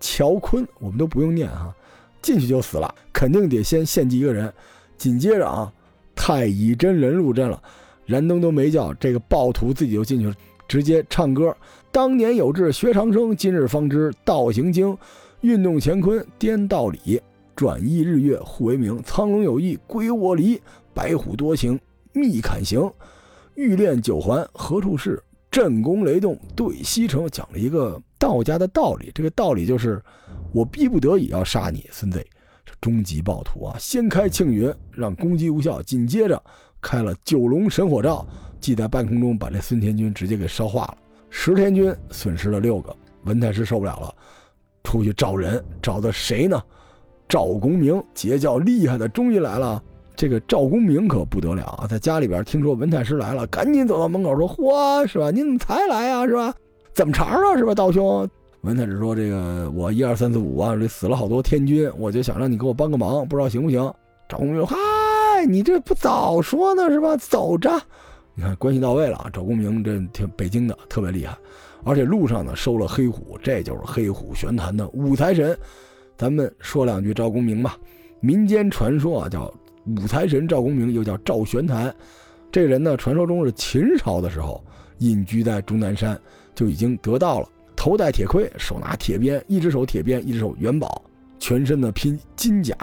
[0.00, 1.74] 乔坤，我们都不用念哈，
[2.22, 4.52] 进去就死了，肯定得先献祭一个人。
[4.96, 5.72] 紧接着啊，
[6.14, 7.62] 太乙真人入阵了，
[8.04, 10.34] 燃灯都没叫，这个暴徒自己就进去了，
[10.66, 11.56] 直接唱歌。
[11.90, 14.96] 当年有志学长生，今日方知道行经，
[15.40, 17.20] 运动乾坤颠道理。
[17.54, 20.60] 转意日月互为名，苍龙有意归我离，
[20.92, 21.80] 白虎多情
[22.12, 22.92] 觅砍行，
[23.54, 25.22] 欲练九环何处是？
[25.50, 29.10] 震宫雷动对西城，讲了一个道家的道理。
[29.14, 30.02] 这个道理就是，
[30.52, 32.24] 我逼不得已要杀你，孙子，
[32.80, 33.76] 终极暴徒啊！
[33.78, 36.42] 先开庆云，让攻击无效，紧接着
[36.80, 38.26] 开了九龙神火罩，
[38.60, 40.98] 即在半空中把这孙天军直接给烧化了。
[41.30, 42.94] 石天军损失了六个，
[43.24, 44.14] 文太师受不了了，
[44.84, 46.62] 出去找人，找的谁呢？
[47.28, 49.82] 赵公明截教厉害的终于来了，
[50.14, 51.86] 这个赵公明可不得了啊！
[51.86, 55.30] 在家里边听说文太师来了，赶紧走到门口说：“嚯，是吧？
[55.32, 56.24] 你怎么才来啊？
[56.26, 56.54] 是吧？
[56.96, 57.56] 怎么茬啊？
[57.58, 58.26] 是吧，道兄？”
[58.64, 63.92] 文太师说：“这个我一二三四五啊，这死了好多天军，我就想让你给我帮个忙，不知道行不行？”
[64.30, 67.14] 赵公明说：“嗨，你这不早说呢是吧？
[67.18, 67.70] 走着，
[68.34, 69.30] 你看关系到位了啊！
[69.30, 71.36] 赵公明这挺北京的，特别厉害，
[71.84, 75.56] 而且路上呢收了黑虎，这就是黑虎玄坛的五财神。”
[76.16, 77.76] 咱们说两句赵公明吧。
[78.20, 79.52] 民间传说啊，叫
[79.84, 81.94] 五财神赵公明，又叫赵玄坛。
[82.50, 84.64] 这人呢，传说中是秦朝的时候
[84.98, 86.18] 隐居在终南山，
[86.56, 87.48] 就已经得到了。
[87.76, 91.00] 头戴铁盔，手拿铁鞭，一只手铁鞭，一只手元宝，
[91.38, 92.74] 全身呢披金甲，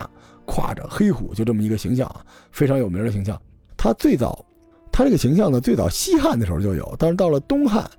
[0.45, 3.37] 挎着黑虎，就这么一个形象啊，非常有名的形象。
[3.75, 4.45] 他最早，
[4.91, 7.89] 他这个形象呢，最早西汉的时候就有，但是到了东汉。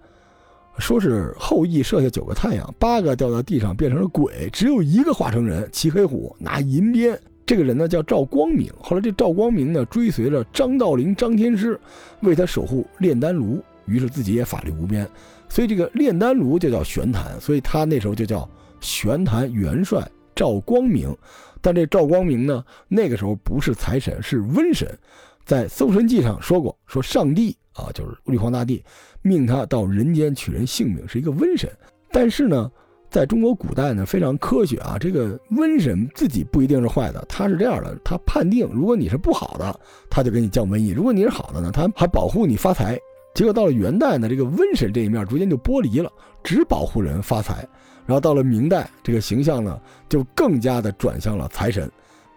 [0.78, 7.16] 说是后羿射下九个太阳，八个掉到地上变成了鬼，只有一个化成人，骑黑虎，拿银鞭。
[7.46, 8.72] 这个人呢叫赵光明。
[8.80, 11.78] 后来这赵光明呢追随着张道陵、张天师，
[12.22, 15.09] 为他守护炼丹炉，于是自己也法力无边，
[15.55, 18.48] 所以这个炼丹炉就叫玄坛，所以他那时候就叫
[18.81, 20.05] 玄坛元帅
[20.35, 21.16] 赵光明。
[21.60, 24.98] 但这赵光明呢，那个时候不是财神，是瘟神，
[25.44, 27.56] 在《搜神记》上说过，说上帝。
[27.74, 28.82] 啊，就是玉皇大帝
[29.22, 31.70] 命他到人间取人性命，是一个瘟神。
[32.10, 32.68] 但是呢，
[33.09, 42.98] 在中国古代呢，非常科学啊，这个瘟神自己不一定是坏的，他是这样的，他判定如果你是不好的，他就给你降瘟疫；如果你是好的呢，他还保护你发财。
[43.35, 46.09] 结果到了元代呢，这个瘟神这一面逐渐就剥离了，
[46.44, 47.66] 只保护人发财。
[48.06, 51.90] 然后到了明代，这个形象呢，就更加的转向了财神。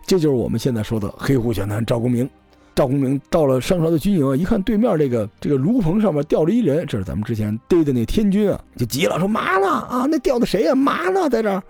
[0.08, 2.28] 这就是我们现在说的黑虎玄坛赵公明。
[2.74, 10.08] 赵公明到了商朝的军营啊，一看对面这个这个炉棚上面吊着一人，这是咱们之前逮的那天军啊，就急了，说嘛呢啊？
[10.10, 10.74] 那吊的谁呀？
[10.74, 11.62] 嘛呢在这儿？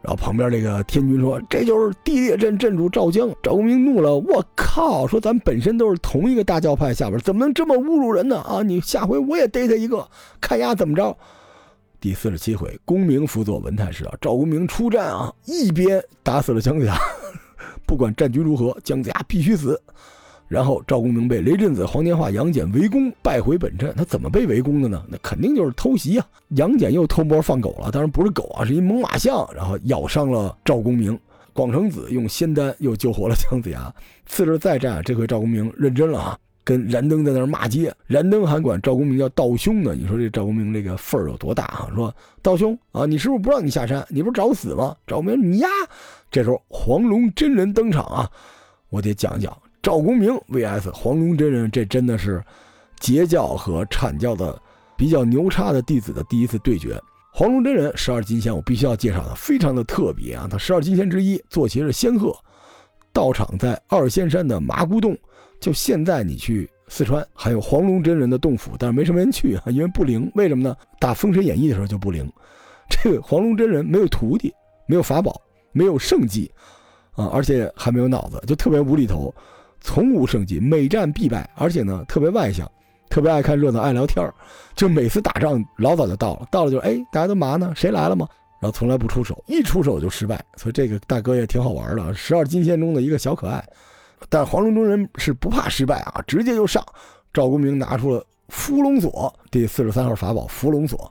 [0.00, 3.28] 然后旁边这个天军说，这就是地裂阵阵主赵江。
[3.42, 5.06] 赵公明怒了，我靠！
[5.06, 8.38] 说咱本身都是同一个大教派下边，怎么能这么侮辱人呢？
[8.38, 10.08] 啊，你下回我也逮他一个，
[10.40, 11.16] 看丫怎么着。
[12.00, 16.96] 第四十七回，公明辅佐文太师啊，赵公明出战啊，一鞭打死了姜子牙，
[17.84, 19.80] 不管战局如何，姜子牙必须死。
[20.48, 23.94] 然后赵公明被雷震子、黄天化、杨戬围攻，败回本阵。
[23.94, 25.04] 他怎么被围攻的呢？
[25.06, 26.26] 那肯定就是偷袭啊！
[26.56, 31.16] 杨戬又偷摸放狗了，当然不是狗啊，是一猛犸象，然后咬伤了赵公明。
[31.52, 33.92] 广成子用仙丹又救活了姜子牙。
[34.26, 37.92] 次日再战，这回赵公明认真了啊，跟燃灯在那儿骂街。
[38.06, 39.94] 燃灯还管赵公明叫道兄呢。
[39.94, 41.90] 你说这赵公明这个份儿有多大啊？
[41.94, 44.06] 说道兄啊，你是不是不让你下山？
[44.08, 44.96] 你不是找死吗？
[45.06, 45.68] 赵公明，你呀！
[46.30, 48.30] 这时候黄龙真人登场啊，
[48.88, 49.54] 我得讲讲。
[49.82, 52.42] 赵公明 vs 黄龙真人，这真的是
[52.98, 54.60] 截教和阐教的
[54.96, 57.00] 比较牛叉的弟子的第一次对决。
[57.32, 60.48] 黄龙真人十二金仙，我必须要介绍的，非常的特别啊！
[60.50, 62.36] 他十二金仙之一，坐骑是仙鹤，
[63.12, 65.16] 道场在二仙山的麻姑洞。
[65.60, 70.30] 就现在你去四川，还有黄龙真人的洞府，但是没什么人去啊，因为不灵。
[70.34, 70.74] 为什么呢？
[70.98, 72.28] 打《封神演义》的时候就不灵。
[72.88, 74.52] 这个黄龙真人没有徒弟，
[74.86, 75.40] 没有法宝，
[75.70, 76.50] 没有圣技
[77.12, 79.32] 啊，而且还没有脑子，就特别无厘头。
[79.88, 82.70] 从无胜绩，每战必败，而且呢特别外向，
[83.08, 84.30] 特别爱看热闹，爱聊天
[84.76, 87.72] 就每次打仗老早就到了，到了就哎大家都嘛呢？
[87.74, 88.28] 谁来了吗？
[88.60, 90.44] 然后从来不出手，一出手就失败。
[90.56, 93.66] 所以这个大哥也挺好玩的，十二金仙中的一个小可爱。
[94.28, 96.84] 但黄龙中人是不怕失败啊，直接就上。
[97.32, 101.10] 赵公明拿出了伏龙锁，第四十三号法宝伏龙锁，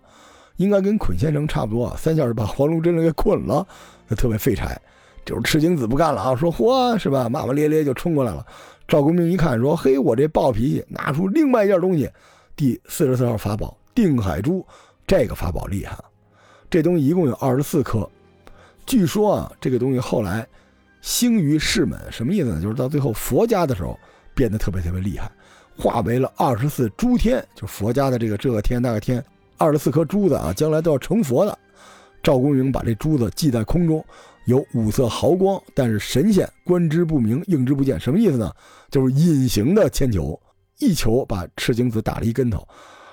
[0.58, 3.66] 应该跟捆仙绳差不多，三下就把黄龙真人给捆了，
[4.08, 4.80] 就特别废柴。
[5.28, 7.28] 就是赤精子不干了啊，说嚯是吧？
[7.28, 8.46] 骂骂咧咧就冲过来了。
[8.88, 12.10] 赵公明一看说：“嘿，我这暴脾气，拿出另外一件东西，
[12.56, 14.66] 第四十四号法宝定海珠。
[15.06, 15.98] 这个法宝厉害，
[16.70, 18.10] 这东西一共有二十四颗。
[18.86, 20.48] 据说啊，这个东西后来
[21.02, 22.62] 兴于世门，什么意思呢？
[22.62, 24.00] 就是到最后佛家的时候
[24.34, 25.30] 变得特别特别厉害，
[25.78, 29.22] 化为了二十四诸天，就是佛家的这个这个天那个天，
[29.58, 31.60] 二十四颗珠子啊，将来都要成佛的。
[32.24, 34.02] 赵公明把这珠子系在空中。”
[34.48, 38.50] 有五色毫光，但是神仙观之不明，应之不见，什么意思呢？
[38.90, 40.40] 就是隐形的铅球，
[40.80, 42.66] 一球把赤精子打了一跟头。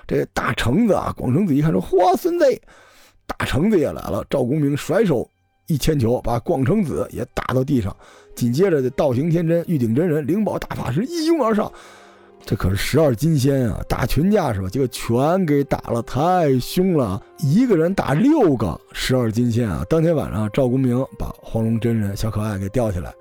[0.07, 2.45] 这大橙子啊，广成子一看说：“嚯，孙子！”
[3.27, 4.25] 大橙子也来了。
[4.29, 5.29] 赵公明甩手
[5.67, 7.93] 一铅球，把广成子也打到地上。
[8.33, 11.69] 紧接着，这道行天真、玉鼎真人、灵宝大法师一拥而上。
[12.45, 14.69] 这可是十二金仙啊，打群架是吧？
[14.69, 19.83] 结果全给打了，太凶了，一个人打六个十二金仙啊！
[19.89, 23.11] 当天晚上，赵公明把黄龙真人小可爱给吊起来，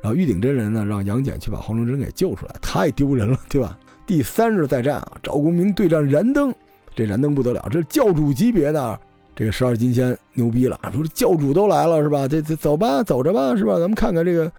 [0.00, 3.78] 然后玉鼎真人呢，让杨戬去把黄龙真给救出来，太丢人了，对吧？
[4.06, 6.50] 第三日再战啊，赵公明对战燃灯，
[6.94, 8.98] 这燃灯不得了，这教主级别的
[9.36, 12.26] 这个十二金仙牛逼了，说教主都来了是吧？
[12.26, 13.74] 这这走吧，走着吧是吧？
[13.74, 14.50] 咱们看看这个。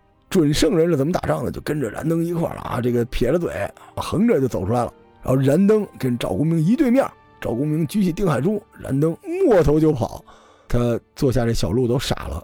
[0.41, 1.51] 准圣人是怎么打仗的？
[1.51, 2.81] 就跟着燃灯一块儿了啊！
[2.81, 3.51] 这个撇着嘴，
[3.95, 4.91] 横着就走出来了。
[5.21, 7.05] 然后燃灯跟赵公明一对面，
[7.39, 9.15] 赵公明举起定海珠，燃灯
[9.45, 10.25] 摸头就跑。
[10.67, 12.43] 他坐下这小鹿都傻了，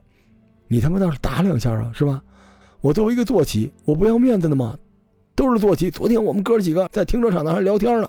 [0.67, 2.21] 你他妈倒是打两下啊，是吧？
[2.81, 4.77] 我作为一个坐骑，我不要面子的吗？
[5.33, 5.89] 都是坐骑。
[5.89, 8.07] 昨天我们哥几个在停车场那还聊天呢。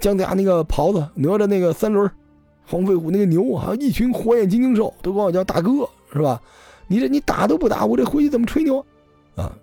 [0.00, 2.10] 姜子牙那个袍子，哪吒那个三轮，
[2.66, 6.42] 黄飞虎那个牛，还有一群火眼金睛兽，都管我叫大哥，是吧？
[6.88, 8.84] 你这你打都不打，我这回去怎么吹牛？
[9.40, 9.56] 啊！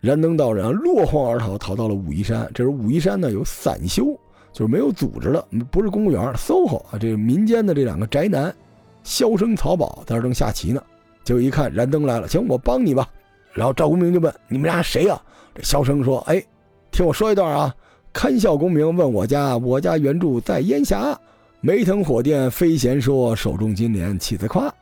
[0.00, 2.50] 燃灯道人啊落荒而逃，逃到了武夷山。
[2.54, 4.18] 这时武夷山呢有散修，
[4.52, 8.54] 就是没有组织的，不是公务员，SOHO 啊，这个民间的这两个宅男，
[9.02, 10.82] 萧生、曹宝在这正下棋呢。
[11.22, 13.06] 结果一看燃灯来了，行，我帮你吧。
[13.52, 15.20] 然后赵公明就问：“你们俩谁呀？”
[15.54, 16.42] 这萧生说：“哎，
[16.90, 17.74] 听我说一段啊。
[18.12, 21.14] 堪笑公明问我家，我家原著在烟霞，
[21.60, 24.72] 梅腾火电飞闲说，手中金莲气自夸。”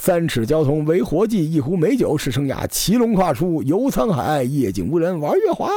[0.00, 2.64] 三尺交通为活计，一壶美酒是生涯。
[2.68, 5.68] 骑龙跨出游沧海，夜景无人玩月华。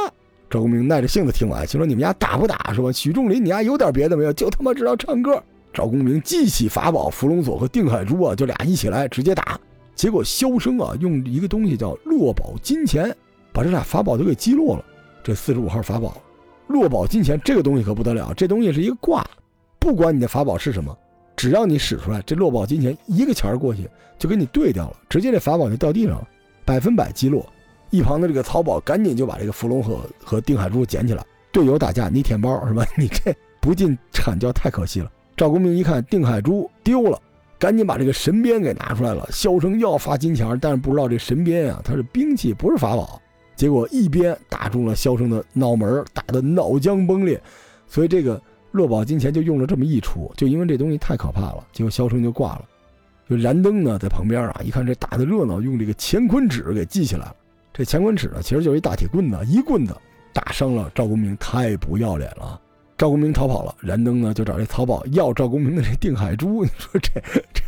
[0.48, 2.72] 赵公明耐着性子听完，心说：“你们家打不打？
[2.72, 4.32] 是吧？”许仲林，你家有点别的没有？
[4.32, 5.42] 就他妈知道唱歌。
[5.74, 9.58] 赵公明记起法宝伏龙锁和定海珠啊，就俩一起来直接打。
[9.96, 13.14] 结果萧生啊，用一个东西叫落宝金钱，
[13.52, 14.84] 把这俩法宝都给击落了。
[15.24, 16.22] 这四十五号法宝，
[16.68, 19.26] 落宝金钱这个东西可不得了，这东西是一个卦，
[19.80, 20.96] 不管你的法宝是什么。
[21.42, 26.28] 只要你使出来，这落宝金钱一个钱儿过去就给你兑掉了，直接这法宝就掉地上了，
[26.64, 27.44] 百分百击落。
[27.90, 31.26] 一旁的这个曹宝赶紧就把这个伏龙和和定海珠捡起来。
[31.50, 32.86] 队友打架你舔包是吧？
[32.96, 35.10] 你这不进惨叫太可惜了。
[35.36, 37.20] 赵公明一看定海珠丢了，
[37.58, 39.28] 赶紧把这个神鞭给拿出来了。
[39.32, 43.20] 萧生要发金钱，但是不知道这神鞭呀，它是兵器，不是法宝。
[43.56, 47.42] 结果一鞭打中了萧生的脑门，打得脑浆崩裂。
[47.88, 48.40] 所以这个。
[48.72, 52.64] 落宝金钱就用了这么一出，就因为这东西太可怕了，结果萧生就挂了。
[53.30, 57.36] 就燃灯呢，在旁边啊，一看这打的热闹，用这个乾坤纸给系起来了。
[57.72, 59.96] 这乾坤纸呢，其实就是一大铁棍子，一棍子
[60.32, 62.60] 打伤了赵公明，太不要脸了。
[62.98, 66.64] 赵公明逃跑了，燃灯呢就找这曹宝要赵公明的这定海珠。
[66.64, 67.20] 你说这
[67.52, 67.62] 这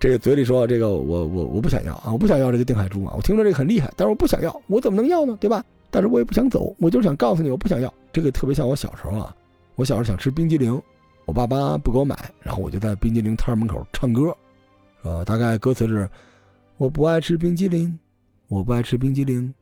[0.00, 5.36] 这个嘴里说这个我我我不想要啊，我不想要这个定海珠啊，我听着这个很厉害，但是我不想要，我怎么能要呢？
[5.40, 5.64] 对吧？
[5.90, 7.92] 但是我也不想走，我就是想告诉你，我不想要。
[8.12, 9.34] 这个特别像我小时候啊，
[9.76, 10.80] 我小时候想吃冰激凌，
[11.24, 14.36] 我爸妈不给我买，然后我就在冰激凌摊门口唱歌，
[15.02, 16.08] 呃，大概歌词是：
[16.76, 17.98] 我不爱吃冰激凌，
[18.46, 19.52] 我不爱吃冰激凌，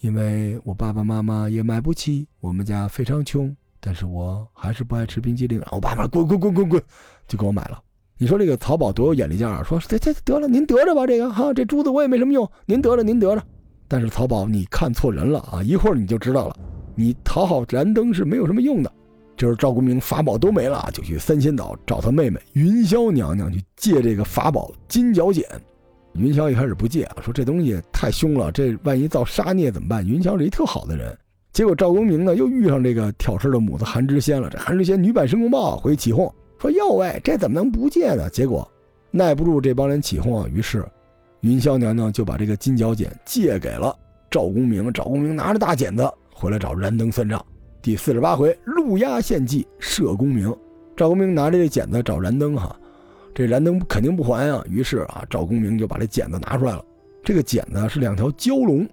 [0.00, 5.58] 因为我爸爸妈妈也买不起，我们家非常穷，但是我还是不爱吃冰激凌。
[5.58, 6.82] 然后我爸妈滚滚滚滚滚，
[7.26, 7.78] 就给我买了。
[8.16, 13.42] 你说这个曹宝多有眼力劲儿，说这这得了，您得着吧，这个哈，这珠子我也没什么用，您得着您得着。
[13.86, 15.62] 但是曹宝，你看错人了啊！
[15.62, 16.56] 一会儿你就知道了，
[16.94, 18.92] 你讨好燃灯是没有什么用的。
[19.38, 25.46] 就是赵公明法宝都没了，就去三仙岛找他妹妹云霄娘娘去借这个法宝金角剪。
[26.14, 30.04] 云霄一开始不借啊，说这东西太凶了，这万一造杀孽怎么办？
[30.04, 31.16] 云霄是一特好的人。
[31.52, 34.50] 结果赵公明呢又遇上这个挑事的母子韩知仙了。
[34.50, 36.32] 这韩知仙女版申公豹回去起哄。
[36.58, 38.28] 说哟喂，这怎么能不借呢？
[38.30, 38.68] 结果
[39.12, 40.84] 耐不住这帮人起哄啊，于是
[41.42, 43.96] 云霄娘娘就把这个金角剪借给了
[44.28, 44.92] 赵公明。
[44.92, 47.44] 赵公明拿着大剪子回来找燃灯算账。
[47.88, 50.54] 第四十八回，陆压献计射公明。
[50.94, 52.78] 赵公明拿着这剪子找燃灯哈，
[53.34, 54.62] 这燃灯肯定不还啊。
[54.68, 56.84] 于是啊，赵公明就把这剪子拿出来了。
[57.24, 58.86] 这个剪子是两条蛟龙，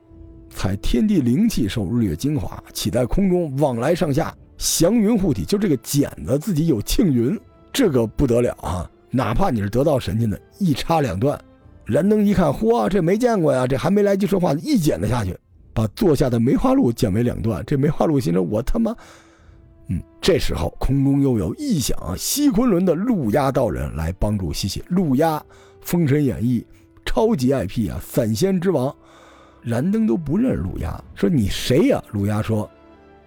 [0.50, 5.44] 采天地灵气，受日月精华，起在空中，往来上下，祥云护体。
[5.44, 7.38] 就这个剪子自己有庆云。
[7.74, 8.90] 这个不得了啊！
[9.12, 11.38] 哪怕你是得道神仙的，一插两断。
[11.84, 13.68] 燃灯一看，嚯，这没见过呀！
[13.68, 15.38] 这还没来及说话，一剪子下去，
[15.76, 17.64] 把坐下的梅花鹿剪为两段。
[17.68, 18.96] 这梅花鹿心说：“我他妈……
[19.90, 24.82] 嗯。”这时候空中又有异响，西昆仑的陆压道人来帮助西西。
[24.88, 25.38] 陆压，
[25.82, 26.62] 《封神演义》
[27.06, 28.96] 超级 IP 啊，散仙之王。
[29.62, 32.04] 燃灯都不认识陆压，说你谁呀？
[32.12, 32.68] 陆压说：“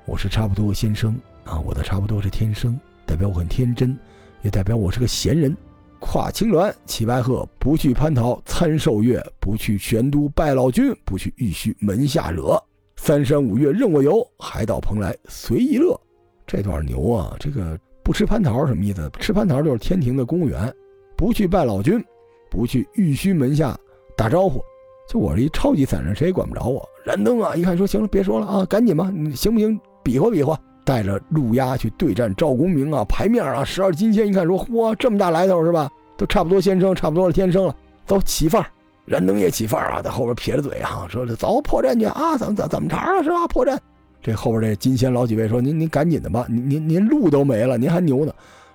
[0.07, 1.15] 我是差不多先生
[1.45, 3.97] 啊，我的差不多是天生，代表我很天真。”
[4.43, 5.57] 也代表我是个闲人，
[6.01, 12.61] 跨青鸾，骑白鹤，不去蟠桃参寿月，不去玄都拜老君，不去玉虚门下惹。
[12.97, 15.99] 三山五岳任我游，还到蓬莱随意乐。
[16.47, 17.37] 这段牛啊！
[17.39, 19.11] 这个不吃蟠桃什么意思？
[19.21, 20.73] 吃蟠桃就是天庭的公务员，
[21.17, 22.03] 不去拜老君，
[22.51, 23.79] 不去玉虚门下
[24.17, 24.61] 打招呼。
[25.09, 26.87] 就我这一超级散人，谁也管不着我。
[27.05, 27.55] 燃灯啊！
[27.55, 29.79] 一看说行了，别说了啊，赶紧吧，你行不行？
[30.03, 30.59] 比划比划。
[30.89, 35.87] 带着陆压去对战赵公明啊，牌面啊，十二金仙一看说，嚯，这么大来头是吧？
[36.17, 38.69] 都差不多先生，差不多是天生了，走起范儿。
[39.05, 43.47] 燃灯也起范儿啊，在后边撇着嘴啊，说这走破阵去啊，怎么怎怎么茬了是吧？
[43.49, 43.79] 破阵。
[44.23, 48.33] 这后边这金仙老几位说，您您赶紧的吧，您您您路都没了，您还牛呢。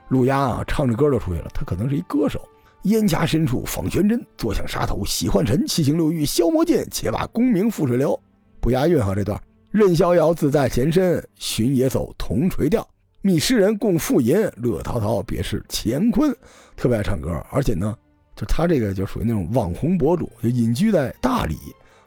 [0.09, 2.39] 陆压啊，唱着歌就出去了，他可能是一歌手。
[2.83, 8.19] 烟霞深处访玄真，坐向沙头喜幻尘，七情六欲消魔剑，且把功名覆水流。
[8.59, 9.41] 不押韵哈这段。
[9.73, 12.87] 任逍遥自在前身，寻野叟同垂钓，
[13.23, 16.31] 觅诗人共赋吟，乐陶陶别是乾坤。
[16.77, 17.97] 特别爱唱歌，而且呢，
[18.35, 21.57] 就他这个就属于那种网红博主，就隐居在大理，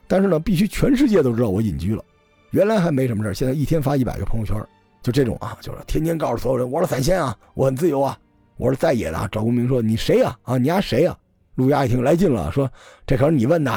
[0.07, 2.05] 但是呢，必须全世界都知道我隐居了。
[2.53, 4.57] 原来还没什么事现在一天发一百个朋友圈，
[5.03, 8.17] 就这种啊，就是天天告诉所有人，我是散仙啊，我很自由啊，
[8.59, 9.29] 我是在野的。
[9.33, 10.39] 赵公明说：“你谁呀？
[10.43, 11.19] 啊，你丫谁呀？”
[11.57, 12.71] 陆压一听来劲了，说
[13.05, 13.73] ：“这可是你问的。”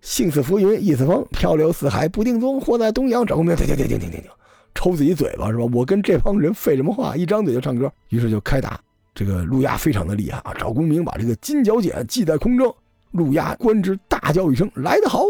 [0.00, 2.60] 幸似浮云，意似风，漂流四海不定踪。
[2.60, 4.30] 或在东阳，赵公明，停停停停停停停，
[4.74, 5.64] 抽自己嘴巴是吧？
[5.72, 7.16] 我跟这帮人废什么话？
[7.16, 8.80] 一张嘴就唱歌，于是就开打。
[9.14, 10.54] 这个陆压非常的厉害啊！
[10.58, 12.74] 找公明把这个金角剪系在空中，
[13.10, 15.24] 陆压观之，大叫一声：“来得好！”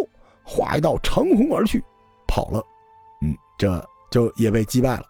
[0.45, 1.83] 画一道长虹而去，
[2.29, 2.63] 跑了。
[3.23, 5.05] 嗯，这就也被击败了。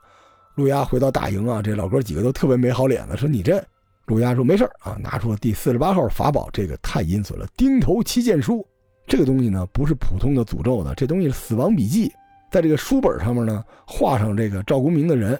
[0.54, 3.62] 陆压回到大营啊，这老哥几个都特别没好脸子，说：“你这……”
[4.06, 8.64] 陆压说：“没事啊，拿出了第四十八号法宝，这个太阴损了，钉头七剑书。”
[9.10, 12.12] 这个东西呢，不是普通的诅咒的，这东西是死亡笔记，
[12.48, 15.36] 在这个书本上面呢，画上这个赵公明的人，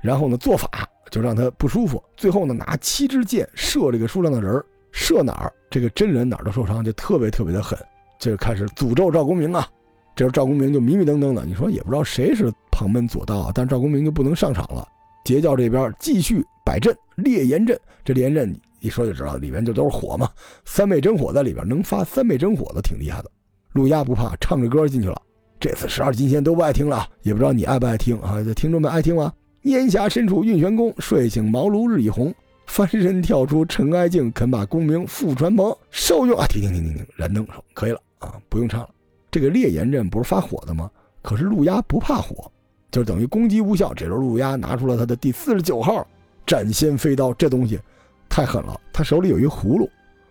[0.00, 7.76] 然后呢做法就让他不舒服，最后呢拿七支箭射这个书上的人射哪儿这个真人哪儿都受伤，就特别特别的狠，
[8.20, 9.66] 就开始诅咒赵公明啊。
[10.14, 14.86] 这时候赵公明就迷迷瞪瞪的，你说也不知道谁是旁门左道，但赵公明就不能上场了。
[15.24, 18.60] 截教这边继续摆阵烈焰阵，这烈焰阵。
[18.80, 20.30] 一说就知道，里面就都是火嘛，
[20.64, 23.30] 三昧真火在里边，能发三昧真火的挺厉害的。
[23.72, 25.20] 陆压不怕，唱着歌进去了。
[25.60, 28.42] 这次十二金仙都不爱听了，也不知道你爱不爱听啊？
[28.44, 29.32] 这听众们爱听吗？
[29.62, 32.34] 烟霞深处运玄宫，睡醒茅庐日已红。
[32.66, 35.74] 翻身跳出尘埃境，肯把功名付传鹏。
[35.90, 36.46] 受用啊！
[36.46, 38.90] 停停停停停，燃灯说可以了啊，不用唱了。
[39.30, 40.90] 这个烈焰阵不是发火的吗？
[41.22, 42.50] 可是陆压不怕火，
[42.90, 43.92] 就等于攻击无效。
[43.94, 46.06] 这时候陆压拿出了他的第四十九号
[46.46, 47.80] 斩仙飞刀，这东西。
[48.28, 48.80] 太狠了！
[48.92, 49.88] 他手里有一葫芦，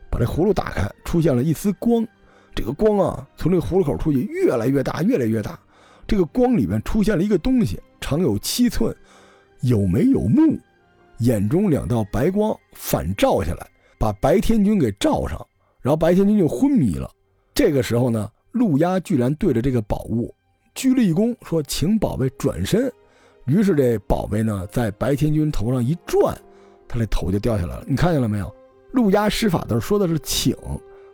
[0.09, 2.05] 把这葫芦打开，出现了一丝光。
[2.55, 5.59] 这个光啊，从这个葫芦口出去，越来越大，越来越大。
[6.07, 8.95] 这个光里面出现了一个东西，长有七寸，
[9.61, 10.57] 有眉有目，
[11.19, 13.67] 眼中两道白光反照下来，
[13.99, 15.37] 把白天君给照上，
[15.81, 17.11] 然后白天君就昏迷了。
[17.53, 20.33] 这个时候呢，陆压居然对着这个宝物
[20.73, 22.91] 鞠了一躬，说：“请宝贝转身。”
[23.45, 26.37] 于是这宝贝呢，在白天君头上一转，
[26.87, 27.83] 他这头就掉下来了。
[27.87, 28.53] 你看见了没有？
[28.91, 30.55] 陆压施法的时候说的是请，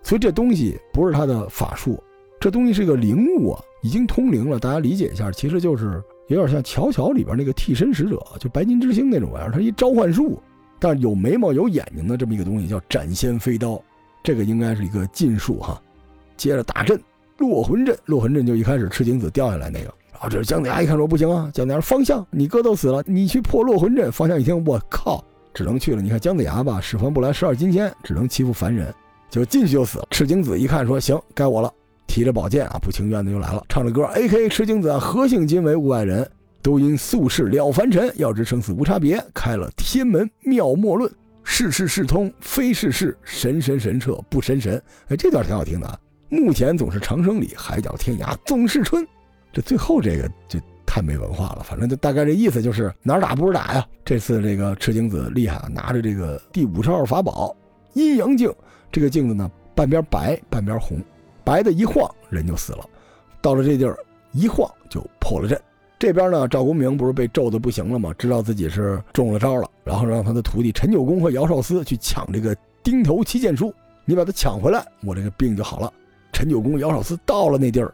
[0.03, 2.01] 所以这东西不是他的法术，
[2.39, 4.59] 这东西是个灵物啊，已经通灵了。
[4.59, 10.39] 大家理解一下，其实就是有点像《乔乔》里边那个替身使者，就白金之星那种玩意儿，它一召唤术，
[10.79, 13.81] 但是有眉毛有眼睛的这么一个东西叫斩仙飞刀，
[14.23, 15.81] 这个应该是一个禁术哈。
[16.37, 16.99] 接着打阵，
[17.37, 19.89] 落魂阵，落魂阵就一开始赤精子掉下来那个。
[20.19, 24.11] 啊，这是姜子牙一看说不行啊，姜子牙方向，你哥都死了，你去破落魂阵。
[24.11, 25.23] 方向一听，我靠，
[25.53, 26.01] 只能去了。
[26.01, 28.93] 你看姜子牙吧，使唤不来十二金仙，只能欺负凡人，
[29.30, 30.07] 就进去就死了。
[30.11, 31.73] 赤精子一看说行，该我了，
[32.07, 34.49] 提着宝剑啊，不情愿的就来了，唱着歌，A.K.
[34.49, 36.30] 赤精子，何幸今为物外人？
[36.61, 41.11] 都因宿世了凡尘，要知生死无差别，开了天门妙莫论，
[41.43, 44.81] 是事事通，非是事，神神神彻不神神。
[45.09, 45.99] 哎，这段挺好听的啊。
[46.30, 49.05] 目前总是长生里，海角天涯总是春。
[49.51, 53.88] 这最后这个就太没文化了，反正就大概这意思就是哪儿打不是打呀。
[54.05, 57.55] 这次这个赤精子厉害啊，拿着这个第五十二法宝
[57.93, 58.53] 阴阳镜，
[58.91, 61.01] 这个镜子呢半边白半边红，
[61.43, 62.85] 白的一晃人就死了，
[63.41, 63.97] 到了这地儿
[64.31, 65.60] 一晃就破了阵。
[65.97, 68.14] 这边呢赵公明不是被咒的不行了吗？
[68.18, 73.73] 知道自己是中了招了，然后让他的徒弟陈九公和姚少司去抢这个钉头七剑书，
[74.05, 75.91] 你把它抢回来，我这个病就好了。
[76.34, 77.93] 陈九公、姚少司到了那地儿。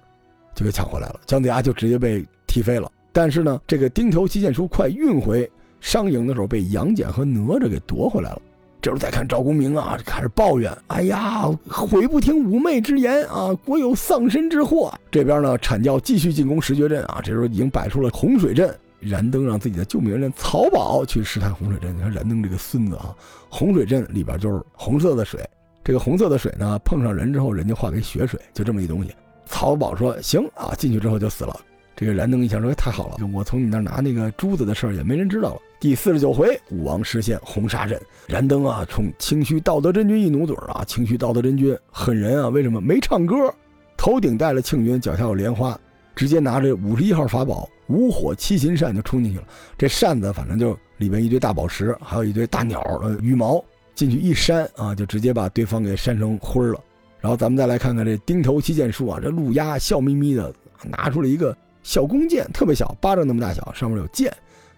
[0.56, 2.92] 就给抢回来了，姜子牙就直接被踢飞了。
[3.14, 5.50] 但是呢，这个钉头七剑书快运回
[5.80, 8.42] 商营的时候，被杨戬和哪吒给夺回来了。
[8.82, 18.74] 这时候再看赵公明啊，开始抱怨：“哎呀，悔不听五妹之言啊，国有丧身之祸。”这边呢，阐教继续进攻石绝阵啊，这时候已经摆出了洪水阵。
[19.02, 21.96] 燃灯让自己的救命人曹宝去试探洪水阵。
[21.96, 23.16] 你看燃灯这个孙子啊，
[23.50, 25.42] 洪水阵里边就是红色的水，
[25.84, 29.14] 这个红色的水呢，碰上人之后，人就化为血水，就这么一东西。
[29.46, 31.58] 曹宝说：“行啊，进去之后就死了。”
[32.00, 40.82] 这个燃灯一想说：“太好了，我从你那拿那个珠子的事儿也没人知道了。”第四十九回，武王实现红沙阵，燃灯啊，冲清虚道德真君一努嘴啊！
[40.86, 43.54] 清虚道德真君狠人啊，为什么没唱歌？
[43.98, 45.78] 头顶戴了庆云，脚下有莲花，
[46.16, 49.44] 直接拿着五十一号法宝五火七禽扇就冲进去了。
[49.78, 53.62] 这扇子反正就里面一堆大宝石，还有一堆大鸟的羽毛，
[53.94, 56.80] 进去一扇啊，就直接把对方给扇成灰了。
[57.20, 60.54] 然后咱们再来看看这钉头七剑术啊，这陆压笑眯眯的
[60.86, 64.32] 拿出了一个小弓箭，特别小，巴掌那么大小，上面有箭，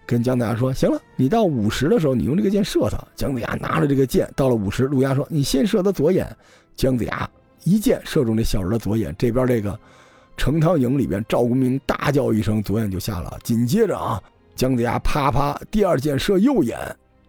[0.06, 6.26] 跟姜子牙说：“行了，你到五十的时候，你用这个箭射他。”姜子牙拿着这个箭，到了五十，陆压说：“你先射他左眼。”
[6.74, 7.28] 姜子牙
[7.64, 9.78] 一箭射中这小人的左眼，这边这个
[10.36, 13.38] 成汤营里边，赵公明大叫一声，左眼就下了。
[13.42, 14.22] 紧接着啊，
[14.54, 16.78] 姜子牙啪啪第二箭射右眼，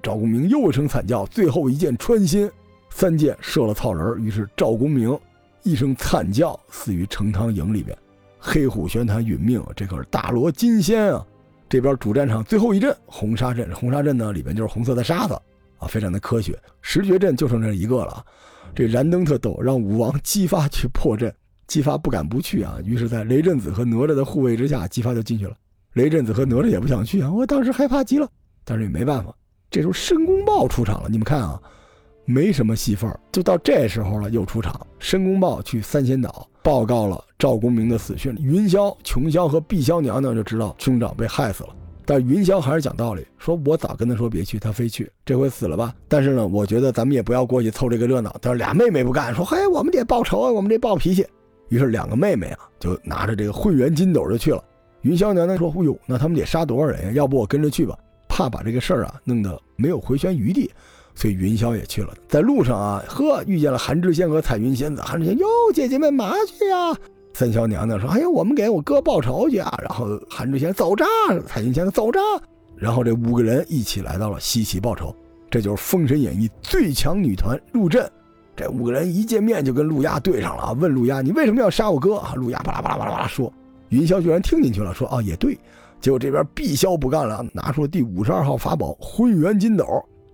[0.02, 2.50] 赵公明又一声惨叫，最后一箭穿心。
[2.90, 5.20] 三箭射了草人，于是赵公明
[5.64, 7.98] 一声惨叫，死于成汤营里边。
[8.46, 11.26] 黑虎玄坛殒命，这可是大罗金仙啊！
[11.70, 15.34] 这边主战场最后一阵红沙阵，红沙阵呢里面就是红色的沙子
[15.78, 16.60] 啊，非常的科学。
[16.82, 18.22] 十绝阵就剩这一个了，
[18.76, 21.34] 这燃灯特逗，让武王姬发去破阵，
[21.68, 22.78] 姬发不敢不去啊。
[22.84, 25.56] 于是，在雷震子和哪吒的护卫之下，姬发就进去了。
[25.94, 28.28] 雷震子和哪吒也不想去啊，我当时害怕极了，
[28.66, 29.34] 但是也没办法。
[29.72, 31.58] 这时候申公豹出场了，你们看啊。
[32.26, 34.86] 没什么戏份就到这时候了，又出场。
[34.98, 41.70] 申公豹去三仙岛报告了赵公明的死讯，云霄、琼霄和碧霄娘娘就知道兄长被害死了。
[42.06, 45.94] 但云霄还是讲道理，说我早跟他说别去，他非去，这回死了吧？
[46.08, 48.34] 但是呢，我觉得咱们也不要过去凑这个热闹。
[48.42, 51.26] 但是俩妹妹不干，说嘿，我们得报仇啊，我们这暴脾气。
[51.70, 54.64] 于是两个妹妹啊，就拿着这个混元金斗就去了。
[55.02, 57.12] 云霄娘娘说：“哎呦，那他们得杀多少人呀？
[57.14, 57.98] 要不我跟着去吧，
[58.30, 60.72] 怕把这个事儿啊弄得没有回旋余地。”
[61.16, 65.02] 所以云霄也去了，在路上啊，呵，遇见了韩知仙和彩云仙子。
[65.02, 66.96] 韩知仙哟，姐姐们嘛去呀？
[67.36, 71.04] 三霄娘娘说：“哎呀，我们给我哥报仇去啊！”然后韩知仙走着，
[71.48, 72.20] 彩云仙子走着，
[72.76, 75.16] 然后这五个人一起来到了西岐报仇。
[75.50, 78.08] 这就是《封神演义》最强女团入阵。
[78.56, 83.52] 这五个人一见面就跟陆压对上了，问陆压：“你为什么要杀我哥？”陆压巴拉巴拉巴拉巴拉说。
[83.90, 85.58] 云霄居然听进去了，说：“啊，也对。”
[86.02, 89.86] 结果这边碧霄不干了，拿出了第五十二号法宝混元金斗。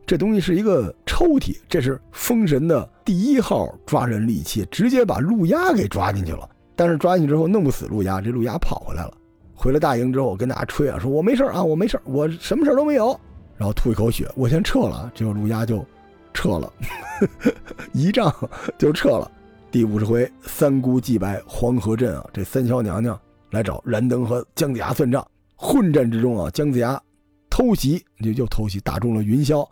[0.10, 6.50] 这东西是一个抽屉，这是封神的第一号抓人利器，直接把陆压给抓进去了。
[6.76, 9.14] 但是抓进去之后弄不死陆压，这陆压跑回来了。
[9.54, 13.16] 回了大营之后，我跟大家吹啊，说我没事啊，我没事我什么事都没有。
[13.56, 15.12] 然后吐一口血，我先撤了。
[15.14, 15.86] 结果陆压就
[16.34, 16.74] 撤了，
[17.94, 18.34] 一仗
[18.80, 19.32] 就撤了。
[19.70, 23.16] 第五十回，三姑祭拜黄河镇啊，这三霄娘娘
[23.52, 25.24] 来找燃灯和姜子牙算账。
[25.56, 27.00] 混战之中啊，姜子牙
[27.48, 29.64] 偷袭，就又偷袭，打中了云霄。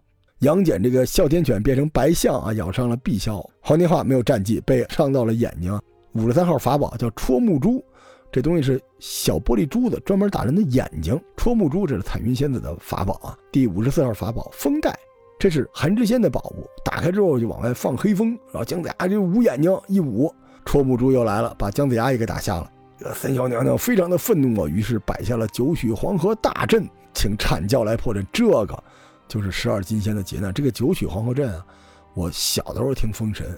[0.41, 3.43] 杨戬这个哮天犬变成白象啊，咬伤了碧霄。
[3.59, 5.79] 黄天化没有战绩，被伤到了眼睛。
[6.13, 7.83] 五十三号法宝叫戳目珠，
[8.31, 11.19] 这东西是小玻璃珠子，专门打人的眼睛。
[11.35, 14.95] 戳木珠这是彩云仙子的法宝啊，第五十四号法宝风袋，
[15.39, 16.67] 这是韩知仙的宝物。
[16.85, 20.31] 打开之后就往外放黑风，然后姜子牙就捂眼睛一捂，
[20.65, 22.71] 戳木珠又来了，把姜子牙也给打瞎了。
[22.99, 28.23] 这三小娘娘非常的愤怒啊，于是摆下了九曲黄河大阵，请阐教来破阵。
[28.31, 28.83] 这个
[29.27, 30.53] 就是十二金仙的劫难。
[30.53, 31.65] 这个九曲黄河阵啊，
[32.13, 33.57] 我小的时候听封神，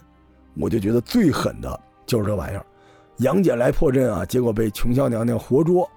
[0.55, 2.65] 我就觉得最狠的就是这玩意儿。
[3.17, 5.89] 杨戬来破阵啊，结果被琼霄娘娘活捉。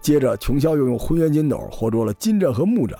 [0.00, 2.96] 接着，琼霄又用混元金斗活捉了金吒和木吒。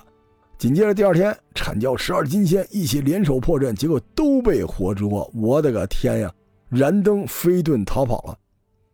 [0.59, 5.27] 紧接着第二天，阐教十二金仙一起联手破阵，结果都被活捉。
[5.33, 6.31] 我的个天呀！
[6.69, 8.37] 燃灯飞遁逃跑了。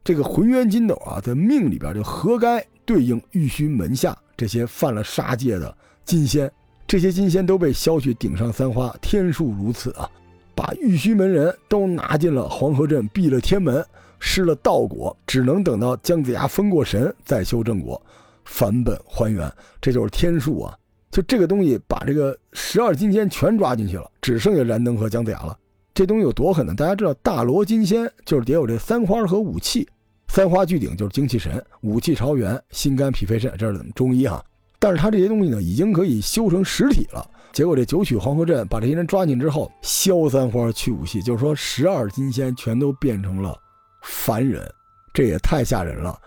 [0.03, 6.49] 这个混元金斗啊，在命里边就活该对应玉虚门下这些犯了杀戒的金仙。
[6.87, 10.09] 这些金仙都被削去顶上三花，天数如此啊！
[10.55, 13.85] 把玉虚门人都拿进了黄河镇，闭了天门。
[14.19, 18.01] 失了道果，只能等到姜子牙封过神，再修正果，
[18.45, 19.47] 返本还原。
[19.79, 20.75] 这就是天数啊！
[21.11, 25.55] 就这个东西，把这个十二金仙全抓进去了，只剩下燃灯和姜子牙了。
[25.93, 26.73] 这东西有多狠呢？
[26.73, 29.87] 大家知道，大罗金仙就是得有这三花和五气，
[30.29, 34.43] 三花聚顶就是精气神，五气朝元，心肝脾肺肾，这是中医哈。
[34.79, 37.27] 但是他这些东西呢，已经可以修成实体了。
[37.51, 43.57] 结果这九曲黄河阵把这些人抓进之后，消三花去五气，就是说十二金仙全都变成了。
[44.03, 44.69] 凡人，
[45.13, 46.19] 这也太吓人了。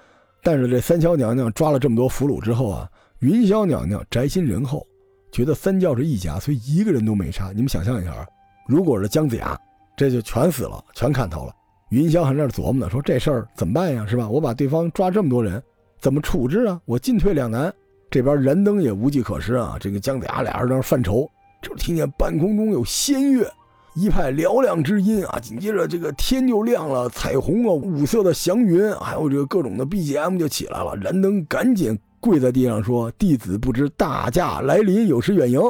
[0.43, 2.89] 但是这三霄娘娘抓了这么多俘虏之后啊，
[3.21, 4.85] 云霄娘娘宅心仁厚，
[5.31, 7.53] 觉得三教是一家，所以一个人都没杀。
[7.55, 8.27] 你们想象一下啊，
[8.67, 9.57] 如果是姜子牙，
[9.97, 11.55] 这就全死了，全砍头了。
[11.91, 14.05] 云霄还在那琢磨呢，说这事儿怎么办呀？
[14.09, 14.29] 是吧？
[14.29, 15.63] 我把对方抓这么多人，
[16.01, 16.81] 怎么处置啊？
[16.87, 17.73] 我进退两难。
[18.11, 19.77] 这边燃灯也无计可施啊。
[19.79, 21.31] 这个姜子牙俩人在那犯愁，
[21.63, 23.51] 就听见半空中有仙乐。
[23.95, 25.39] 一派嘹亮之音啊！
[25.41, 30.95] 紧接着这个天就亮了，彩虹啊，五色的祥云，还有这个各种的 BGM 就起来了。
[30.95, 35.61] 燃灯赶紧跪在地上说：“弟子不知大驾来临，有失远迎。”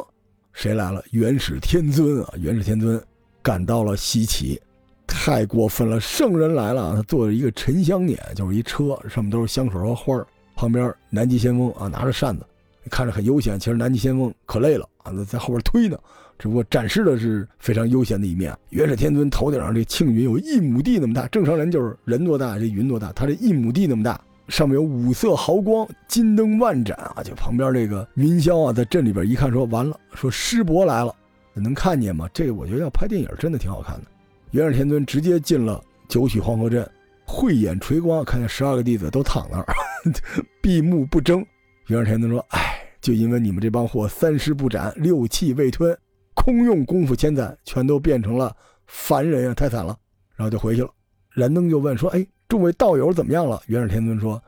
[0.53, 1.03] 谁来了？
[1.13, 2.35] 元始天尊啊！
[2.37, 3.03] 元始天尊
[3.41, 4.61] 赶到了西岐，
[5.07, 5.99] 太过分了！
[5.99, 10.27] 圣人来了，他坐着一个沉香辇，就是一车，上面都是香水和花儿。
[10.61, 12.45] 旁边南极仙翁啊，拿着扇子，
[12.91, 13.59] 看着很悠闲。
[13.59, 15.99] 其实南极仙翁可累了啊，在后边推呢。
[16.39, 18.55] 只不过展示的是非常悠闲的一面。
[18.69, 27.23] 元始天尊头顶上这庆云有一亩地那么大，正常人就是人多大，这云多大，他这一亩地那么大，上面有五色毫光，金灯万盏啊！
[27.25, 31.15] 就旁边这个云霄啊，在镇里边一看，说完了，说师伯来了，
[31.55, 32.29] 能看见吗？
[32.35, 34.03] 这个我觉得要拍电影真的挺好看的。
[34.51, 36.87] 元始天尊直接进了九曲黄河镇，
[37.27, 39.67] 慧眼垂光，看见十二个弟子都躺那儿，
[40.61, 41.45] 闭目不争。
[41.87, 45.97] 元始天尊说：“哎，就因为你们这帮货三尸不斩，六气未吞。”
[46.35, 48.55] 空用功夫千载，全都变成了
[48.87, 49.97] 凡人呀，太惨了。
[50.37, 50.89] 然后就回去了。
[51.35, 54.43] 燃灯就问说：“哎，众位道友怎么样了？”元始天尊说：“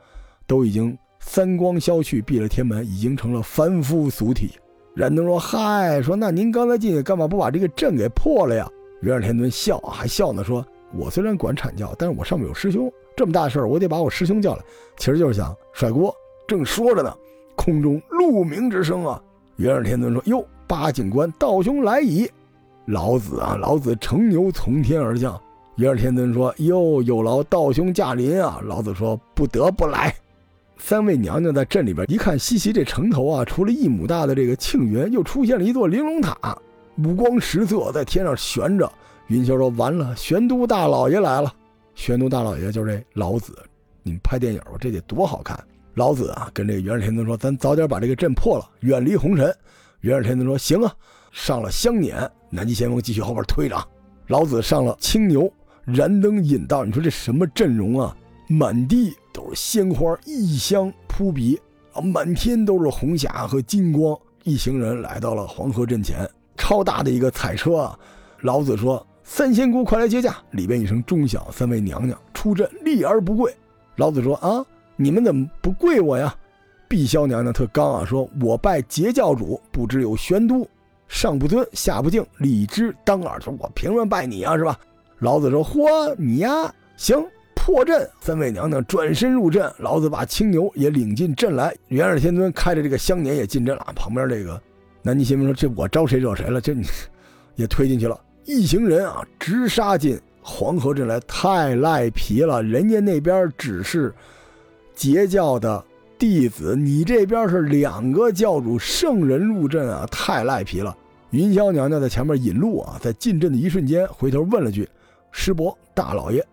[0.47, 4.53] 都已经三光消去，闭了天门，已经成了凡夫俗体。”
[4.95, 8.67] 燃灯说：“嗨，说那您刚才进去干嘛不把这个阵给破了呀？”
[9.01, 10.65] 元始天尊笑，还笑呢，说
[10.95, 14.61] ：“我虽然管阐教，但是我上面有师兄，这么大事儿，我得把我师兄叫来。
[14.97, 16.15] 其实就是想甩锅。”
[16.47, 17.15] 正说着呢，
[17.55, 19.21] 空中鹿鸣之声啊！
[19.55, 22.27] 元始天尊说：“哟。”八景官，道兄来矣！
[22.85, 25.39] 老子啊，老子乘牛从天而降。
[25.75, 30.15] 元始天尊说：“哟，有劳道兄驾临啊！”老子说：“不得不来。”
[30.79, 36.57] 三位娘娘在镇里边一看，西岐这城头啊，除了一亩大的这个庆云，又出现了一座玲珑塔，
[37.03, 38.91] 五光十色，在天上悬着。
[39.27, 41.53] 云霄说：“完了，玄都大老爷来了！”
[41.95, 43.57] 玄都大老爷就是这老子。
[44.01, 45.57] 你们拍电影吧，这得多好看！
[45.93, 49.55] 老子啊，跟这个元始天尊说：“咱早点把这个阵破了，远离红尘。”
[50.01, 50.93] 元始天尊说：“行啊，
[51.31, 53.87] 上了香辇，南极仙翁继续后边推着。
[54.27, 55.49] 老子上了青牛，
[55.85, 56.83] 燃灯引道。
[56.83, 58.17] 你说这什么阵容啊？
[58.49, 61.57] 满地都是鲜花，异香扑鼻
[61.93, 64.17] 啊，满天都是红霞和金光。
[64.43, 67.99] 一行人来到了黄河阵前，超大的一个彩车啊。
[68.41, 73.51] 老子说：‘三仙姑，快来接驾！’里边一声钟响，三位娘娘出阵，立而不跪。
[73.95, 74.63] 老子说：‘啊，
[74.95, 76.35] 你们怎么不跪我呀？’
[76.87, 80.69] 碧霄娘娘特刚啊，说我拜截教主，不知有玄都，
[81.07, 83.41] 上不尊，下不敬，礼之当耳。
[83.41, 84.55] 说我凭什么拜你啊？
[84.55, 84.79] 是吧？
[85.17, 88.07] 老子说：嚯，你呀，行，破阵。
[88.21, 91.75] 三位娘娘转身入阵，老子把青牛也领进阵来。
[91.87, 93.83] 元始天尊开着这个香辇也进阵了。
[93.95, 94.61] 旁边这个
[95.01, 96.61] 南极仙翁说：这我招谁惹谁了？
[96.61, 96.85] 这你
[97.57, 98.15] 也推进去了。
[98.45, 102.61] 一行人啊，直杀进黄河镇来，太赖皮了。
[102.61, 104.13] 人家那边只是
[104.95, 105.83] 截教的。
[106.15, 110.95] 弟子，你这边是两个教主圣人入阵啊，太赖皮了。
[111.31, 114.87] 云霄娘娘在前面引路啊，在进阵的一瞬间，回头问了句
[115.33, 116.45] ：“师伯，大老爷，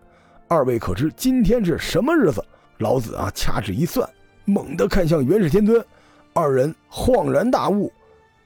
[0.49, 2.43] 二位可知今天是什么日子？”
[2.79, 4.09] 老子啊，掐指一算，
[4.43, 5.81] 猛地看向元始天尊，
[6.33, 7.89] 二人恍然大悟，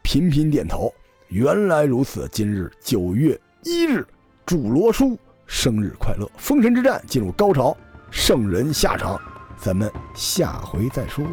[0.03, 0.93] 频频点头。
[1.29, 4.05] 原来如此，今日九月一日，
[4.45, 6.29] 祝罗叔生日快乐！
[6.37, 7.75] 封神之战进入高潮，
[8.11, 9.19] 圣人下场，
[9.57, 11.25] 咱们下回再说。